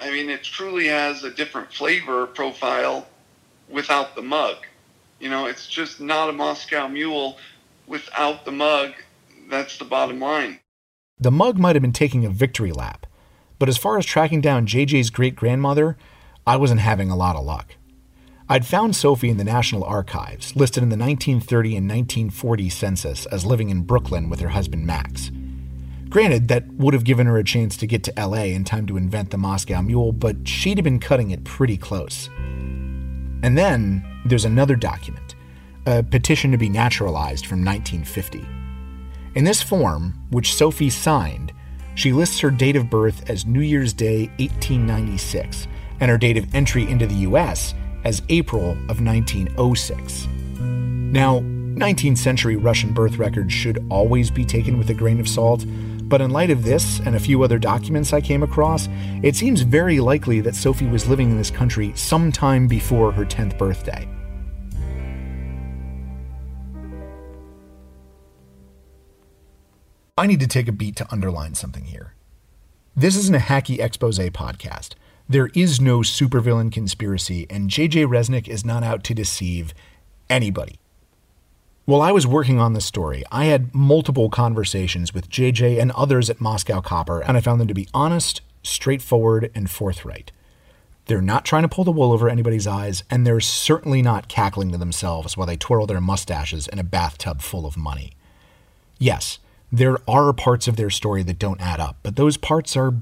I 0.00 0.10
mean, 0.10 0.30
it 0.30 0.42
truly 0.42 0.86
has 0.88 1.24
a 1.24 1.30
different 1.30 1.72
flavor 1.72 2.26
profile 2.26 3.06
without 3.68 4.14
the 4.14 4.22
mug. 4.22 4.56
You 5.18 5.30
know, 5.30 5.46
it's 5.46 5.66
just 5.66 6.00
not 6.00 6.28
a 6.28 6.32
Moscow 6.32 6.88
Mule 6.88 7.38
without 7.86 8.44
the 8.44 8.52
mug. 8.52 8.92
That's 9.48 9.78
the 9.78 9.84
bottom 9.84 10.20
line. 10.20 10.58
The 11.22 11.30
mug 11.30 11.56
might 11.56 11.76
have 11.76 11.82
been 11.82 11.92
taking 11.92 12.24
a 12.24 12.30
victory 12.30 12.72
lap, 12.72 13.06
but 13.60 13.68
as 13.68 13.78
far 13.78 13.96
as 13.96 14.04
tracking 14.04 14.40
down 14.40 14.66
JJ's 14.66 15.08
great 15.08 15.36
grandmother, 15.36 15.96
I 16.44 16.56
wasn't 16.56 16.80
having 16.80 17.12
a 17.12 17.16
lot 17.16 17.36
of 17.36 17.44
luck. 17.44 17.76
I'd 18.48 18.66
found 18.66 18.96
Sophie 18.96 19.30
in 19.30 19.36
the 19.36 19.44
National 19.44 19.84
Archives, 19.84 20.56
listed 20.56 20.82
in 20.82 20.88
the 20.88 20.96
1930 20.96 21.76
and 21.76 21.88
1940 21.88 22.68
census 22.70 23.26
as 23.26 23.46
living 23.46 23.70
in 23.70 23.82
Brooklyn 23.82 24.30
with 24.30 24.40
her 24.40 24.48
husband 24.48 24.84
Max. 24.84 25.30
Granted, 26.08 26.48
that 26.48 26.66
would 26.72 26.92
have 26.92 27.04
given 27.04 27.28
her 27.28 27.38
a 27.38 27.44
chance 27.44 27.76
to 27.76 27.86
get 27.86 28.02
to 28.02 28.12
LA 28.18 28.46
in 28.46 28.64
time 28.64 28.88
to 28.88 28.96
invent 28.96 29.30
the 29.30 29.38
Moscow 29.38 29.80
Mule, 29.80 30.10
but 30.10 30.48
she'd 30.48 30.76
have 30.78 30.84
been 30.84 30.98
cutting 30.98 31.30
it 31.30 31.44
pretty 31.44 31.76
close. 31.76 32.28
And 32.36 33.56
then 33.56 34.04
there's 34.24 34.44
another 34.44 34.74
document, 34.74 35.36
a 35.86 36.02
petition 36.02 36.50
to 36.50 36.58
be 36.58 36.68
naturalized 36.68 37.46
from 37.46 37.64
1950. 37.64 38.44
In 39.34 39.44
this 39.44 39.62
form, 39.62 40.12
which 40.30 40.54
Sophie 40.54 40.90
signed, 40.90 41.52
she 41.94 42.12
lists 42.12 42.40
her 42.40 42.50
date 42.50 42.76
of 42.76 42.90
birth 42.90 43.30
as 43.30 43.46
New 43.46 43.60
Year's 43.60 43.94
Day 43.94 44.26
1896 44.38 45.66
and 46.00 46.10
her 46.10 46.18
date 46.18 46.36
of 46.36 46.54
entry 46.54 46.86
into 46.88 47.06
the 47.06 47.26
US 47.26 47.74
as 48.04 48.20
April 48.28 48.72
of 48.90 49.00
1906. 49.00 50.26
Now, 50.58 51.40
19th 51.40 52.18
century 52.18 52.56
Russian 52.56 52.92
birth 52.92 53.16
records 53.16 53.54
should 53.54 53.86
always 53.90 54.30
be 54.30 54.44
taken 54.44 54.76
with 54.76 54.90
a 54.90 54.94
grain 54.94 55.18
of 55.18 55.28
salt, 55.28 55.64
but 56.08 56.20
in 56.20 56.30
light 56.30 56.50
of 56.50 56.62
this 56.62 57.00
and 57.00 57.16
a 57.16 57.20
few 57.20 57.42
other 57.42 57.58
documents 57.58 58.12
I 58.12 58.20
came 58.20 58.42
across, 58.42 58.86
it 59.22 59.34
seems 59.34 59.62
very 59.62 59.98
likely 59.98 60.42
that 60.42 60.54
Sophie 60.54 60.86
was 60.86 61.08
living 61.08 61.30
in 61.30 61.38
this 61.38 61.50
country 61.50 61.92
sometime 61.96 62.66
before 62.66 63.12
her 63.12 63.24
10th 63.24 63.56
birthday. 63.56 64.06
I 70.18 70.26
need 70.26 70.40
to 70.40 70.46
take 70.46 70.68
a 70.68 70.72
beat 70.72 70.96
to 70.96 71.10
underline 71.10 71.54
something 71.54 71.84
here. 71.84 72.12
This 72.94 73.16
isn't 73.16 73.34
a 73.34 73.38
hacky 73.38 73.80
expose 73.80 74.18
podcast. 74.18 74.90
There 75.26 75.48
is 75.54 75.80
no 75.80 76.00
supervillain 76.00 76.70
conspiracy, 76.70 77.46
and 77.48 77.70
JJ 77.70 78.04
Resnick 78.04 78.46
is 78.46 78.62
not 78.62 78.82
out 78.82 79.04
to 79.04 79.14
deceive 79.14 79.72
anybody. 80.28 80.78
While 81.86 82.02
I 82.02 82.12
was 82.12 82.26
working 82.26 82.60
on 82.60 82.74
this 82.74 82.84
story, 82.84 83.24
I 83.32 83.46
had 83.46 83.74
multiple 83.74 84.28
conversations 84.28 85.14
with 85.14 85.30
JJ 85.30 85.80
and 85.80 85.90
others 85.92 86.28
at 86.28 86.42
Moscow 86.42 86.82
Copper, 86.82 87.22
and 87.22 87.38
I 87.38 87.40
found 87.40 87.58
them 87.58 87.68
to 87.68 87.74
be 87.74 87.88
honest, 87.94 88.42
straightforward, 88.62 89.50
and 89.54 89.70
forthright. 89.70 90.30
They're 91.06 91.22
not 91.22 91.46
trying 91.46 91.62
to 91.62 91.70
pull 91.70 91.84
the 91.84 91.90
wool 91.90 92.12
over 92.12 92.28
anybody's 92.28 92.66
eyes, 92.66 93.02
and 93.08 93.26
they're 93.26 93.40
certainly 93.40 94.02
not 94.02 94.28
cackling 94.28 94.72
to 94.72 94.78
themselves 94.78 95.38
while 95.38 95.46
they 95.46 95.56
twirl 95.56 95.86
their 95.86 96.02
mustaches 96.02 96.68
in 96.68 96.78
a 96.78 96.84
bathtub 96.84 97.40
full 97.40 97.64
of 97.64 97.78
money. 97.78 98.12
Yes, 98.98 99.38
there 99.72 99.96
are 100.06 100.34
parts 100.34 100.68
of 100.68 100.76
their 100.76 100.90
story 100.90 101.22
that 101.22 101.38
don't 101.38 101.60
add 101.60 101.80
up, 101.80 101.96
but 102.02 102.16
those 102.16 102.36
parts 102.36 102.76
are 102.76 102.94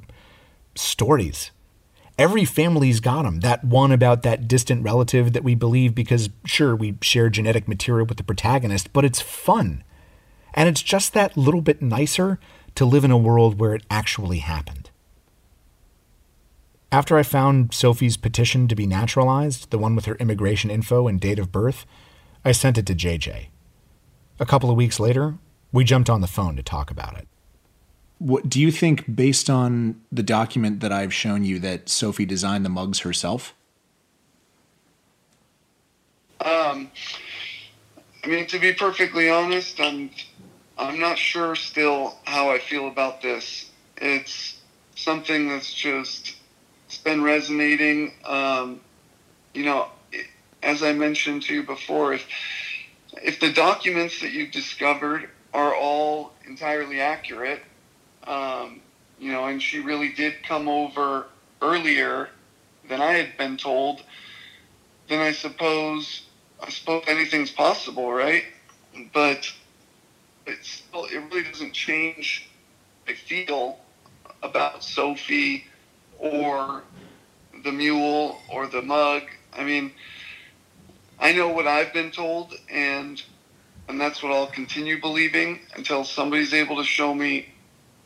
stories. 0.77 1.51
Every 2.17 2.45
family's 2.45 3.01
got 3.01 3.25
them. 3.25 3.41
That 3.41 3.65
one 3.65 3.91
about 3.91 4.23
that 4.23 4.47
distant 4.47 4.85
relative 4.85 5.33
that 5.33 5.43
we 5.43 5.57
believe 5.57 5.95
because, 5.95 6.31
sure, 6.45 6.77
we 6.77 6.97
share 7.03 7.29
genetic 7.29 7.67
material 7.67 8.07
with 8.07 8.19
the 8.19 8.25
protagonist, 8.25 8.93
but 8.93 9.05
it's 9.05 9.21
fun. 9.21 9.83
And 10.55 10.69
it's 10.69 10.83
just 10.83 11.13
that 11.13 11.37
little 11.37 11.61
bit 11.63 11.83
nicer 11.83 12.39
to 12.77 12.85
live 12.85 13.05
in 13.05 13.11
a 13.11 13.19
world 13.19 13.59
where 13.59 13.75
it 13.75 13.85
actually 13.91 14.39
happened. 14.39 14.91
After 16.93 17.17
I 17.17 17.23
found 17.23 17.73
Sophie's 17.73 18.17
petition 18.17 18.69
to 18.69 18.77
be 18.77 18.87
naturalized, 18.87 19.71
the 19.71 19.79
one 19.79 19.97
with 19.97 20.07
her 20.07 20.17
immigration 20.17 20.71
info 20.71 21.09
and 21.09 21.21
date 21.21 21.39
of 21.39 21.53
birth, 21.53 21.87
I 22.45 22.53
sent 22.53 22.79
it 22.79 22.87
to 22.87 22.95
JJ. 22.95 23.47
A 24.39 24.47
couple 24.47 24.71
of 24.71 24.77
weeks 24.77 25.01
later, 25.01 25.37
we 25.73 25.85
jumped 25.85 26.11
on 26.11 26.21
the 26.21 26.27
phone 26.27 26.57
to 26.57 26.63
talk 26.63 26.91
about 26.91 27.17
it. 27.17 27.29
What 28.19 28.49
do 28.49 28.61
you 28.61 28.71
think, 28.71 29.15
based 29.15 29.49
on 29.49 30.01
the 30.13 30.23
document 30.23 30.81
that 30.81 30.93
I've 30.93 31.15
shown 31.15 31.45
you, 31.45 31.59
that 31.61 31.89
Sophie 31.89 32.27
designed 32.27 32.65
the 32.65 32.69
mugs 32.69 33.01
herself? 33.01 33.55
Um, 36.41 36.91
I 38.25 38.27
mean, 38.27 38.47
to 38.49 38.59
be 38.59 38.73
perfectly 38.73 39.31
honest, 39.31 39.81
I'm 39.81 40.11
I'm 40.79 40.99
not 40.99 41.19
sure 41.19 41.55
still 41.55 42.17
how 42.25 42.51
I 42.51 42.59
feel 42.59 42.89
about 42.89 43.21
this. 43.21 43.71
It's 43.99 44.61
something 44.95 45.49
that's 45.49 45.73
just 45.73 46.37
it's 46.87 46.99
been 46.99 47.23
resonating. 47.23 48.15
Um, 48.25 48.81
you 49.55 49.65
know, 49.65 49.89
as 50.63 50.83
I 50.83 50.93
mentioned 50.93 51.43
to 51.45 51.55
you 51.55 51.63
before, 51.63 52.15
if 52.15 52.27
if 53.23 53.41
the 53.41 53.53
documents 53.53 54.21
that 54.21 54.33
you've 54.33 54.51
discovered 54.51 55.29
are 55.53 55.75
all 55.75 56.33
entirely 56.47 57.01
accurate, 57.01 57.63
um, 58.27 58.81
you 59.19 59.33
know, 59.33 59.47
and 59.47 59.63
she 59.63 59.81
really 59.81 60.13
did 60.13 60.43
come 60.43 60.69
over 60.69 61.27
earlier 61.63 62.29
than 62.89 63.01
I 63.01 63.13
had 63.13 63.37
been 63.37 63.57
told, 63.57 64.03
then 65.09 65.21
I 65.21 65.33
suppose 65.33 66.23
I 66.63 66.71
suppose 66.71 67.05
anything's 67.07 67.51
possible, 67.51 68.13
right? 68.13 68.45
But 69.13 69.51
it 70.47 70.65
still 70.65 71.05
it 71.07 71.23
really 71.31 71.45
doesn't 71.45 71.73
change 71.73 72.49
I 73.09 73.15
feel 73.15 73.79
about 74.43 74.85
Sophie 74.85 75.65
or 76.19 76.83
the 77.65 77.73
mule 77.73 78.39
or 78.49 78.67
the 78.67 78.83
mug. 78.83 79.23
I 79.57 79.65
mean, 79.65 79.93
I 81.19 81.33
know 81.33 81.49
what 81.49 81.67
I've 81.67 81.93
been 81.93 82.11
told 82.11 82.55
and 82.71 83.21
and 83.89 84.01
that's 84.01 84.23
what 84.23 84.33
I'll 84.33 84.47
continue 84.47 85.01
believing 85.01 85.61
until 85.75 86.05
somebody's 86.05 86.55
able 86.55 86.77
to 86.77 86.85
show 86.85 87.15
me 87.15 87.49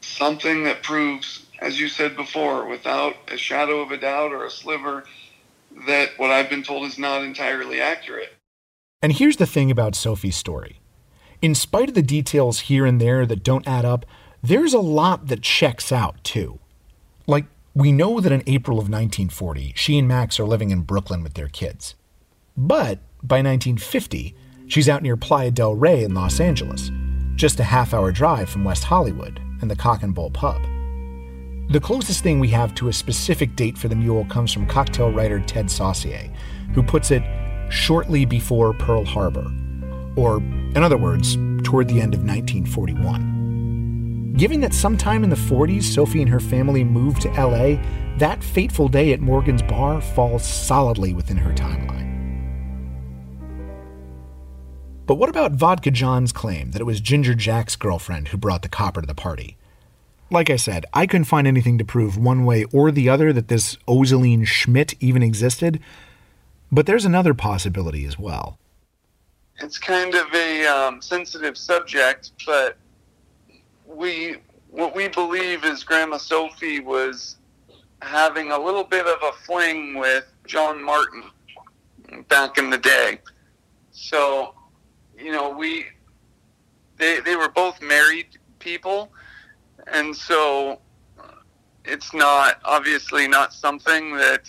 something 0.01 0.65
that 0.65 0.83
proves, 0.83 1.47
as 1.61 1.81
you 1.81 1.89
said 1.89 2.17
before, 2.17 2.67
without 2.67 3.17
a 3.29 3.37
shadow 3.37 3.81
of 3.81 3.91
a 3.91 3.97
doubt 3.97 4.33
or 4.33 4.45
a 4.45 4.51
sliver, 4.51 5.05
that 5.87 6.11
what 6.17 6.31
I've 6.31 6.51
been 6.51 6.63
told 6.63 6.87
is 6.87 6.99
not 6.99 7.23
entirely 7.23 7.81
accurate. 7.81 8.33
And 9.03 9.13
here's 9.13 9.37
the 9.37 9.47
thing 9.47 9.71
about 9.71 9.95
Sophie's 9.95 10.37
story. 10.37 10.81
In 11.43 11.55
spite 11.55 11.91
of 11.91 11.95
the 11.95 12.03
details 12.03 12.61
here 12.61 12.87
and 12.87 13.01
there 13.01 13.27
that 13.27 13.43
don't 13.43 13.67
add 13.67 13.85
up, 13.85 14.07
there's 14.43 14.73
a 14.73 14.79
lot 14.79 15.27
that 15.27 15.43
checks 15.43 15.93
out 15.93 16.23
too. 16.25 16.59
Like, 17.27 17.47
we 17.75 17.93
know 17.93 18.21
that 18.21 18.33
in 18.33 18.43
April 18.47 18.79
of 18.79 18.85
1940, 18.85 19.73
she 19.75 19.99
and 19.99 20.07
Max 20.07 20.39
are 20.39 20.45
living 20.45 20.71
in 20.71 20.83
Brooklyn 20.83 21.23
with 21.23 21.35
their 21.35 21.49
kids. 21.49 21.95
But 22.57 23.01
by 23.23 23.43
1950, 23.43 24.37
she's 24.67 24.89
out 24.89 25.03
near 25.03 25.17
Playa 25.17 25.51
del 25.51 25.75
Rey 25.75 26.05
in 26.05 26.15
Los 26.15 26.39
hmm. 26.39 26.45
Angeles, 26.45 26.91
just 27.35 27.61
a 27.61 27.65
half 27.65 27.95
hour 27.95 28.13
drive 28.13 28.49
from 28.49 28.65
West 28.65 28.85
Hollywood 28.85 29.41
and 29.61 29.71
the 29.71 29.77
Cock 29.77 30.03
and 30.03 30.15
Bull 30.15 30.31
pub. 30.31 30.63
The 31.71 31.81
closest 31.81 32.23
thing 32.23 32.41
we 32.41 32.49
have 32.49 32.75
to 32.75 32.89
a 32.89 32.93
specific 32.93 33.57
date 33.57 33.79
for 33.79 33.89
the 33.89 33.97
mule 33.97 34.27
comes 34.27 34.53
from 34.53 34.67
cocktail 34.67 35.11
writer 35.11 35.41
Ted 35.41 35.71
Saucier, 35.71 36.31
who 36.75 36.83
puts 36.83 37.11
it 37.11 37.23
shortly 37.71 38.27
before 38.27 38.75
Pearl 38.75 39.05
Harbor, 39.05 39.51
or, 40.15 40.39
in 40.39 40.79
other 40.79 40.99
words, 40.99 41.37
toward 41.63 41.89
the 41.89 42.01
end 42.01 42.15
of 42.15 42.21
1941. 42.21 44.35
Given 44.37 44.61
that 44.61 44.75
sometime 44.75 45.25
in 45.25 45.31
the 45.31 45.37
40s 45.37 45.85
Sophie 45.85 46.21
and 46.21 46.31
her 46.31 46.41
family 46.41 46.85
moved 46.85 47.23
to 47.23 47.31
LA, 47.31 47.77
that 48.19 48.45
fateful 48.45 48.89
day 48.89 49.13
at 49.13 49.21
Morgan's 49.21 49.63
bar 49.63 50.01
falls 50.01 50.45
solidly 50.45 51.15
within 51.15 51.37
her 51.37 51.53
timeline. 51.53 52.04
But 55.07 55.17
what 55.17 55.29
about 55.29 55.53
Vodka 55.53 55.91
John's 55.91 56.33
claim 56.33 56.71
that 56.71 56.81
it 56.81 56.87
was 56.87 57.01
Ginger 57.01 57.35
Jack's 57.35 57.77
girlfriend 57.77 58.29
who 58.29 58.39
brought 58.39 58.63
the 58.63 58.69
copper 58.69 59.03
to 59.03 59.07
the 59.07 59.15
party? 59.15 59.57
Like 60.31 60.49
I 60.49 60.57
said, 60.57 60.87
I 60.95 61.07
couldn't 61.07 61.27
find 61.27 61.47
anything 61.47 61.77
to 61.77 61.85
prove 61.85 62.17
one 62.17 62.47
way 62.47 62.65
or 62.73 62.91
the 62.91 63.11
other 63.11 63.33
that 63.33 63.49
this 63.49 63.77
Ozeline 63.87 64.47
Schmidt 64.47 64.95
even 65.01 65.23
existed, 65.23 65.79
but 66.73 66.87
there's 66.87 67.05
another 67.05 67.35
possibility 67.35 68.07
as 68.07 68.19
well. 68.19 68.59
It's 69.61 69.79
kind 69.79 70.15
of 70.15 70.27
a 70.35 70.67
um, 70.67 71.03
sensitive 71.03 71.57
subject, 71.59 72.33
but 72.47 72.77
we 73.87 74.37
what 74.71 74.97
we 74.97 75.07
believe 75.07 75.65
is 75.65 75.85
Grandma 75.85 76.17
Sophie 76.17 76.81
was 76.81 77.37
having 78.03 78.51
a 78.51 78.59
little 78.59 78.83
bit 78.83 79.07
of 79.07 79.23
a 79.23 79.33
fling 79.47 79.95
with 79.99 80.25
John 80.47 80.83
Martin 80.83 81.23
back 82.29 82.59
in 82.59 82.71
the 82.71 82.79
day. 82.79 83.21
So 83.93 84.55
you 85.25 85.33
know, 85.33 85.49
we 85.49 85.87
they 86.99 87.21
they 87.21 87.35
were 87.35 87.49
both 87.49 87.81
married 87.81 88.27
people, 88.59 89.11
and 89.91 90.15
so 90.15 90.81
it's 91.85 92.13
not 92.13 92.61
obviously 92.65 93.27
not 93.27 93.55
something 93.55 94.17
that 94.17 94.43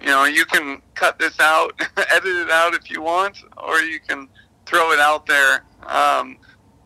you 0.00 0.08
know 0.08 0.24
you 0.24 0.44
can 0.46 0.82
cut 0.94 1.18
this 1.20 1.38
out, 1.38 1.80
edit 1.96 2.36
it 2.36 2.50
out 2.50 2.74
if 2.74 2.90
you 2.90 3.02
want, 3.02 3.38
or 3.56 3.80
you 3.80 4.00
can 4.00 4.28
throw 4.66 4.90
it 4.90 4.98
out 4.98 5.26
there 5.26 5.64
um, 5.86 6.38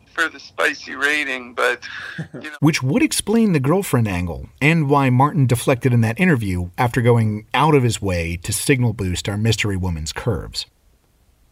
for 0.04 0.28
the 0.28 0.38
spicy 0.38 0.94
rating. 0.94 1.54
But 1.54 1.88
you 2.34 2.50
know. 2.50 2.56
Which 2.60 2.82
would 2.82 3.02
explain 3.02 3.52
the 3.52 3.60
girlfriend 3.60 4.06
angle 4.06 4.50
and 4.60 4.90
why 4.90 5.08
Martin 5.08 5.46
deflected 5.46 5.94
in 5.94 6.02
that 6.02 6.20
interview 6.20 6.68
after 6.76 7.00
going 7.00 7.46
out 7.54 7.74
of 7.74 7.82
his 7.82 8.02
way 8.02 8.36
to 8.42 8.52
signal 8.52 8.92
boost 8.92 9.30
our 9.30 9.38
mystery 9.38 9.78
woman's 9.78 10.12
curves. 10.12 10.66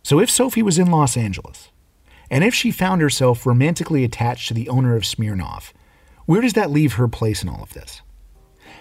So 0.06 0.20
if 0.20 0.30
Sophie 0.30 0.62
was 0.62 0.78
in 0.78 0.88
Los 0.92 1.16
Angeles, 1.16 1.72
and 2.30 2.44
if 2.44 2.54
she 2.54 2.70
found 2.70 3.02
herself 3.02 3.44
romantically 3.44 4.04
attached 4.04 4.46
to 4.46 4.54
the 4.54 4.68
owner 4.68 4.94
of 4.94 5.02
Smirnoff, 5.02 5.72
where 6.26 6.40
does 6.40 6.52
that 6.52 6.70
leave 6.70 6.92
her 6.92 7.08
place 7.08 7.42
in 7.42 7.48
all 7.48 7.60
of 7.60 7.72
this? 7.74 8.02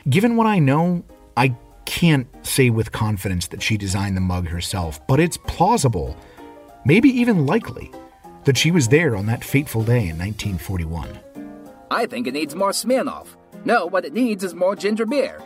Given 0.08 0.36
what 0.36 0.46
I 0.46 0.60
know, 0.60 1.04
I 1.36 1.56
can't 1.86 2.28
say 2.46 2.70
with 2.70 2.92
confidence 2.92 3.48
that 3.48 3.64
she 3.64 3.76
designed 3.76 4.16
the 4.16 4.22
mug 4.22 4.50
herself, 4.50 5.00
but 5.08 5.20
it's 5.20 5.36
plausible, 5.36 6.16
maybe 6.86 7.10
even 7.10 7.48
likely, 7.48 7.92
that 8.44 8.56
she 8.56 8.70
was 8.70 8.90
there 8.90 9.16
on 9.16 9.26
that 9.26 9.44
fateful 9.44 9.82
day 9.82 10.10
in 10.10 10.20
1941. 10.20 11.10
I 11.90 12.06
think 12.06 12.28
it 12.28 12.36
needs 12.36 12.54
more 12.54 12.70
Smirnoff. 12.70 13.30
No, 13.66 13.88
what 13.88 14.06
it 14.06 14.14
needs 14.14 14.44
is 14.44 14.54
more 14.54 14.76
ginger 14.76 15.08
beer. 15.08 15.42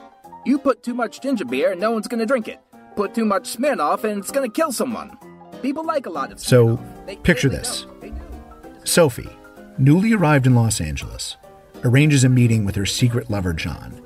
You 0.45 0.59
put 0.59 0.83
too 0.83 0.93
much 0.93 1.21
ginger 1.21 1.45
beer 1.45 1.71
and 1.71 1.79
no 1.79 1.91
one's 1.91 2.09
gonna 2.09 2.25
drink 2.25 2.49
it. 2.49 2.59
Put 2.97 3.15
too 3.15 3.23
much 3.23 3.55
Smirnoff 3.55 4.03
and 4.03 4.19
it's 4.19 4.31
gonna 4.31 4.49
kill 4.49 4.73
someone. 4.73 5.17
People 5.61 5.85
like 5.85 6.05
a 6.05 6.09
lot 6.09 6.31
of 6.31 6.39
So, 6.39 6.77
picture 7.23 7.49
this 7.49 7.85
Sophie, 8.83 9.29
newly 9.77 10.13
arrived 10.13 10.47
in 10.47 10.55
Los 10.55 10.79
Angeles, 10.79 11.37
arranges 11.83 12.23
a 12.23 12.29
meeting 12.29 12.65
with 12.65 12.75
her 12.75 12.85
secret 12.85 13.29
lover, 13.29 13.53
John. 13.53 14.01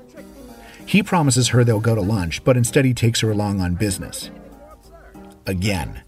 He 0.86 1.04
promises 1.04 1.50
her 1.50 1.64
they'll 1.64 1.80
go 1.80 1.96
to 1.96 2.02
lunch, 2.02 2.44
but 2.44 2.58
instead 2.58 2.86
he 2.86 2.94
takes 2.94 3.22
her 3.22 3.32
along 3.32 3.62
on 3.62 3.76
business. 3.76 4.30
Again. 5.46 6.02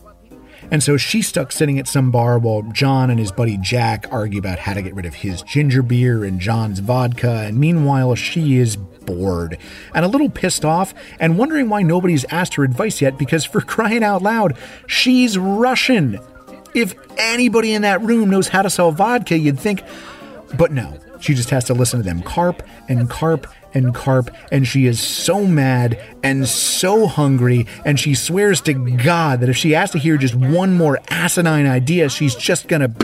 And 0.71 0.81
so 0.81 0.97
she's 0.97 1.27
stuck 1.27 1.51
sitting 1.51 1.79
at 1.79 1.87
some 1.87 2.11
bar 2.11 2.39
while 2.39 2.63
John 2.63 3.09
and 3.09 3.19
his 3.19 3.31
buddy 3.31 3.57
Jack 3.57 4.07
argue 4.11 4.39
about 4.39 4.59
how 4.59 4.73
to 4.73 4.81
get 4.81 4.95
rid 4.95 5.05
of 5.05 5.15
his 5.15 5.41
ginger 5.41 5.83
beer 5.83 6.23
and 6.23 6.39
John's 6.39 6.79
vodka, 6.79 7.43
and 7.45 7.59
meanwhile 7.59 8.15
she 8.15 8.57
is 8.57 8.75
bored 9.05 9.57
and 9.93 10.03
a 10.03 10.07
little 10.07 10.29
pissed 10.29 10.65
off 10.65 10.93
and 11.19 11.37
wondering 11.37 11.69
why 11.69 11.83
nobody's 11.83 12.25
asked 12.25 12.55
her 12.55 12.63
advice 12.63 13.01
yet 13.01 13.17
because 13.17 13.45
for 13.45 13.61
crying 13.75 14.03
out 14.03 14.21
loud, 14.21 14.57
she's 14.87 15.37
Russian. 15.37 16.19
If 16.73 16.95
anybody 17.17 17.73
in 17.73 17.83
that 17.83 18.01
room 18.01 18.29
knows 18.29 18.49
how 18.49 18.61
to 18.61 18.69
sell 18.69 18.91
vodka, 18.91 19.37
you'd 19.37 19.59
think, 19.59 19.81
But 20.57 20.71
no, 20.71 20.99
she 21.19 21.33
just 21.33 21.49
has 21.51 21.65
to 21.65 21.73
listen 21.73 21.99
to 21.99 22.03
them 22.03 22.21
carp 22.21 22.63
and 22.89 23.09
carp 23.09 23.47
and 23.75 23.93
carp, 23.93 24.31
and 24.51 24.67
she 24.67 24.87
is 24.87 24.99
so 24.99 25.45
mad 25.45 26.01
and 26.23 26.47
so 26.47 27.05
hungry, 27.05 27.67
and 27.85 27.99
she 27.99 28.15
swears 28.15 28.61
to 28.61 28.73
God 28.73 29.41
that 29.41 29.49
if 29.49 29.57
she 29.57 29.71
has 29.71 29.91
to 29.91 29.99
hear 29.99 30.17
just 30.17 30.33
one 30.33 30.73
more 30.73 30.99
asinine 31.09 31.67
idea, 31.67 32.09
she's 32.09 32.35
just 32.35 32.67
gonna. 32.67 32.95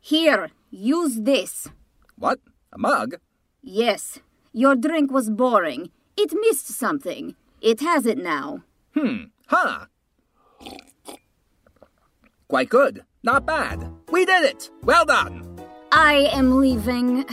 Here, 0.00 0.50
use 0.70 1.16
this. 1.22 1.68
What? 2.16 2.38
A 2.72 2.78
mug? 2.78 3.16
Yes, 3.62 4.20
your 4.52 4.76
drink 4.76 5.10
was 5.10 5.30
boring. 5.30 5.90
It 6.16 6.32
missed 6.32 6.68
something. 6.68 7.34
It 7.60 7.80
has 7.80 8.06
it 8.06 8.18
now. 8.18 8.62
Hmm. 8.94 9.24
Huh. 9.48 9.86
Quite 12.48 12.68
good. 12.68 13.04
Not 13.22 13.44
bad. 13.44 13.90
We 14.10 14.24
did 14.24 14.44
it. 14.44 14.70
Well 14.82 15.04
done. 15.04 15.58
I 15.90 16.30
am 16.32 16.60
leaving. 16.60 17.24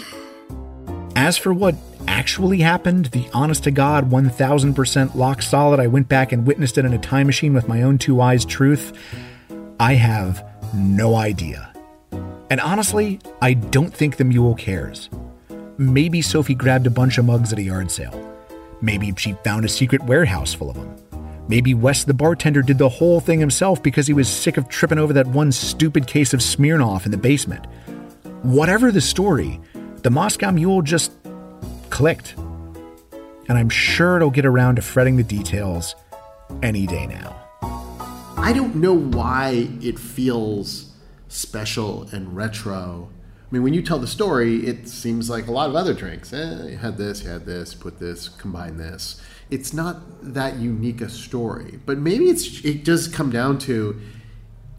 As 1.16 1.38
for 1.38 1.54
what 1.54 1.76
actually 2.08 2.60
happened, 2.60 3.08
the 3.08 3.28
honest 3.34 3.64
to 3.66 3.72
God 3.72 4.10
1000% 4.10 5.16
lock 5.16 5.42
solid, 5.42 5.80
I 5.80 5.88
went 5.88 6.08
back 6.08 6.32
and 6.32 6.46
witnessed 6.48 6.78
it 6.78 6.86
in 6.86 6.94
a 6.94 6.98
time 6.98 7.28
machine 7.28 7.54
with 7.54 7.68
my 7.68 7.82
own 7.82 7.98
two 7.98 8.22
eyes 8.22 8.46
truth, 8.46 8.94
I 9.80 9.96
have 9.96 10.46
no 10.74 11.16
idea. 11.16 11.74
And 12.50 12.62
honestly, 12.62 13.20
I 13.42 13.54
don't 13.54 13.94
think 13.94 14.18
the 14.18 14.24
mule 14.24 14.56
cares. 14.56 15.10
Maybe 15.78 16.22
Sophie 16.22 16.56
grabbed 16.56 16.88
a 16.88 16.92
bunch 16.92 17.18
of 17.18 17.26
mugs 17.26 17.52
at 17.52 17.60
a 17.60 17.64
yard 17.64 17.90
sale. 17.90 18.30
Maybe 18.82 19.14
she 19.18 19.34
found 19.44 19.66
a 19.66 19.70
secret 19.70 20.04
warehouse 20.04 20.54
full 20.54 20.70
of 20.70 20.76
them. 20.76 20.96
Maybe 21.48 21.74
Wes 21.74 22.04
the 22.04 22.14
bartender 22.14 22.62
did 22.62 22.78
the 22.78 22.90
whole 22.90 23.20
thing 23.20 23.40
himself 23.40 23.82
because 23.82 24.08
he 24.08 24.14
was 24.14 24.30
sick 24.30 24.58
of 24.58 24.70
tripping 24.70 24.98
over 24.98 25.14
that 25.14 25.28
one 25.28 25.52
stupid 25.52 26.08
case 26.08 26.34
of 26.34 26.40
Smirnoff 26.40 27.06
in 27.06 27.12
the 27.12 27.18
basement. 27.18 27.66
Whatever 28.44 28.92
the 28.92 29.02
story, 29.02 29.60
the 30.04 30.10
Moscow 30.10 30.52
Mule 30.52 30.82
just 30.82 31.12
clicked. 31.94 32.34
And 33.48 33.56
I'm 33.56 33.70
sure 33.70 34.16
it'll 34.16 34.32
get 34.32 34.48
around 34.48 34.78
to 34.78 34.82
fretting 34.82 35.16
the 35.16 35.24
details 35.24 35.96
any 36.64 36.88
day 36.88 37.06
now. 37.06 37.40
I 38.36 38.52
don't 38.52 38.76
know 38.78 38.96
why 38.96 39.70
it 39.80 40.00
feels 40.00 40.92
special 41.28 42.08
and 42.12 42.36
retro. 42.36 43.10
I 43.44 43.54
mean, 43.54 43.62
when 43.62 43.76
you 43.76 43.84
tell 43.84 44.00
the 44.00 44.08
story, 44.08 44.66
it 44.66 44.88
seems 44.88 45.30
like 45.30 45.46
a 45.46 45.52
lot 45.52 45.70
of 45.70 45.76
other 45.76 45.94
drinks. 45.94 46.34
Eh, 46.34 46.70
you 46.72 46.78
had 46.78 46.98
this, 46.98 47.24
you 47.24 47.30
had 47.30 47.46
this, 47.46 47.76
put 47.76 48.00
this, 48.00 48.28
combine 48.28 48.78
this. 48.78 49.22
It's 49.52 49.72
not 49.72 50.02
that 50.34 50.56
unique 50.56 51.00
a 51.00 51.10
story, 51.10 51.80
but 51.86 52.00
maybe 52.00 52.26
it's 52.26 52.66
it 52.66 52.84
does 52.84 53.08
come 53.08 53.30
down 53.30 53.60
to 53.60 54.02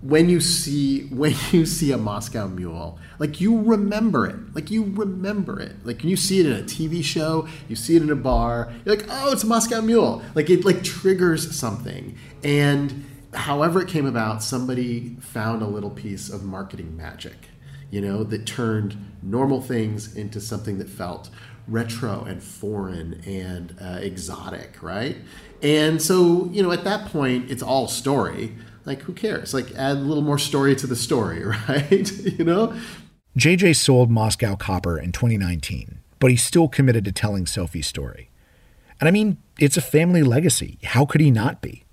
when 0.05 0.29
you 0.29 0.39
see 0.39 1.07
when 1.11 1.35
you 1.51 1.67
see 1.67 1.91
a 1.91 1.99
Moscow 1.99 2.47
Mule, 2.47 2.99
like 3.19 3.41
you 3.41 3.61
remember 3.61 4.27
it, 4.27 4.55
like 4.55 4.71
you 4.71 4.85
remember 4.85 5.59
it, 5.59 5.85
like 5.85 6.05
you 6.05 6.17
see 6.17 6.41
it 6.41 6.47
in 6.47 6.53
a 6.53 6.63
TV 6.63 7.03
show, 7.03 7.49
you 7.69 7.75
see 7.75 7.97
it 7.97 8.03
in 8.03 8.11
a 8.11 8.17
bar, 8.17 8.73
you're 8.85 8.97
like, 8.97 9.07
oh, 9.09 9.33
it's 9.33 9.43
a 9.43 9.47
Moscow 9.47 9.81
Mule, 9.81 10.23
like 10.35 10.51
it 10.51 10.65
like 10.65 10.85
triggers 10.85 11.57
something, 11.57 12.17
and 12.43 13.05
however 13.33 13.83
it 13.83 13.89
came 13.89 14.07
about, 14.07 14.43
somebody 14.43 15.17
found 15.21 15.63
a 15.63 15.67
little 15.67 15.91
piece 15.91 16.29
of 16.29 16.45
marketing 16.45 16.97
magic, 16.97 17.49
you 17.91 18.01
know, 18.01 18.23
that 18.25 18.47
turned 18.47 18.97
normal 19.23 19.61
things 19.61 20.15
into 20.15 20.41
something 20.41 20.79
that 20.79 20.89
felt 20.89 21.31
retro 21.67 22.25
and 22.25 22.43
foreign 22.43 23.23
and 23.27 23.75
uh, 23.81 23.99
exotic, 24.01 24.83
right? 24.83 25.17
And 25.63 26.01
so, 26.01 26.51
you 26.53 26.63
know, 26.63 26.73
at 26.73 26.85
that 26.85 27.11
point, 27.11 27.51
it's 27.51 27.63
all 27.63 27.89
story. 27.89 28.55
Like, 28.85 29.03
who 29.03 29.13
cares? 29.13 29.55
Like, 29.55 29.75
add 29.75 29.97
a 29.97 30.01
little 30.01 30.23
more 30.23 30.39
story 30.39 30.77
to 30.77 30.87
the 30.87 30.97
story, 30.97 31.45
right? 31.69 32.13
you 32.23 32.45
know? 32.45 32.79
JJ 33.37 33.77
sold 33.77 34.11
Moscow 34.11 34.57
Copper 34.57 34.99
in 34.99 35.13
2019, 35.13 36.01
but 36.19 36.31
he's 36.31 36.45
still 36.45 36.69
committed 36.69 37.05
to 37.05 37.13
telling 37.13 37.47
Sophie's 37.47 37.87
story. 37.87 38.31
And 39.01 39.09
I 39.09 39.11
mean, 39.11 39.39
it's 39.59 39.77
a 39.77 39.83
family 39.83 40.23
legacy. 40.23 40.79
How 40.85 41.05
could 41.05 41.21
he 41.21 41.31
not 41.31 41.61
be? 41.61 41.85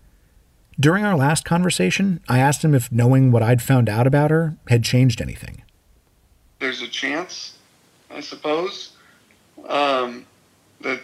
During 0.79 1.03
our 1.03 1.15
last 1.15 1.45
conversation, 1.45 2.21
I 2.27 2.39
asked 2.39 2.63
him 2.63 2.73
if 2.73 2.91
knowing 2.91 3.31
what 3.31 3.43
I'd 3.43 3.61
found 3.61 3.89
out 3.89 4.07
about 4.07 4.31
her 4.31 4.57
had 4.67 4.83
changed 4.83 5.21
anything. 5.21 5.63
There's 6.59 6.81
a 6.81 6.87
chance, 6.87 7.57
I 8.09 8.21
suppose, 8.21 8.93
um, 9.67 10.25
that 10.81 11.01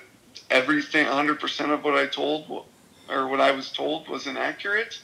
everything, 0.50 1.06
100% 1.06 1.74
of 1.74 1.84
what 1.84 1.96
I 1.96 2.08
told 2.08 2.66
or 3.10 3.28
what 3.28 3.42
I 3.42 3.52
was 3.52 3.72
told 3.72 4.08
was 4.08 4.28
inaccurate. 4.28 5.00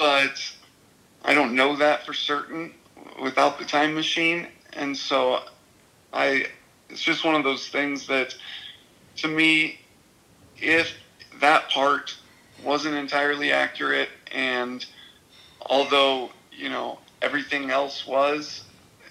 But 0.00 0.42
I 1.22 1.34
don't 1.34 1.54
know 1.54 1.76
that 1.76 2.06
for 2.06 2.14
certain 2.14 2.72
without 3.22 3.58
the 3.58 3.66
time 3.66 3.94
machine. 3.94 4.46
And 4.72 4.96
so 4.96 5.40
I, 6.10 6.46
it's 6.88 7.02
just 7.02 7.22
one 7.22 7.34
of 7.34 7.44
those 7.44 7.68
things 7.68 8.06
that 8.06 8.34
to 9.16 9.28
me, 9.28 9.78
if 10.56 10.94
that 11.40 11.68
part 11.68 12.16
wasn't 12.64 12.94
entirely 12.94 13.52
accurate 13.52 14.08
and 14.32 14.86
although, 15.66 16.30
you 16.50 16.70
know, 16.70 16.98
everything 17.20 17.70
else 17.70 18.06
was, 18.06 18.64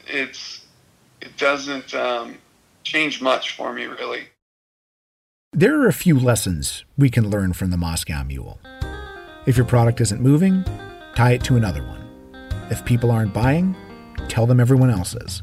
it's, 0.08 0.66
it 1.22 1.38
doesn't, 1.38 1.94
um, 1.94 2.40
change 2.84 3.22
much 3.22 3.56
for 3.56 3.74
me, 3.74 3.86
really. 3.86 4.24
There 5.54 5.80
are 5.80 5.88
a 5.88 5.94
few 5.94 6.18
lessons 6.18 6.84
we 6.98 7.12
can 7.12 7.30
learn 7.30 7.54
from 7.54 7.70
the 7.70 7.78
Moscow 7.78 8.24
Mule. 8.24 8.60
If 9.50 9.58
your 9.58 9.66
product 9.66 10.00
isn't 10.00 10.22
moving, 10.22 10.64
tie 11.16 11.32
it 11.32 11.44
to 11.46 11.56
another 11.56 11.82
one. 11.82 12.08
If 12.70 12.86
people 12.86 13.10
aren't 13.10 13.34
buying, 13.34 13.76
tell 14.28 14.46
them 14.46 14.60
everyone 14.60 14.92
else 14.92 15.16
is. 15.16 15.42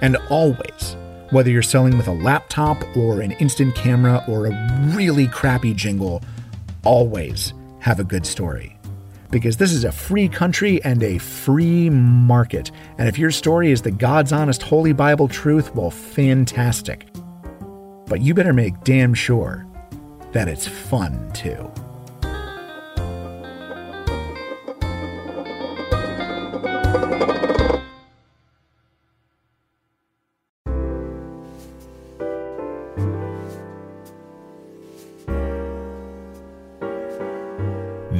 And 0.00 0.16
always, 0.30 0.96
whether 1.32 1.50
you're 1.50 1.60
selling 1.60 1.98
with 1.98 2.08
a 2.08 2.14
laptop 2.14 2.82
or 2.96 3.20
an 3.20 3.32
instant 3.32 3.74
camera 3.74 4.24
or 4.26 4.46
a 4.46 4.90
really 4.94 5.28
crappy 5.28 5.74
jingle, 5.74 6.22
always 6.82 7.52
have 7.80 8.00
a 8.00 8.04
good 8.04 8.24
story. 8.24 8.78
Because 9.30 9.58
this 9.58 9.70
is 9.70 9.84
a 9.84 9.92
free 9.92 10.30
country 10.30 10.82
and 10.82 11.02
a 11.02 11.18
free 11.18 11.90
market. 11.90 12.70
And 12.96 13.06
if 13.06 13.18
your 13.18 13.30
story 13.30 13.70
is 13.70 13.82
the 13.82 13.90
God's 13.90 14.32
honest 14.32 14.62
Holy 14.62 14.94
Bible 14.94 15.28
truth, 15.28 15.74
well, 15.74 15.90
fantastic. 15.90 17.06
But 18.06 18.22
you 18.22 18.32
better 18.32 18.54
make 18.54 18.82
damn 18.82 19.12
sure 19.12 19.66
that 20.32 20.48
it's 20.48 20.66
fun 20.66 21.30
too. 21.34 21.70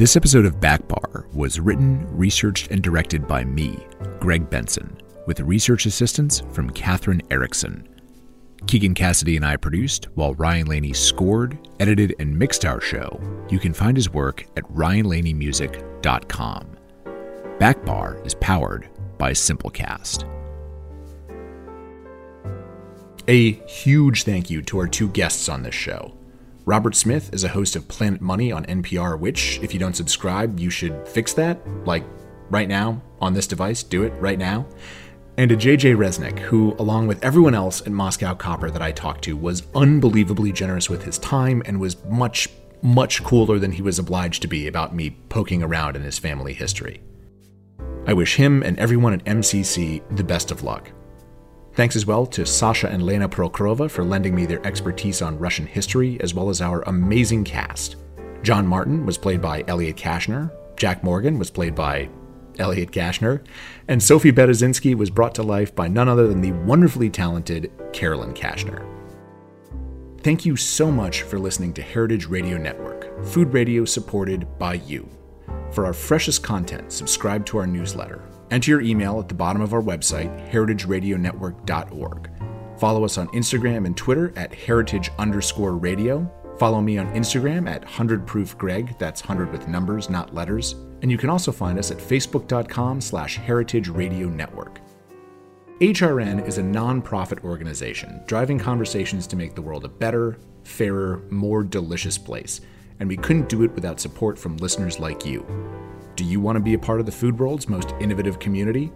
This 0.07 0.14
episode 0.14 0.46
of 0.46 0.61
Backbar 0.61 1.34
was 1.34 1.59
written, 1.59 2.07
researched, 2.16 2.70
and 2.70 2.80
directed 2.80 3.26
by 3.26 3.42
me, 3.42 3.76
Greg 4.20 4.48
Benson, 4.48 4.96
with 5.26 5.40
research 5.40 5.84
assistance 5.84 6.44
from 6.52 6.70
Katherine 6.70 7.22
Erickson. 7.32 7.88
Keegan 8.68 8.94
Cassidy 8.94 9.34
and 9.34 9.44
I 9.44 9.57
produced, 9.57 10.04
while 10.14 10.34
Ryan 10.34 10.68
Laney 10.68 10.92
scored, 10.92 11.59
edited, 11.80 12.14
and 12.20 12.38
mixed 12.38 12.64
our 12.64 12.80
show. 12.80 13.20
You 13.50 13.59
can 13.59 13.72
find 13.72 13.96
his 13.96 14.09
work 14.09 14.46
at 14.57 14.62
ryanlaneymusic.com. 14.72 16.76
Backbar 17.59 18.24
is 18.24 18.36
powered 18.36 18.88
by 19.18 19.32
Simplecast. 19.32 20.22
A 23.26 23.50
huge 23.66 24.22
thank 24.22 24.50
you 24.50 24.62
to 24.62 24.78
our 24.78 24.86
two 24.86 25.09
guests 25.09 25.48
on 25.48 25.64
this 25.64 25.74
show. 25.74 26.16
Robert 26.66 26.96
Smith 26.96 27.32
is 27.32 27.44
a 27.44 27.48
host 27.48 27.76
of 27.76 27.86
Planet 27.86 28.20
Money 28.20 28.50
on 28.50 28.66
NPR, 28.66 29.20
which, 29.20 29.60
if 29.62 29.72
you 29.72 29.78
don't 29.78 29.94
subscribe, 29.94 30.58
you 30.58 30.68
should 30.68 31.06
fix 31.06 31.32
that. 31.34 31.60
Like, 31.86 32.02
right 32.50 32.66
now, 32.66 33.00
on 33.20 33.34
this 33.34 33.46
device, 33.46 33.84
do 33.84 34.02
it 34.02 34.12
right 34.14 34.36
now. 34.36 34.66
And 35.36 35.48
to 35.50 35.56
JJ 35.56 35.94
Resnick, 35.96 36.40
who, 36.40 36.74
along 36.80 37.06
with 37.06 37.22
everyone 37.22 37.54
else 37.54 37.82
at 37.82 37.92
Moscow 37.92 38.34
Copper 38.34 38.68
that 38.68 38.82
I 38.82 38.90
talked 38.90 39.22
to, 39.24 39.36
was 39.36 39.62
unbelievably 39.76 40.50
generous 40.50 40.90
with 40.90 41.04
his 41.04 41.18
time 41.18 41.62
and 41.66 41.78
was 41.78 42.04
much, 42.06 42.48
much 42.82 43.22
cooler 43.22 43.60
than 43.60 43.70
he 43.70 43.82
was 43.82 44.00
obliged 44.00 44.42
to 44.42 44.48
be 44.48 44.66
about 44.66 44.92
me 44.92 45.10
poking 45.28 45.62
around 45.62 45.94
in 45.94 46.02
his 46.02 46.18
family 46.18 46.52
history. 46.52 47.00
I 48.08 48.12
wish 48.12 48.34
him 48.34 48.64
and 48.64 48.76
everyone 48.80 49.12
at 49.12 49.24
MCC 49.24 50.02
the 50.16 50.24
best 50.24 50.50
of 50.50 50.64
luck. 50.64 50.90
Thanks 51.77 51.95
as 51.95 52.07
well 52.07 52.24
to 52.29 52.47
Sasha 52.47 52.89
and 52.89 53.03
Lena 53.03 53.29
Prokhorova 53.29 53.91
for 53.91 54.03
lending 54.03 54.35
me 54.35 54.47
their 54.47 54.66
expertise 54.66 55.20
on 55.20 55.39
Russian 55.39 55.66
history, 55.66 56.18
as 56.22 56.33
well 56.33 56.49
as 56.49 56.62
our 56.62 56.81
amazing 56.87 57.45
cast. 57.45 57.97
John 58.43 58.66
Martin 58.66 59.05
was 59.05 59.18
played 59.18 59.43
by 59.43 59.62
Elliot 59.68 59.97
Kashner, 59.97 60.51
Jack 60.79 61.05
Morgan 61.05 61.39
was 61.39 61.51
played 61.51 61.74
by 61.74 62.09
Elliot 62.59 62.93
Kashner, 62.93 63.45
and 63.89 64.03
Sophie 64.03 64.33
Berezinski 64.33 64.95
was 64.95 65.11
brought 65.11 65.35
to 65.35 65.43
life 65.43 65.74
by 65.74 65.87
none 65.87 66.09
other 66.09 66.27
than 66.27 66.41
the 66.41 66.53
wonderfully 66.53 67.11
talented 67.11 67.70
Carolyn 67.93 68.33
Kashner. 68.33 68.83
Thank 70.22 70.47
you 70.47 70.57
so 70.57 70.91
much 70.91 71.22
for 71.22 71.39
listening 71.39 71.74
to 71.74 71.83
Heritage 71.83 72.24
Radio 72.24 72.57
Network, 72.57 73.22
food 73.27 73.53
radio 73.53 73.85
supported 73.85 74.59
by 74.59 74.74
you. 74.74 75.07
For 75.72 75.85
our 75.85 75.93
freshest 75.93 76.43
content, 76.43 76.91
subscribe 76.91 77.45
to 77.47 77.59
our 77.59 77.66
newsletter 77.66 78.22
Enter 78.51 78.72
your 78.72 78.80
email 78.80 79.18
at 79.18 79.28
the 79.28 79.34
bottom 79.34 79.62
of 79.62 79.72
our 79.74 79.82
website, 79.82 80.51
heritageradionetwork.org. 80.51 82.30
Follow 82.78 83.05
us 83.05 83.18
on 83.18 83.28
Instagram 83.28 83.86
and 83.86 83.97
Twitter 83.97 84.32
at 84.36 84.55
heritage 84.55 85.11
underscore 85.18 85.76
radio. 85.76 86.30
Follow 86.59 86.80
me 86.80 86.99
on 86.99 87.12
Instagram 87.14 87.68
at 87.68 87.84
100proof 87.84 88.57
greg, 88.57 88.97
that's 88.99 89.22
100 89.22 89.53
with 89.53 89.68
numbers, 89.68 90.09
not 90.09 90.34
letters. 90.34 90.74
And 91.03 91.11
you 91.11 91.18
can 91.18 91.28
also 91.28 91.53
find 91.53 91.78
us 91.78 91.90
at 91.90 91.99
facebook.com 91.99 93.01
slash 93.01 93.36
heritage 93.36 93.88
radio 93.88 94.28
network. 94.28 94.80
HRN 95.80 96.47
is 96.47 96.57
a 96.57 96.62
nonprofit 96.62 97.44
organization 97.44 98.22
driving 98.26 98.59
conversations 98.59 99.26
to 99.26 99.36
make 99.36 99.55
the 99.55 99.61
world 99.61 99.84
a 99.84 99.88
better, 99.88 100.38
fairer, 100.64 101.22
more 101.30 101.62
delicious 101.62 102.16
place. 102.16 102.62
And 102.99 103.09
we 103.09 103.18
couldn't 103.18 103.51
do 103.51 103.62
it 103.62 103.74
without 103.74 104.01
support 104.01 104.38
from 104.38 104.57
listeners 104.57 104.99
like 104.99 105.26
you. 105.26 105.44
Do 106.16 106.24
you 106.24 106.40
want 106.40 106.56
to 106.56 106.60
be 106.60 106.72
a 106.72 106.78
part 106.78 106.98
of 106.98 107.04
the 107.04 107.12
food 107.12 107.38
world's 107.38 107.68
most 107.68 107.92
innovative 108.00 108.38
community? 108.38 108.90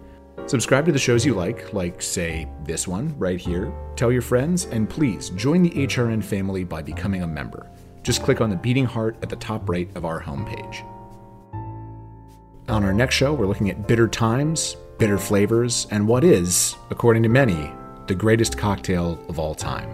Subscribe 0.47 0.87
to 0.87 0.91
the 0.91 0.97
shows 0.97 1.23
you 1.23 1.35
like, 1.35 1.71
like, 1.71 2.01
say, 2.01 2.47
this 2.63 2.87
one 2.87 3.15
right 3.19 3.39
here. 3.39 3.71
Tell 3.95 4.11
your 4.11 4.23
friends, 4.23 4.65
and 4.65 4.89
please 4.89 5.29
join 5.29 5.61
the 5.61 5.69
HRN 5.69 6.23
family 6.23 6.63
by 6.63 6.81
becoming 6.81 7.21
a 7.21 7.27
member. 7.27 7.69
Just 8.01 8.23
click 8.23 8.41
on 8.41 8.49
the 8.49 8.55
beating 8.55 8.85
heart 8.85 9.17
at 9.21 9.29
the 9.29 9.35
top 9.35 9.69
right 9.69 9.87
of 9.93 10.03
our 10.03 10.19
homepage. 10.19 10.83
On 12.69 12.83
our 12.83 12.91
next 12.91 13.13
show, 13.13 13.33
we're 13.33 13.45
looking 13.45 13.69
at 13.69 13.87
bitter 13.87 14.07
times, 14.07 14.75
bitter 14.97 15.19
flavors, 15.19 15.85
and 15.91 16.07
what 16.07 16.23
is, 16.23 16.75
according 16.89 17.21
to 17.21 17.29
many, 17.29 17.71
the 18.07 18.15
greatest 18.15 18.57
cocktail 18.57 19.23
of 19.29 19.37
all 19.37 19.53
time. 19.53 19.93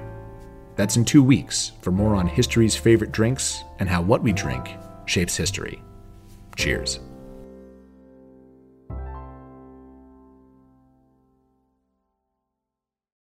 That's 0.78 0.95
in 0.95 1.03
two 1.03 1.23
weeks 1.23 1.73
for 1.82 1.91
more 1.91 2.15
on 2.15 2.25
history's 2.25 2.78
favorite 2.78 3.11
drinks 3.11 3.65
and 3.80 3.89
how 3.89 4.01
what 4.01 4.23
we 4.23 4.32
drink 4.32 4.78
shapes 5.05 5.36
history. 5.36 5.82
Cheers. 6.55 7.01